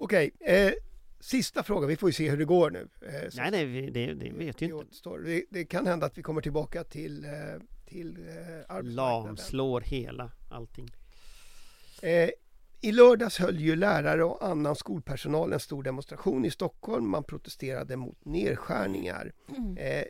Okej, 0.02 0.30
eh, 0.40 0.72
sista 1.20 1.62
frågan. 1.62 1.88
Vi 1.88 1.96
får 1.96 2.08
ju 2.08 2.12
se 2.12 2.30
hur 2.30 2.36
det 2.36 2.44
går 2.44 2.70
nu. 2.70 2.88
Eh, 3.02 3.28
Nej, 3.36 3.50
nej, 3.50 3.64
vi- 3.64 3.90
det, 3.90 4.14
det 4.14 4.30
vet 4.32 4.38
ju 4.40 4.52
det 4.58 4.64
inte. 4.64 4.74
återstår. 4.74 5.18
Det, 5.18 5.44
det 5.50 5.64
kan 5.64 5.86
hända 5.86 6.06
att 6.06 6.18
vi 6.18 6.22
kommer 6.22 6.40
tillbaka 6.40 6.84
till, 6.84 7.24
eh, 7.24 7.30
till 7.86 8.16
eh, 8.16 8.34
arbetsmarknaden. 8.68 8.94
Lamslår 9.26 9.80
hela 9.80 10.30
allting. 10.50 10.88
Eh, 12.02 12.30
I 12.80 12.92
lördags 12.92 13.38
höll 13.38 13.60
ju 13.60 13.76
lärare 13.76 14.24
och 14.24 14.44
annan 14.48 14.76
skolpersonal 14.76 15.52
en 15.52 15.60
stor 15.60 15.82
demonstration 15.82 16.44
i 16.44 16.50
Stockholm. 16.50 17.08
Man 17.10 17.24
protesterade 17.24 17.96
mot 17.96 18.24
nedskärningar. 18.24 19.32
Eh, 19.76 20.04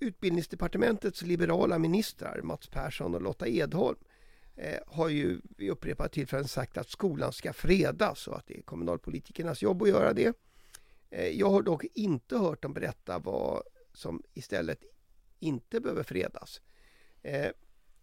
Utbildningsdepartementets 0.00 1.22
liberala 1.22 1.78
ministrar 1.78 2.40
Mats 2.42 2.68
Persson 2.68 3.14
och 3.14 3.22
Lotta 3.22 3.48
Edholm 3.48 3.98
eh, 4.56 4.80
har 4.86 5.08
ju 5.08 5.40
vid 5.56 5.70
upprepade 5.70 6.08
tillfällen 6.08 6.48
sagt 6.48 6.78
att 6.78 6.88
skolan 6.88 7.32
ska 7.32 7.52
fredas 7.52 8.28
och 8.28 8.36
att 8.36 8.46
det 8.46 8.58
är 8.58 8.62
kommunalpolitikernas 8.62 9.62
jobb 9.62 9.82
att 9.82 9.88
göra 9.88 10.12
det. 10.12 10.36
Eh, 11.10 11.28
jag 11.28 11.50
har 11.50 11.62
dock 11.62 11.84
inte 11.84 12.38
hört 12.38 12.62
dem 12.62 12.72
berätta 12.72 13.18
vad 13.18 13.62
som 13.92 14.22
istället 14.34 14.84
inte 15.38 15.80
behöver 15.80 16.02
fredas. 16.02 16.60
Eh, 17.22 17.50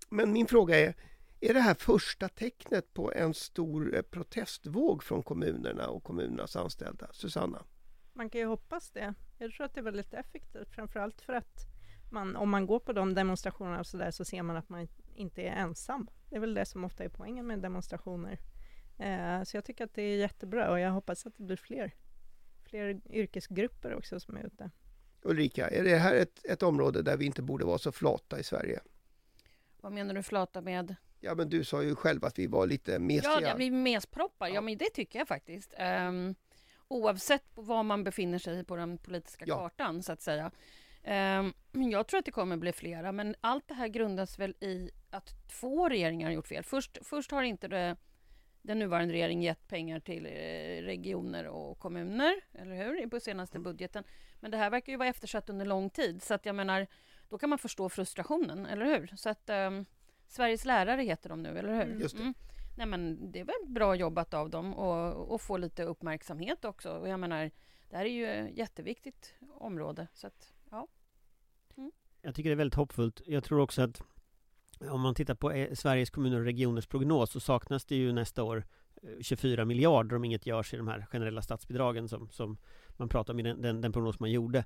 men 0.10 0.34
min 0.34 0.48
fråga 0.48 0.80
är, 0.80 0.96
är 1.40 1.54
det 1.54 1.60
här 1.60 1.74
första 1.74 2.30
tecknet 2.30 2.94
på 2.94 3.14
en 3.14 3.34
stor 3.34 3.96
eh, 3.96 4.02
protestvåg 4.02 5.04
från 5.04 5.24
kommunerna 5.24 5.88
och 5.88 6.04
kommunernas 6.04 6.56
anställda? 6.56 7.08
Susanna? 7.14 7.66
Man 8.14 8.30
kan 8.30 8.42
ju 8.42 8.48
hoppas 8.48 8.92
det. 8.92 9.14
Jag 9.38 9.52
tror 9.52 9.66
att 9.66 9.74
det 9.74 9.80
är 9.80 9.84
väldigt 9.84 10.14
effektivt, 10.14 10.70
framförallt 10.76 11.22
för 11.22 11.34
att 11.34 11.66
man, 12.12 12.36
om 12.36 12.50
man 12.50 12.66
går 12.66 12.80
på 12.80 12.94
de 12.94 13.14
demonstrationerna 13.14 13.80
och 13.80 13.88
så 13.88 13.98
där 13.98 14.12
så 14.12 14.26
ser 14.26 14.44
man 14.44 14.58
att 14.58 14.70
man 14.70 14.88
inte 15.16 15.42
är 15.42 15.52
ensam. 15.56 16.10
Det 16.30 16.36
är 16.36 16.40
väl 16.40 16.54
det 16.54 16.66
som 16.66 16.84
ofta 16.84 17.04
är 17.04 17.10
poängen 17.10 17.48
med 17.48 17.60
demonstrationer. 17.60 18.40
Eh, 19.00 19.44
så 19.44 19.58
jag 19.58 19.66
tycker 19.66 19.84
att 19.84 19.94
det 19.94 20.02
är 20.02 20.18
jättebra 20.18 20.72
och 20.72 20.80
jag 20.80 20.92
hoppas 20.92 21.26
att 21.26 21.38
det 21.38 21.44
blir 21.44 21.58
fler. 21.58 21.94
Fler 22.64 23.02
yrkesgrupper 23.10 23.96
också 23.96 24.20
som 24.20 24.38
är 24.38 24.44
ute. 24.46 24.72
Ulrika, 25.22 25.70
är 25.70 25.84
det 25.84 25.98
här 25.98 26.16
ett, 26.16 26.46
ett 26.46 26.64
område 26.64 27.02
där 27.02 27.18
vi 27.18 27.26
inte 27.26 27.42
borde 27.42 27.66
vara 27.66 27.78
så 27.78 27.92
flata 27.92 28.40
i 28.40 28.44
Sverige? 28.44 28.80
Vad 29.82 29.92
menar 29.92 30.14
du 30.14 30.24
flata 30.24 30.62
med? 30.62 30.96
Ja, 31.20 31.36
men 31.36 31.50
du 31.50 31.64
sa 31.64 31.84
ju 31.84 31.96
själv 31.96 32.26
att 32.26 32.40
vi 32.40 32.48
var 32.48 32.68
lite 32.68 33.00
mesiga. 33.00 33.42
Ja, 33.42 33.56
blir 33.56 33.72
mesproppar. 33.72 34.48
Ja. 34.48 34.54
Ja. 34.54 34.62
men 34.62 34.78
det 34.78 34.90
tycker 34.90 35.20
jag 35.20 35.28
faktiskt. 35.28 35.74
Um, 36.08 36.36
oavsett 36.88 37.44
var 37.56 37.84
man 37.84 38.04
befinner 38.04 38.40
sig 38.40 38.64
på 38.64 38.76
den 38.76 38.98
politiska 38.98 39.46
Ja. 39.48 39.56
kartan, 39.58 40.04
så 40.04 40.12
att 40.12 40.22
säga. 40.22 40.52
Ehm, 41.04 41.54
jag 41.72 42.08
tror 42.08 42.20
att 42.20 42.26
det 42.26 42.32
kommer 42.32 42.58
bli 42.58 42.72
flera, 42.72 43.12
men 43.12 43.36
allt 43.42 43.68
det 43.68 43.74
här 43.74 43.88
grundas 43.88 44.40
väl 44.40 44.56
i 44.60 44.92
att 45.10 45.48
två 45.60 45.90
regeringar 45.90 46.28
har 46.28 46.34
gjort 46.34 46.48
fel. 46.48 46.64
Först, 46.64 46.98
först 47.02 47.32
har 47.32 47.44
inte 47.44 47.68
det 47.68 47.96
den 48.62 48.80
nuvarande 48.80 49.14
regeringen 49.14 49.44
gett 49.44 49.68
pengar 49.68 50.00
till 50.00 50.26
eh, 50.26 50.84
regioner 50.84 51.48
och 51.48 51.80
kommuner, 51.80 52.34
eller 52.54 52.76
hur? 52.76 53.08
På 53.08 53.20
senaste 53.20 53.60
budgeten. 53.60 54.04
Men 54.40 54.52
det 54.52 54.58
här 54.58 54.70
verkar 54.70 54.92
ju 54.94 54.98
vara 54.98 55.10
eftersatt 55.10 55.50
under 55.50 55.66
lång 55.66 55.90
tid, 55.90 56.24
så 56.24 56.34
att 56.34 56.46
jag 56.46 56.56
menar, 56.56 56.88
då 57.30 57.38
kan 57.38 57.50
man 57.50 57.60
förstå 57.60 57.90
frustrationen, 57.90 58.66
eller 58.66 58.86
hur? 58.86 59.14
Så 59.16 59.30
att 59.30 59.50
um, 59.50 59.86
Sveriges 60.28 60.66
lärare 60.66 61.02
heter 61.02 61.30
de 61.30 61.44
nu, 61.44 61.50
eller 61.50 61.74
hur? 61.74 61.82
Mm, 61.82 62.00
just 62.00 62.16
det. 62.16 62.22
Mm. 62.22 62.34
Nej, 62.78 62.88
men 62.88 63.32
det 63.32 63.40
är 63.40 63.44
väl 63.44 63.68
bra 63.68 63.96
jobbat 63.96 64.34
av 64.34 64.50
dem 64.50 64.74
och, 64.74 65.34
och 65.34 65.42
få 65.42 65.58
lite 65.58 65.84
uppmärksamhet 65.84 66.66
också. 66.66 66.92
Och 66.92 67.08
jag 67.10 67.20
menar, 67.20 67.52
det 67.90 67.98
här 67.98 68.06
är 68.06 68.10
ju 68.10 68.28
ett 68.28 68.58
jätteviktigt 68.58 69.34
område. 69.54 70.08
Så 70.14 70.28
att. 70.28 70.54
Jag 72.22 72.36
tycker 72.36 72.50
det 72.50 72.54
är 72.54 72.58
väldigt 72.58 72.76
hoppfullt. 72.76 73.22
Jag 73.26 73.44
tror 73.44 73.60
också 73.60 73.82
att 73.82 74.02
om 74.90 75.02
man 75.02 75.16
tittar 75.16 75.36
på 75.36 75.52
eh, 75.52 75.74
Sveriges 75.74 76.10
kommuner 76.10 76.40
och 76.40 76.46
regioners 76.46 76.88
prognos 76.88 77.32
så 77.32 77.40
saknas 77.40 77.86
det 77.86 77.96
ju 77.96 78.12
nästa 78.12 78.44
år 78.44 78.66
eh, 79.04 79.22
24 79.22 79.66
miljarder 79.66 80.16
om 80.16 80.26
inget 80.26 80.46
görs 80.46 80.74
i 80.74 80.78
de 80.78 80.88
här 80.88 81.06
generella 81.12 81.42
statsbidragen 81.42 82.10
som, 82.10 82.30
som 82.30 82.58
man 82.90 83.10
pratar 83.10 83.34
om 83.34 83.40
i 83.40 83.44
den, 83.44 83.62
den, 83.62 83.82
den 83.82 83.92
prognos 83.92 84.20
man 84.20 84.32
gjorde. 84.32 84.66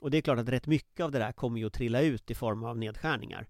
Och 0.00 0.10
det 0.10 0.18
är 0.18 0.22
klart 0.22 0.38
att 0.38 0.48
rätt 0.48 0.66
mycket 0.66 1.04
av 1.04 1.10
det 1.10 1.18
där 1.18 1.32
kommer 1.32 1.58
ju 1.58 1.66
att 1.66 1.72
trilla 1.72 2.00
ut 2.00 2.30
i 2.30 2.34
form 2.34 2.64
av 2.64 2.78
nedskärningar. 2.78 3.46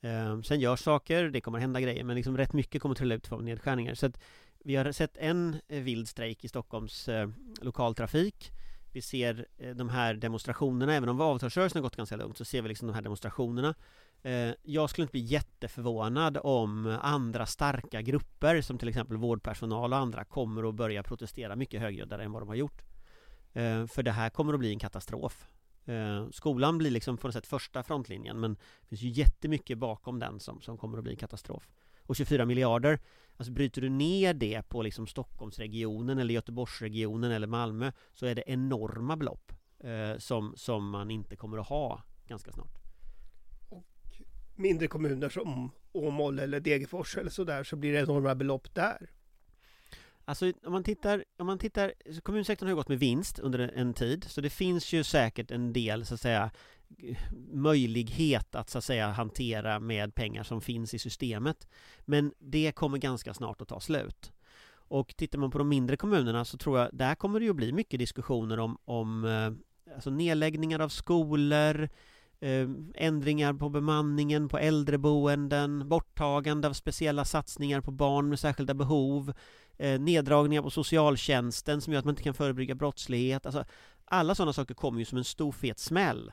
Eh, 0.00 0.40
sen 0.40 0.60
görs 0.60 0.80
saker, 0.80 1.28
det 1.28 1.40
kommer 1.40 1.58
hända 1.58 1.80
grejer, 1.80 2.04
men 2.04 2.16
liksom 2.16 2.36
rätt 2.36 2.52
mycket 2.52 2.82
kommer 2.82 2.92
att 2.92 2.98
trilla 2.98 3.14
ut 3.14 3.26
i 3.26 3.28
form 3.28 3.38
av 3.38 3.44
nedskärningar. 3.44 3.94
Så 3.94 4.06
att 4.06 4.20
vi 4.64 4.76
har 4.76 4.92
sett 4.92 5.16
en 5.16 5.56
eh, 5.68 5.82
vild 5.82 6.08
strejk 6.08 6.44
i 6.44 6.48
Stockholms 6.48 7.08
eh, 7.08 7.28
lokaltrafik. 7.60 8.52
Vi 8.94 9.02
ser 9.02 9.46
eh, 9.58 9.74
de 9.74 9.88
här 9.88 10.14
demonstrationerna, 10.14 10.94
även 10.94 11.08
om 11.08 11.20
avtalsrörelsen 11.20 11.78
har 11.78 11.82
gått 11.82 11.96
ganska 11.96 12.16
lugnt, 12.16 12.36
så 12.36 12.44
ser 12.44 12.62
vi 12.62 12.68
liksom 12.68 12.88
de 12.88 12.94
här 12.94 13.02
demonstrationerna. 13.02 13.74
Eh, 14.22 14.50
jag 14.62 14.90
skulle 14.90 15.02
inte 15.02 15.12
bli 15.12 15.20
jätteförvånad 15.20 16.38
om 16.42 16.98
andra 17.02 17.46
starka 17.46 18.02
grupper, 18.02 18.60
som 18.60 18.78
till 18.78 18.88
exempel 18.88 19.16
vårdpersonal 19.16 19.92
och 19.92 19.98
andra, 19.98 20.24
kommer 20.24 20.68
att 20.68 20.74
börja 20.74 21.02
protestera 21.02 21.56
mycket 21.56 21.80
högljuddare 21.80 22.24
än 22.24 22.32
vad 22.32 22.42
de 22.42 22.48
har 22.48 22.56
gjort. 22.56 22.82
Eh, 23.52 23.86
för 23.86 24.02
det 24.02 24.12
här 24.12 24.30
kommer 24.30 24.54
att 24.54 24.60
bli 24.60 24.72
en 24.72 24.78
katastrof. 24.78 25.46
Skolan 26.32 26.78
blir 26.78 26.90
liksom 26.90 27.16
på 27.16 27.26
något 27.26 27.34
sätt 27.34 27.46
första 27.46 27.82
frontlinjen, 27.82 28.40
men 28.40 28.54
det 28.54 28.88
finns 28.88 29.02
ju 29.02 29.08
jättemycket 29.08 29.78
bakom 29.78 30.18
den 30.18 30.40
som, 30.40 30.60
som 30.60 30.78
kommer 30.78 30.98
att 30.98 31.04
bli 31.04 31.12
en 31.12 31.18
katastrof. 31.18 31.68
Och 32.06 32.16
24 32.16 32.44
miljarder, 32.44 32.98
alltså 33.36 33.52
bryter 33.52 33.82
du 33.82 33.88
ner 33.88 34.34
det 34.34 34.68
på 34.68 34.82
liksom 34.82 35.06
Stockholmsregionen 35.06 36.18
eller 36.18 36.34
Göteborgsregionen 36.34 37.30
eller 37.30 37.46
Malmö 37.46 37.92
så 38.12 38.26
är 38.26 38.34
det 38.34 38.42
enorma 38.46 39.16
belopp 39.16 39.52
eh, 39.78 40.18
som, 40.18 40.52
som 40.56 40.90
man 40.90 41.10
inte 41.10 41.36
kommer 41.36 41.58
att 41.58 41.68
ha 41.68 42.02
ganska 42.26 42.52
snart. 42.52 42.78
Mindre 44.56 44.86
kommuner 44.86 45.28
som 45.28 45.70
Åmål 45.92 46.38
eller 46.38 46.60
Degerfors 46.60 47.16
eller 47.16 47.30
sådär 47.30 47.64
så 47.64 47.76
blir 47.76 47.92
det 47.92 47.98
enorma 47.98 48.34
belopp 48.34 48.74
där. 48.74 49.10
Alltså 50.24 50.52
om 50.64 50.72
man 50.72 50.84
tittar, 50.84 51.24
om 51.38 51.46
man 51.46 51.58
tittar, 51.58 51.92
kommunsektorn 52.22 52.66
har 52.66 52.70
ju 52.70 52.76
gått 52.76 52.88
med 52.88 52.98
vinst 52.98 53.38
under 53.38 53.58
en 53.58 53.94
tid, 53.94 54.24
så 54.24 54.40
det 54.40 54.50
finns 54.50 54.92
ju 54.92 55.04
säkert 55.04 55.50
en 55.50 55.72
del 55.72 56.06
så 56.06 56.14
att 56.14 56.20
säga 56.20 56.50
möjlighet 57.52 58.54
att 58.54 58.70
så 58.70 58.78
att 58.78 58.84
säga 58.84 59.10
hantera 59.10 59.80
med 59.80 60.14
pengar 60.14 60.42
som 60.42 60.60
finns 60.60 60.94
i 60.94 60.98
systemet. 60.98 61.68
Men 62.00 62.32
det 62.38 62.72
kommer 62.72 62.98
ganska 62.98 63.34
snart 63.34 63.60
att 63.60 63.68
ta 63.68 63.80
slut. 63.80 64.32
Och 64.88 65.16
tittar 65.16 65.38
man 65.38 65.50
på 65.50 65.58
de 65.58 65.68
mindre 65.68 65.96
kommunerna 65.96 66.44
så 66.44 66.58
tror 66.58 66.78
jag, 66.78 66.88
där 66.92 67.14
kommer 67.14 67.40
det 67.40 67.46
ju 67.46 67.52
bli 67.52 67.72
mycket 67.72 67.98
diskussioner 67.98 68.58
om, 68.58 68.78
om 68.84 69.24
eh, 69.24 69.94
alltså 69.94 70.10
nedläggningar 70.10 70.80
av 70.80 70.88
skolor, 70.88 71.88
eh, 72.40 72.68
ändringar 72.94 73.54
på 73.54 73.68
bemanningen 73.68 74.48
på 74.48 74.58
äldreboenden, 74.58 75.88
borttagande 75.88 76.68
av 76.68 76.72
speciella 76.72 77.24
satsningar 77.24 77.80
på 77.80 77.90
barn 77.90 78.28
med 78.28 78.38
särskilda 78.38 78.74
behov, 78.74 79.32
eh, 79.78 80.00
neddragningar 80.00 80.62
på 80.62 80.70
socialtjänsten 80.70 81.80
som 81.80 81.92
gör 81.92 81.98
att 81.98 82.04
man 82.04 82.12
inte 82.12 82.22
kan 82.22 82.34
förebygga 82.34 82.74
brottslighet. 82.74 83.46
Alltså, 83.46 83.64
alla 84.04 84.34
sådana 84.34 84.52
saker 84.52 84.74
kommer 84.74 84.98
ju 84.98 85.04
som 85.04 85.18
en 85.18 85.24
stor 85.24 85.52
fet 85.52 85.78
smäll. 85.78 86.32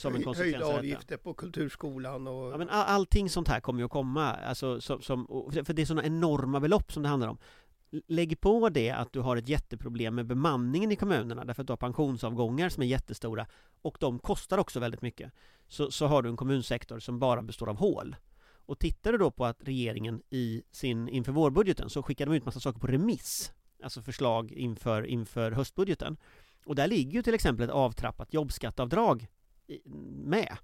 Som 0.00 0.14
en 0.14 0.22
konsekvens 0.22 0.54
Höjda 0.54 0.78
avgifter 0.78 1.16
på 1.16 1.34
kulturskolan 1.34 2.26
och... 2.26 2.52
Ja, 2.52 2.56
men 2.56 2.68
all, 2.68 2.86
allting 2.86 3.30
sånt 3.30 3.48
här 3.48 3.60
kommer 3.60 3.80
ju 3.80 3.84
att 3.84 3.90
komma, 3.90 4.32
alltså, 4.32 4.80
som, 4.80 5.02
som, 5.02 5.26
för 5.64 5.72
det 5.72 5.82
är 5.82 5.86
sådana 5.86 6.06
enorma 6.06 6.60
belopp 6.60 6.92
som 6.92 7.02
det 7.02 7.08
handlar 7.08 7.28
om. 7.28 7.38
Lägg 8.06 8.40
på 8.40 8.68
det 8.68 8.90
att 8.90 9.12
du 9.12 9.20
har 9.20 9.36
ett 9.36 9.48
jätteproblem 9.48 10.14
med 10.14 10.26
bemanningen 10.26 10.92
i 10.92 10.96
kommunerna 10.96 11.44
därför 11.44 11.62
att 11.62 11.66
du 11.66 11.72
har 11.72 11.76
pensionsavgångar 11.76 12.68
som 12.68 12.82
är 12.82 12.86
jättestora 12.86 13.46
och 13.82 13.96
de 14.00 14.18
kostar 14.18 14.58
också 14.58 14.80
väldigt 14.80 15.02
mycket. 15.02 15.32
Så, 15.68 15.90
så 15.90 16.06
har 16.06 16.22
du 16.22 16.28
en 16.28 16.36
kommunsektor 16.36 16.98
som 16.98 17.18
bara 17.18 17.42
består 17.42 17.68
av 17.68 17.76
hål. 17.76 18.16
Och 18.66 18.78
tittar 18.78 19.12
du 19.12 19.18
då 19.18 19.30
på 19.30 19.44
att 19.44 19.62
regeringen 19.62 20.22
i 20.30 20.62
sin, 20.70 21.08
inför 21.08 21.32
vårbudgeten 21.32 21.90
så 21.90 22.02
skickar 22.02 22.26
de 22.26 22.34
ut 22.34 22.44
massa 22.44 22.60
saker 22.60 22.80
på 22.80 22.86
remiss, 22.86 23.52
alltså 23.82 24.02
förslag 24.02 24.52
inför, 24.52 25.06
inför 25.06 25.52
höstbudgeten. 25.52 26.16
Och 26.64 26.74
där 26.74 26.86
ligger 26.86 27.12
ju 27.12 27.22
till 27.22 27.34
exempel 27.34 27.64
ett 27.64 27.70
avtrappat 27.70 28.34
jobbskatteavdrag 28.34 29.26
med. 30.24 30.56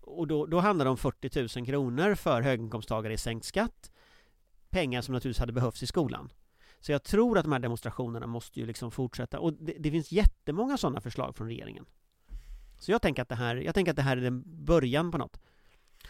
Och 0.00 0.26
då, 0.26 0.46
då 0.46 0.60
handlar 0.60 0.84
det 0.84 0.90
om 0.90 0.96
40 0.96 1.58
000 1.58 1.66
kronor 1.66 2.14
för 2.14 2.42
höginkomsttagare 2.42 3.12
i 3.12 3.16
sänkt 3.16 3.44
skatt. 3.44 3.90
Pengar 4.70 5.02
som 5.02 5.14
naturligtvis 5.14 5.40
hade 5.40 5.52
behövts 5.52 5.82
i 5.82 5.86
skolan. 5.86 6.32
Så 6.80 6.92
jag 6.92 7.02
tror 7.02 7.38
att 7.38 7.44
de 7.44 7.52
här 7.52 7.58
demonstrationerna 7.58 8.26
måste 8.26 8.60
ju 8.60 8.66
liksom 8.66 8.90
fortsätta. 8.90 9.38
Och 9.38 9.52
det, 9.52 9.74
det 9.78 9.90
finns 9.90 10.12
jättemånga 10.12 10.76
sådana 10.76 11.00
förslag 11.00 11.36
från 11.36 11.48
regeringen. 11.48 11.86
Så 12.78 12.92
jag 12.92 13.02
tänker 13.02 13.22
att 13.22 13.28
det 13.28 13.34
här, 13.34 13.56
jag 13.56 13.74
tänker 13.74 13.92
att 13.92 13.96
det 13.96 14.02
här 14.02 14.16
är 14.16 14.20
den 14.20 14.64
början 14.64 15.10
på 15.10 15.18
något. 15.18 15.40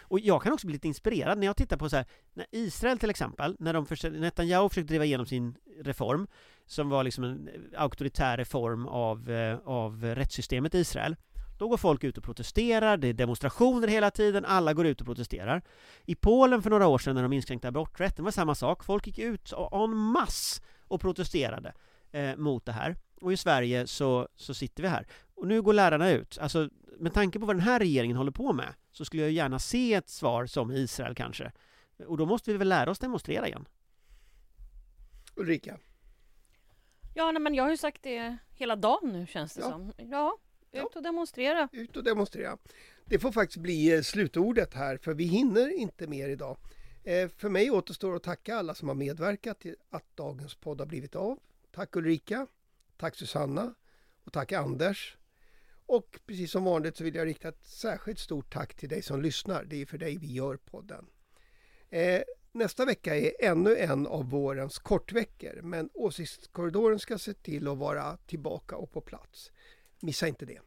Och 0.01 0.21
jag 0.21 0.43
kan 0.43 0.53
också 0.53 0.67
bli 0.67 0.75
lite 0.75 0.89
inspirerad 0.89 1.39
när 1.39 1.47
jag 1.47 1.57
tittar 1.57 1.77
på 1.77 1.89
så 1.89 1.97
här, 1.97 2.07
när 2.33 2.47
Israel 2.51 2.99
till 2.99 3.11
exempel, 3.11 3.57
när 3.59 3.73
de 3.73 3.87
försökte, 3.87 4.19
Netanyahu 4.19 4.69
försökte 4.69 4.93
driva 4.93 5.05
igenom 5.05 5.27
sin 5.27 5.55
reform, 5.81 6.27
som 6.67 6.89
var 6.89 7.05
liksom 7.05 7.25
en 7.25 7.51
auktoritär 7.77 8.37
reform 8.37 8.87
av, 8.87 9.31
eh, 9.31 9.59
av 9.65 10.05
rättssystemet 10.05 10.75
i 10.75 10.79
Israel. 10.79 11.17
Då 11.59 11.69
går 11.69 11.77
folk 11.77 12.05
ut 12.05 12.19
och 12.19 12.25
protesterar, 12.25 12.97
det 12.97 13.09
är 13.09 13.13
demonstrationer 13.13 13.89
hela 13.89 14.11
tiden, 14.11 14.45
alla 14.45 14.75
går 14.75 14.87
ut 14.87 15.01
och 15.01 15.07
protesterar. 15.07 15.63
I 16.05 16.15
Polen 16.15 16.63
för 16.63 16.71
några 16.71 16.87
år 16.87 16.99
sedan 16.99 17.15
när 17.15 17.23
de 17.23 17.33
inskränkte 17.33 17.69
aborträtten 17.69 18.25
var 18.25 18.33
samma 18.33 18.55
sak, 18.55 18.85
folk 18.85 19.07
gick 19.07 19.19
ut 19.19 19.53
en 19.73 19.95
masse 19.97 20.63
och 20.89 21.01
protesterade 21.01 21.75
eh, 22.11 22.37
mot 22.37 22.67
det 22.67 22.73
här. 22.73 22.97
Och 23.21 23.33
i 23.33 23.37
Sverige 23.37 23.87
så, 23.87 24.29
så 24.37 24.55
sitter 24.55 24.83
vi 24.83 24.89
här. 24.89 25.07
Och 25.35 25.47
nu 25.47 25.63
går 25.63 25.73
lärarna 25.73 26.11
ut. 26.11 26.39
Alltså, 26.39 26.69
med 26.99 27.15
tanke 27.15 27.39
på 27.41 27.47
vad 27.47 27.57
den 27.57 27.63
här 27.65 27.79
regeringen 27.79 28.17
håller 28.17 28.31
på 28.33 28.53
med 28.53 28.75
så 28.93 29.05
skulle 29.05 29.23
jag 29.23 29.33
gärna 29.33 29.59
se 29.59 29.95
ett 29.95 30.09
svar 30.09 30.47
som 30.47 30.71
Israel 30.73 31.15
kanske. 31.15 31.53
Och 32.07 32.17
då 32.17 32.27
måste 32.27 32.53
vi 32.53 32.59
väl 32.59 32.69
lära 32.69 32.91
oss 32.91 32.99
demonstrera 32.99 33.47
igen. 33.49 33.69
Ulrika, 35.37 35.79
Ja, 37.15 37.33
nej, 37.33 37.43
men 37.43 37.55
jag 37.55 37.65
har 37.65 37.71
ju 37.71 37.77
sagt 37.77 38.03
det 38.03 38.37
hela 38.51 38.77
dagen 38.77 39.13
nu 39.13 39.27
känns 39.27 39.55
det 39.55 39.61
Ja. 39.61 39.71
som. 39.71 39.93
Ja, 39.97 40.37
ut 40.73 40.97
och 40.97 41.03
demonstrera. 41.03 41.69
ut 41.73 41.97
och 41.97 42.05
demonstrera. 42.05 42.59
Det 43.05 43.19
får 43.19 43.33
faktiskt 43.33 43.59
bli 43.59 43.95
eh, 43.95 44.01
slutordet 44.03 44.75
här 44.75 44.97
för 44.97 45.15
vi 45.15 45.25
hinner 45.25 45.69
inte 45.79 46.07
mer 46.07 46.29
idag. 46.29 46.59
Eh, 47.05 47.29
För 47.29 47.49
mig 47.49 47.71
återstår 47.71 48.17
att 48.17 48.23
tacka 48.23 48.57
alla 48.57 48.75
som 48.75 48.89
har 48.89 48.95
medverkat 48.95 49.61
till 49.61 49.77
att 49.91 50.17
dagens 50.17 50.55
podd 50.55 50.81
har 50.81 50.87
blivit 50.87 51.17
av. 51.17 51.39
Tack 51.71 51.97
Ulrika, 51.97 52.47
tack 52.97 53.17
Susanna 53.17 53.75
och 54.25 54.33
tack 54.33 54.53
Anders. 54.53 55.17
Och 55.87 56.21
precis 56.27 56.51
som 56.51 56.65
vanligt 56.65 56.97
så 56.97 57.05
vill 57.05 57.15
jag 57.15 57.27
rikta 57.27 57.49
ett 57.49 57.67
särskilt 57.67 58.19
stort 58.19 58.53
tack 58.53 58.75
till 58.75 58.89
dig 58.89 59.03
som 59.03 59.23
lyssnar. 59.23 59.65
Det 59.65 59.83
är 59.83 59.87
för 59.87 59.99
dig 59.99 60.19
vi 60.19 60.33
gör 60.33 60.57
podden. 60.57 61.07
Eh, 61.91 62.23
Nästa 62.53 62.85
vecka 62.85 63.17
är 63.17 63.33
ännu 63.41 63.77
en 63.77 64.07
av 64.07 64.31
vårens 64.31 64.79
kortveckor 64.79 65.61
men 65.63 65.91
Åsiktskorridoren 65.95 66.99
ska 66.99 67.19
se 67.19 67.35
till 67.35 67.69
att 67.69 67.79
vara 67.79 68.17
tillbaka 68.17 68.77
och 68.77 68.93
på 68.93 69.01
plats. 69.01 69.53
Missa 70.01 70.29
inte 70.29 70.47
det. 70.47 70.61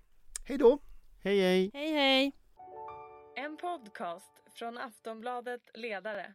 Hej 0.46 0.58
då! 0.58 0.80
Hej 1.24 1.42
hej! 1.42 1.72
Hej, 1.74 1.94
hej! 1.94 2.32
En 3.36 3.58
podcast 3.58 4.32
från 4.54 4.78
Aftonbladet 4.78 5.62
Ledare. 5.74 6.34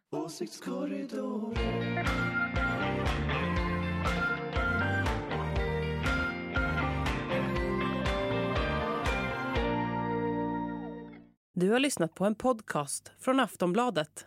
Du 11.52 11.70
har 11.70 11.78
lyssnat 11.78 12.14
på 12.14 12.24
en 12.24 12.34
podcast 12.34 13.12
från 13.18 13.40
Aftonbladet. 13.40 14.26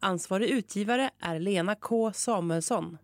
Ansvarig 0.00 0.50
utgivare 0.50 1.10
är 1.20 1.38
Lena 1.40 1.74
K 1.74 2.12
Samuelsson. 2.12 2.98